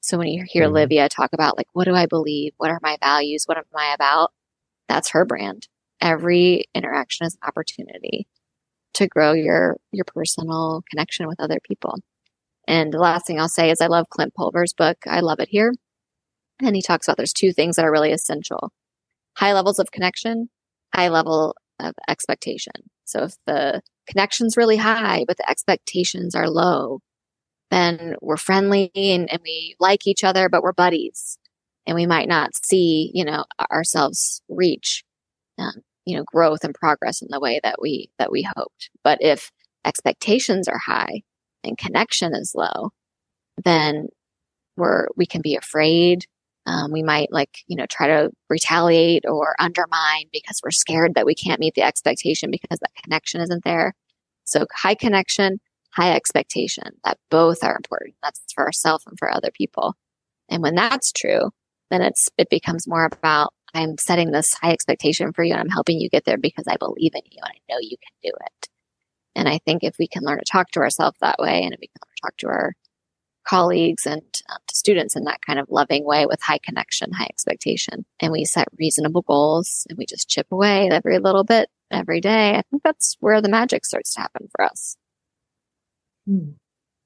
So 0.00 0.18
when 0.18 0.28
you 0.28 0.44
hear 0.46 0.66
mm-hmm. 0.66 0.74
Livia 0.74 1.08
talk 1.08 1.30
about 1.32 1.56
like, 1.56 1.66
what 1.72 1.86
do 1.86 1.94
I 1.94 2.06
believe? 2.06 2.52
What 2.58 2.70
are 2.70 2.78
my 2.80 2.96
values? 3.02 3.42
What 3.46 3.58
am 3.58 3.64
I 3.76 3.92
about? 3.92 4.30
That's 4.88 5.10
her 5.10 5.24
brand. 5.24 5.66
Every 6.00 6.66
interaction 6.76 7.26
is 7.26 7.34
an 7.34 7.48
opportunity 7.48 8.28
to 8.94 9.08
grow 9.08 9.32
your 9.32 9.78
your 9.90 10.04
personal 10.04 10.84
connection 10.88 11.26
with 11.26 11.40
other 11.40 11.58
people. 11.66 11.96
And 12.66 12.92
the 12.92 12.98
last 12.98 13.26
thing 13.26 13.38
I'll 13.38 13.48
say 13.48 13.70
is 13.70 13.80
I 13.80 13.86
love 13.86 14.08
Clint 14.10 14.34
Pulver's 14.34 14.72
book. 14.72 14.98
I 15.06 15.20
love 15.20 15.40
it 15.40 15.48
here. 15.50 15.72
And 16.60 16.74
he 16.74 16.82
talks 16.82 17.06
about 17.06 17.16
there's 17.16 17.32
two 17.32 17.52
things 17.52 17.76
that 17.76 17.84
are 17.84 17.92
really 17.92 18.12
essential 18.12 18.72
high 19.36 19.52
levels 19.52 19.78
of 19.78 19.90
connection, 19.92 20.48
high 20.94 21.08
level 21.08 21.54
of 21.78 21.92
expectation. 22.08 22.72
So 23.04 23.24
if 23.24 23.34
the 23.46 23.82
connection's 24.08 24.56
really 24.56 24.78
high, 24.78 25.24
but 25.28 25.36
the 25.36 25.48
expectations 25.48 26.34
are 26.34 26.48
low, 26.48 27.00
then 27.70 28.14
we're 28.22 28.38
friendly 28.38 28.90
and, 28.94 29.30
and 29.30 29.40
we 29.42 29.76
like 29.78 30.06
each 30.06 30.24
other, 30.24 30.48
but 30.48 30.62
we're 30.62 30.72
buddies 30.72 31.38
and 31.86 31.94
we 31.94 32.06
might 32.06 32.28
not 32.28 32.50
see, 32.64 33.10
you 33.12 33.24
know, 33.24 33.44
ourselves 33.70 34.40
reach, 34.48 35.04
um, 35.58 35.82
you 36.06 36.16
know, 36.16 36.24
growth 36.24 36.64
and 36.64 36.74
progress 36.74 37.20
in 37.20 37.28
the 37.30 37.40
way 37.40 37.60
that 37.62 37.76
we, 37.80 38.10
that 38.18 38.32
we 38.32 38.48
hoped. 38.56 38.90
But 39.04 39.18
if 39.20 39.50
expectations 39.84 40.66
are 40.66 40.80
high 40.86 41.22
and 41.64 41.78
connection 41.78 42.34
is 42.34 42.54
low, 42.54 42.90
then 43.64 44.08
we're, 44.76 45.06
we 45.16 45.26
can 45.26 45.42
be 45.42 45.56
afraid. 45.56 46.26
Um, 46.66 46.92
we 46.92 47.02
might 47.02 47.32
like, 47.32 47.58
you 47.66 47.76
know, 47.76 47.86
try 47.86 48.08
to 48.08 48.30
retaliate 48.50 49.24
or 49.26 49.54
undermine 49.58 50.24
because 50.32 50.60
we're 50.62 50.70
scared 50.72 51.14
that 51.14 51.26
we 51.26 51.34
can't 51.34 51.60
meet 51.60 51.74
the 51.74 51.82
expectation 51.82 52.50
because 52.50 52.78
that 52.80 53.02
connection 53.02 53.40
isn't 53.40 53.64
there. 53.64 53.94
So 54.44 54.66
high 54.74 54.94
connection, 54.94 55.60
high 55.90 56.14
expectation 56.14 56.84
that 57.04 57.18
both 57.30 57.62
are 57.62 57.76
important. 57.76 58.16
That's 58.22 58.40
for 58.54 58.64
ourselves 58.64 59.04
and 59.06 59.18
for 59.18 59.32
other 59.32 59.50
people. 59.52 59.94
And 60.48 60.62
when 60.62 60.74
that's 60.74 61.12
true, 61.12 61.50
then 61.90 62.02
it's, 62.02 62.28
it 62.36 62.50
becomes 62.50 62.88
more 62.88 63.04
about 63.04 63.52
I'm 63.74 63.98
setting 63.98 64.30
this 64.30 64.54
high 64.54 64.72
expectation 64.72 65.32
for 65.32 65.44
you 65.44 65.52
and 65.52 65.60
I'm 65.60 65.68
helping 65.68 66.00
you 66.00 66.08
get 66.08 66.24
there 66.24 66.38
because 66.38 66.64
I 66.66 66.76
believe 66.76 67.12
in 67.14 67.22
you 67.30 67.38
and 67.42 67.52
I 67.52 67.72
know 67.72 67.78
you 67.80 67.96
can 67.98 68.30
do 68.30 68.30
it. 68.46 68.68
And 69.36 69.48
I 69.48 69.58
think 69.58 69.84
if 69.84 69.96
we 69.98 70.08
can 70.08 70.24
learn 70.24 70.38
to 70.38 70.44
talk 70.50 70.70
to 70.72 70.80
ourselves 70.80 71.18
that 71.20 71.38
way 71.38 71.62
and 71.62 71.74
if 71.74 71.80
we 71.80 71.88
can 71.88 72.00
talk 72.22 72.36
to 72.38 72.48
our 72.48 72.72
colleagues 73.46 74.06
and 74.06 74.22
um, 74.50 74.58
to 74.66 74.74
students 74.74 75.14
in 75.14 75.24
that 75.24 75.40
kind 75.46 75.58
of 75.58 75.68
loving 75.70 76.04
way 76.04 76.26
with 76.26 76.40
high 76.42 76.58
connection, 76.58 77.12
high 77.12 77.28
expectation, 77.28 78.04
and 78.18 78.32
we 78.32 78.44
set 78.44 78.66
reasonable 78.78 79.22
goals 79.22 79.86
and 79.88 79.96
we 79.98 80.06
just 80.06 80.28
chip 80.28 80.46
away 80.50 80.88
every 80.90 81.18
little 81.18 81.44
bit 81.44 81.68
every 81.90 82.20
day, 82.20 82.56
I 82.56 82.62
think 82.70 82.82
that's 82.82 83.16
where 83.20 83.40
the 83.40 83.48
magic 83.48 83.84
starts 83.84 84.14
to 84.14 84.22
happen 84.22 84.48
for 84.56 84.64
us. 84.64 84.96
Hmm. 86.26 86.52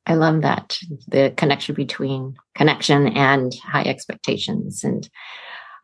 I 0.07 0.15
love 0.15 0.43
that 0.43 0.79
the 1.09 1.35
connection 1.37 1.75
between 1.75 2.37
connection 2.55 3.09
and 3.09 3.55
high 3.55 3.85
expectations. 3.85 4.83
And 4.83 5.09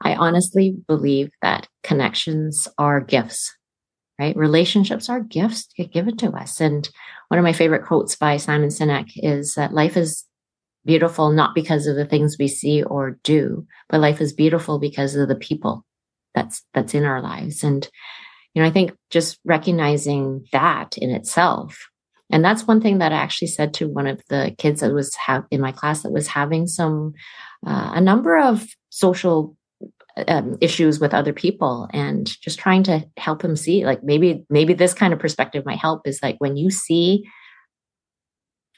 I 0.03 0.15
honestly 0.15 0.75
believe 0.87 1.31
that 1.43 1.69
connections 1.83 2.67
are 2.79 3.01
gifts 3.01 3.55
right? 4.19 4.37
Relationships 4.37 5.09
are 5.09 5.21
gifts 5.21 5.69
given 5.93 6.17
to 6.19 6.31
us. 6.31 6.61
And 6.61 6.89
one 7.29 7.39
of 7.39 7.45
my 7.45 7.53
favorite 7.53 7.85
quotes 7.85 8.17
by 8.17 8.37
Simon 8.37 8.71
Sinek 8.71 9.11
is 9.17 9.55
that 9.55 9.75
life 9.75 9.97
is 9.97 10.25
beautiful 10.85 11.31
not 11.31 11.55
because 11.55 11.87
of 11.87 11.97
the 11.97 12.07
things 12.07 12.37
we 12.39 12.49
see 12.49 12.83
or 12.83 13.19
do, 13.23 13.67
but 13.89 14.01
life 14.01 14.21
is 14.21 14.33
beautiful 14.33 14.79
because 14.79 15.17
of 15.17 15.29
the 15.29 15.35
people 15.35 15.85
that's 16.35 16.63
that's 16.73 16.95
in 16.95 17.05
our 17.05 17.21
lives. 17.21 17.65
And 17.65 17.89
you 18.55 18.63
know, 18.63 18.69
I 18.69 18.71
think 18.71 18.93
just 19.11 19.39
recognizing 19.45 20.47
that 20.53 20.97
in 20.97 21.11
itself. 21.11 21.89
And 22.31 22.45
that's 22.45 22.67
one 22.67 22.81
thing 22.81 22.99
that 22.99 23.13
I 23.13 23.17
actually 23.17 23.49
said 23.49 23.75
to 23.75 23.89
one 23.89 24.07
of 24.07 24.23
the 24.29 24.55
kids 24.59 24.81
that 24.81 24.93
was 24.93 25.15
ha- 25.15 25.45
in 25.51 25.61
my 25.61 25.73
class 25.73 26.03
that 26.03 26.13
was 26.13 26.27
having 26.27 26.67
some 26.67 27.13
uh, 27.67 27.93
a 27.95 28.01
number 28.01 28.39
of 28.39 28.67
social 28.89 29.56
um, 30.29 30.57
issues 30.61 30.99
with 30.99 31.13
other 31.13 31.33
people 31.33 31.89
and 31.93 32.27
just 32.41 32.59
trying 32.59 32.83
to 32.85 33.07
help 33.17 33.43
him 33.43 33.55
see 33.55 33.85
like 33.85 34.03
maybe 34.03 34.45
maybe 34.49 34.73
this 34.73 34.95
kind 34.95 35.13
of 35.13 35.19
perspective 35.19 35.65
might 35.67 35.79
help 35.79 36.07
is 36.07 36.21
like 36.23 36.37
when 36.39 36.57
you 36.57 36.71
see 36.71 37.25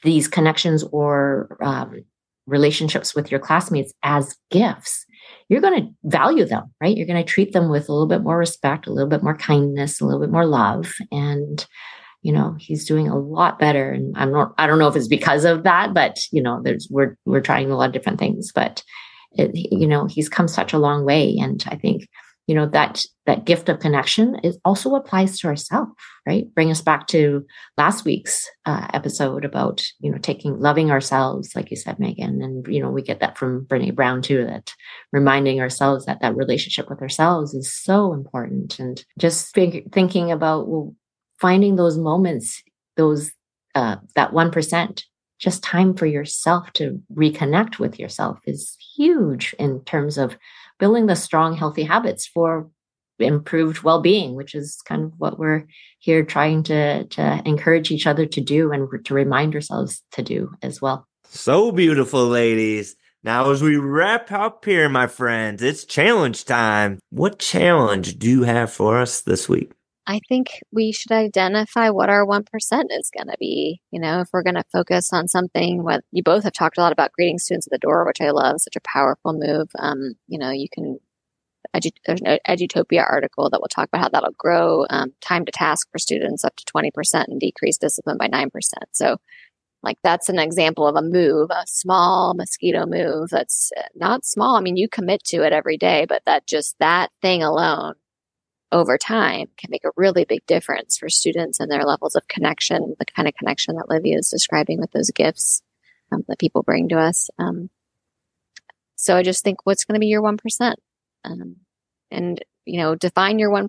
these 0.03 0.27
connections 0.27 0.83
or 0.91 1.57
um, 1.61 2.03
relationships 2.45 3.15
with 3.15 3.31
your 3.31 3.39
classmates 3.39 3.93
as 4.03 4.35
gifts 4.51 5.05
you're 5.47 5.61
going 5.61 5.81
to 5.81 5.89
value 6.03 6.45
them 6.45 6.73
right? 6.81 6.95
You're 6.95 7.07
going 7.07 7.23
to 7.23 7.31
treat 7.31 7.53
them 7.53 7.69
with 7.69 7.87
a 7.87 7.91
little 7.91 8.07
bit 8.07 8.21
more 8.21 8.37
respect 8.37 8.87
a 8.87 8.91
little 8.91 9.09
bit 9.09 9.23
more 9.23 9.35
kindness 9.35 10.01
a 10.01 10.05
little 10.05 10.19
bit 10.19 10.31
more 10.31 10.45
love. 10.45 10.91
And 11.11 11.65
you 12.21 12.33
know 12.33 12.57
he's 12.59 12.85
doing 12.85 13.07
a 13.07 13.17
lot 13.17 13.59
better. 13.59 13.91
And 13.91 14.13
i'm 14.17 14.33
not 14.33 14.53
i 14.57 14.67
don't 14.67 14.79
know 14.79 14.89
if 14.89 14.95
it's 14.97 15.07
because 15.07 15.45
of 15.45 15.63
that 15.63 15.93
but 15.93 16.17
you 16.33 16.41
know 16.41 16.59
there's 16.61 16.87
we're 16.91 17.15
we're 17.25 17.39
trying 17.39 17.71
a 17.71 17.77
lot 17.77 17.87
of 17.87 17.93
different 17.93 18.19
things. 18.19 18.51
But 18.53 18.83
it, 19.33 19.51
you 19.53 19.87
know, 19.87 20.05
he's 20.07 20.29
come 20.29 20.47
such 20.47 20.73
a 20.73 20.79
long 20.79 21.05
way. 21.05 21.37
And 21.37 21.63
I 21.67 21.75
think, 21.75 22.07
you 22.47 22.55
know, 22.55 22.65
that, 22.65 23.05
that 23.27 23.45
gift 23.45 23.69
of 23.69 23.79
connection 23.79 24.39
is 24.43 24.57
also 24.65 24.95
applies 24.95 25.37
to 25.39 25.47
ourselves, 25.47 25.91
right? 26.25 26.51
Bring 26.55 26.71
us 26.71 26.81
back 26.81 27.05
to 27.07 27.45
last 27.77 28.05
week's 28.05 28.49
uh, 28.65 28.87
episode 28.91 29.45
about, 29.45 29.85
you 29.99 30.11
know, 30.11 30.17
taking, 30.17 30.59
loving 30.59 30.89
ourselves, 30.89 31.55
like 31.55 31.69
you 31.69 31.77
said, 31.77 31.97
Meghan. 31.97 32.43
And, 32.43 32.65
you 32.67 32.81
know, 32.81 32.89
we 32.89 33.03
get 33.03 33.19
that 33.19 33.37
from 33.37 33.65
Brene 33.65 33.93
Brown 33.93 34.23
too, 34.23 34.45
that 34.45 34.73
reminding 35.11 35.61
ourselves 35.61 36.07
that 36.07 36.21
that 36.21 36.35
relationship 36.35 36.89
with 36.89 37.03
ourselves 37.03 37.53
is 37.53 37.71
so 37.71 38.13
important. 38.13 38.79
And 38.79 39.03
just 39.19 39.53
think, 39.53 39.93
thinking 39.93 40.31
about, 40.31 40.67
well, 40.67 40.95
finding 41.39 41.75
those 41.75 41.99
moments, 41.99 42.63
those, 42.97 43.31
uh, 43.75 43.97
that 44.15 44.31
1% 44.31 45.03
just 45.39 45.63
time 45.63 45.93
for 45.93 46.05
yourself 46.05 46.71
to 46.73 47.01
reconnect 47.13 47.79
with 47.79 47.97
yourself 47.97 48.39
is 48.45 48.77
huge 48.95 49.55
in 49.57 49.81
terms 49.85 50.17
of 50.17 50.37
building 50.79 51.07
the 51.07 51.15
strong, 51.15 51.55
healthy 51.55 51.83
habits 51.83 52.27
for 52.27 52.69
improved 53.19 53.83
well-being, 53.83 54.35
which 54.35 54.55
is 54.55 54.81
kind 54.85 55.03
of 55.03 55.11
what 55.17 55.39
we're 55.39 55.65
here 55.99 56.23
trying 56.23 56.63
to 56.63 57.03
to 57.05 57.41
encourage 57.45 57.91
each 57.91 58.07
other 58.07 58.25
to 58.25 58.41
do 58.41 58.71
and 58.71 58.87
to 59.05 59.13
remind 59.13 59.55
ourselves 59.55 60.01
to 60.11 60.21
do 60.21 60.51
as 60.61 60.81
well. 60.81 61.05
So 61.25 61.71
beautiful, 61.71 62.27
ladies. 62.27 62.95
Now, 63.21 63.51
as 63.51 63.61
we 63.61 63.75
wrap 63.75 64.31
up 64.31 64.63
here, 64.63 64.87
my 64.87 65.07
friends, 65.07 65.61
it's 65.61 65.83
challenge 65.83 66.45
time. 66.45 66.99
What 67.09 67.39
challenge 67.39 68.17
do 68.17 68.29
you 68.29 68.43
have 68.43 68.71
for 68.71 69.01
us 69.01 69.21
this 69.21 69.49
week? 69.49 69.73
I 70.09 70.21
think 70.27 70.63
we 70.71 70.91
should 70.91 71.11
identify 71.11 71.91
what 71.91 72.09
our 72.09 72.25
1% 72.25 72.41
is 72.89 73.11
going 73.15 73.27
to 73.27 73.37
be. 73.39 73.79
You 73.91 74.01
know, 74.01 74.21
if 74.21 74.29
we're 74.33 74.41
going 74.41 74.55
to 74.55 74.63
focus 74.73 75.13
on 75.13 75.27
something, 75.27 75.83
what 75.83 76.03
you 76.11 76.23
both 76.23 76.45
have 76.45 76.53
talked 76.53 76.79
a 76.79 76.81
lot 76.81 76.91
about 76.91 77.11
greeting 77.11 77.37
students 77.37 77.67
at 77.67 77.71
the 77.71 77.77
door, 77.77 78.07
which 78.07 78.19
I 78.19 78.31
love, 78.31 78.59
such 78.59 78.75
a 78.75 78.81
powerful 78.91 79.33
move. 79.33 79.67
Um, 79.77 80.15
you 80.27 80.39
know, 80.39 80.49
you 80.49 80.67
can, 80.73 80.97
edu- 81.75 81.91
there's 82.07 82.21
an 82.25 82.39
Edutopia 82.47 83.05
article 83.07 83.51
that 83.51 83.61
will 83.61 83.67
talk 83.67 83.87
about 83.87 84.01
how 84.01 84.09
that'll 84.09 84.33
grow 84.35 84.87
um, 84.89 85.13
time 85.21 85.45
to 85.45 85.51
task 85.51 85.87
for 85.91 85.99
students 85.99 86.43
up 86.43 86.55
to 86.55 86.65
20% 86.65 87.25
and 87.27 87.39
decrease 87.39 87.77
discipline 87.77 88.17
by 88.17 88.29
9%. 88.29 88.49
So, 88.93 89.17
like 89.83 89.97
that's 90.03 90.27
an 90.27 90.39
example 90.39 90.87
of 90.87 90.95
a 90.95 91.03
move, 91.03 91.51
a 91.51 91.65
small 91.67 92.33
mosquito 92.33 92.87
move 92.87 93.29
that's 93.29 93.71
not 93.95 94.25
small. 94.25 94.55
I 94.55 94.61
mean, 94.61 94.75
you 94.75 94.89
commit 94.89 95.23
to 95.25 95.43
it 95.43 95.53
every 95.53 95.77
day, 95.77 96.07
but 96.09 96.23
that 96.25 96.47
just 96.47 96.75
that 96.79 97.11
thing 97.21 97.43
alone 97.43 97.93
over 98.71 98.97
time 98.97 99.47
can 99.57 99.71
make 99.71 99.83
a 99.83 99.91
really 99.95 100.25
big 100.25 100.45
difference 100.45 100.97
for 100.97 101.09
students 101.09 101.59
and 101.59 101.71
their 101.71 101.83
levels 101.83 102.15
of 102.15 102.27
connection, 102.27 102.95
the 102.99 103.05
kind 103.05 103.27
of 103.27 103.35
connection 103.35 103.75
that 103.75 103.89
Livia 103.89 104.17
is 104.17 104.29
describing 104.29 104.79
with 104.79 104.91
those 104.91 105.11
gifts 105.11 105.61
um, 106.11 106.23
that 106.27 106.39
people 106.39 106.63
bring 106.63 106.89
to 106.89 106.99
us. 106.99 107.29
Um, 107.39 107.69
so 108.95 109.15
I 109.15 109.23
just 109.23 109.43
think 109.43 109.65
what's 109.65 109.85
going 109.85 109.95
to 109.95 109.99
be 109.99 110.07
your 110.07 110.21
1%? 110.21 110.73
Um, 111.25 111.55
and, 112.11 112.43
you 112.65 112.79
know, 112.79 112.95
define 112.95 113.39
your 113.39 113.51
1%. 113.51 113.67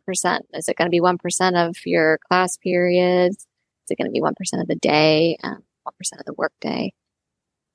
Is 0.54 0.68
it 0.68 0.76
going 0.76 0.86
to 0.86 0.90
be 0.90 1.00
1% 1.00 1.68
of 1.68 1.76
your 1.86 2.18
class 2.28 2.56
periods? 2.56 3.36
Is 3.36 3.90
it 3.90 3.98
going 3.98 4.08
to 4.08 4.12
be 4.12 4.20
1% 4.20 4.32
of 4.60 4.68
the 4.68 4.76
day? 4.76 5.36
Um, 5.42 5.62
1% 5.86 6.18
of 6.18 6.26
the 6.26 6.34
workday? 6.34 6.92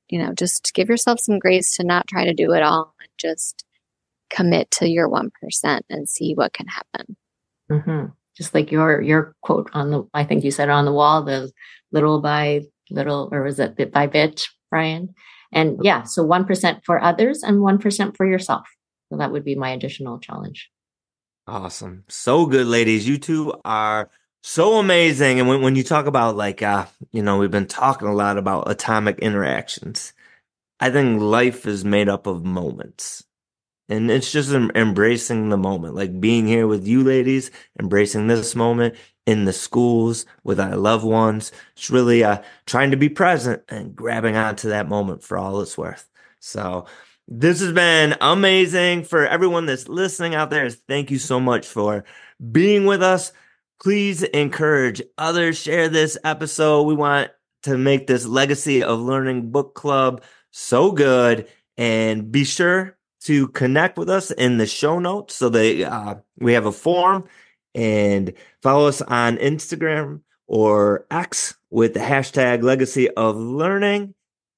You 0.10 0.20
know, 0.20 0.34
just 0.34 0.72
give 0.74 0.90
yourself 0.90 1.20
some 1.20 1.40
grace 1.40 1.78
to 1.78 1.84
not 1.84 2.08
try 2.08 2.26
to 2.26 2.34
do 2.34 2.54
it 2.54 2.62
all 2.62 2.94
and 3.00 3.10
just 3.18 3.65
commit 4.30 4.72
to 4.72 4.90
your 4.90 5.10
1% 5.10 5.30
and 5.90 6.10
see 6.10 6.34
what 6.34 6.54
can 6.54 6.68
happen. 6.68 7.18
Mm-hmm. 7.72 8.06
Just 8.36 8.54
like 8.54 8.72
your, 8.72 9.02
your 9.02 9.36
quote 9.42 9.70
on 9.74 9.92
the, 9.92 10.04
I 10.14 10.24
think 10.24 10.44
you 10.44 10.52
said 10.52 10.70
on 10.70 10.86
the 10.86 10.94
wall, 10.94 11.24
the 11.24 11.52
little 11.92 12.22
by 12.22 12.62
little, 12.90 13.30
or 13.32 13.44
was 13.44 13.60
it 13.60 13.78
bit 13.78 13.92
by 13.92 14.08
bit, 14.08 14.48
Brian? 14.70 15.14
And 15.52 15.80
yeah, 15.82 16.04
so 16.04 16.26
1% 16.26 16.82
for 16.84 17.02
others 17.02 17.44
and 17.44 17.58
1% 17.58 18.18
for 18.18 18.26
yourself. 18.26 18.68
So 19.10 19.18
that 19.18 19.32
would 19.32 19.46
be 19.46 19.56
my 19.56 19.70
additional 19.70 20.20
challenge. 20.20 20.70
Awesome. 21.48 22.04
So 22.10 22.46
good, 22.46 22.68
ladies. 22.68 23.08
You 23.08 23.18
two 23.18 23.54
are 23.64 24.10
so 24.42 24.80
amazing. 24.80 25.40
And 25.40 25.48
when, 25.48 25.62
when 25.62 25.76
you 25.76 25.84
talk 25.84 26.08
about 26.08 26.36
like, 26.36 26.62
uh, 26.62 26.86
you 27.12 27.22
know, 27.22 27.38
we've 27.38 27.52
been 27.52 27.68
talking 27.68 28.08
a 28.08 28.14
lot 28.14 28.38
about 28.38 28.70
atomic 28.70 29.20
interactions. 29.20 30.14
I 30.80 30.90
think 30.90 31.22
life 31.22 31.66
is 31.66 31.86
made 31.86 32.10
up 32.10 32.28
of 32.28 32.44
moments. 32.44 33.24
And 33.88 34.10
it's 34.10 34.32
just 34.32 34.52
embracing 34.52 35.50
the 35.50 35.58
moment, 35.58 35.94
like 35.94 36.20
being 36.20 36.48
here 36.48 36.66
with 36.66 36.88
you 36.88 37.04
ladies, 37.04 37.52
embracing 37.80 38.28
this 38.28 38.56
moment 38.56 38.96
in 39.28 39.46
the 39.46 39.54
schools 39.54 40.26
with 40.44 40.60
our 40.60 40.76
loved 40.76 41.06
ones. 41.06 41.52
It's 41.76 41.90
really 41.90 42.24
uh, 42.24 42.42
trying 42.66 42.92
to 42.92 42.98
be 42.98 43.10
present 43.10 43.64
and 43.70 43.96
grabbing 43.96 44.36
onto 44.36 44.70
that 44.70 44.90
moment 44.90 45.24
for 45.24 45.38
all 45.38 45.62
it's 45.62 45.78
worth. 45.78 46.08
So 46.40 46.86
this 47.28 47.60
has 47.60 47.74
been 47.74 48.16
amazing 48.22 49.04
for 49.04 49.26
everyone 49.26 49.66
that's 49.66 49.88
listening 49.88 50.36
out 50.36 50.50
there. 50.50 50.70
Thank 50.70 51.12
you 51.12 51.20
so 51.20 51.40
much 51.40 51.68
for 51.68 52.06
being 52.52 52.86
with 52.86 53.04
us. 53.04 53.34
Please 53.82 54.24
encourage 54.24 55.02
others, 55.18 55.60
share 55.60 55.90
this 55.90 56.18
episode. 56.24 56.84
We 56.84 56.96
want 56.96 57.32
to 57.64 57.78
make 57.78 58.08
this 58.08 58.26
legacy 58.26 58.84
of 58.84 59.00
learning 59.00 59.52
book 59.52 59.76
club 59.76 60.24
so 60.52 60.92
good 60.92 61.48
and 61.78 62.32
be 62.32 62.44
sure 62.44 62.95
to 63.26 63.48
connect 63.50 63.98
with 63.98 64.10
us 64.10 64.32
in 64.32 64.58
the 64.58 64.66
show 64.66 65.00
notes. 65.00 65.36
So 65.36 65.50
they 65.50 65.84
uh, 65.84 66.16
we 66.40 66.54
have 66.54 66.66
a 66.66 66.72
form 66.72 67.26
and 67.74 68.34
follow 68.62 68.88
us 68.88 69.02
on 69.02 69.38
Instagram 69.38 70.22
or 70.48 71.06
X 71.12 71.56
with 71.70 71.94
the 71.94 72.00
hashtag 72.00 72.64
legacy 72.64 73.10
of 73.10 73.36
learning. 73.36 74.14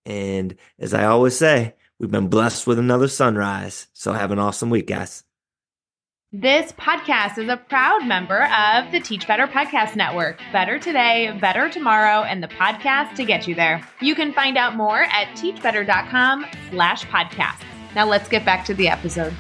And 0.06 0.56
as 0.80 0.94
I 0.94 1.06
always 1.06 1.38
say, 1.38 1.76
we've 2.00 2.12
been 2.12 2.28
blessed 2.28 2.68
with 2.68 2.80
another 2.80 3.08
sunrise. 3.08 3.88
So 3.94 4.14
have 4.14 4.32
an 4.32 4.40
awesome 4.40 4.70
week, 4.70 4.88
guys. 4.88 5.24
This 6.34 6.74
podcast 6.74 7.38
is 7.38 7.48
a 7.48 7.56
proud 7.56 8.06
member 8.06 8.44
of 8.44 8.92
the 8.92 9.00
Teach 9.00 9.26
Better 9.28 9.48
Podcast 9.48 9.96
Network. 9.96 10.40
Better 10.52 10.78
today, 10.78 11.38
better 11.40 11.70
tomorrow, 11.70 12.24
and 12.24 12.44
the 12.44 12.50
podcast 12.50 13.16
to 13.16 13.24
get 13.24 13.48
you 13.48 13.56
there. 13.56 13.82
You 14.02 14.14
can 14.14 14.34
find 14.34 14.58
out 14.58 14.76
more 14.76 15.04
at 15.04 15.30
teachbetter.com 15.38 16.46
slash 16.70 17.06
podcast. 17.06 17.64
Now 17.96 18.06
let's 18.06 18.30
get 18.30 18.46
back 18.46 18.66
to 18.66 18.74
the 18.74 18.88
episode. 18.88 19.34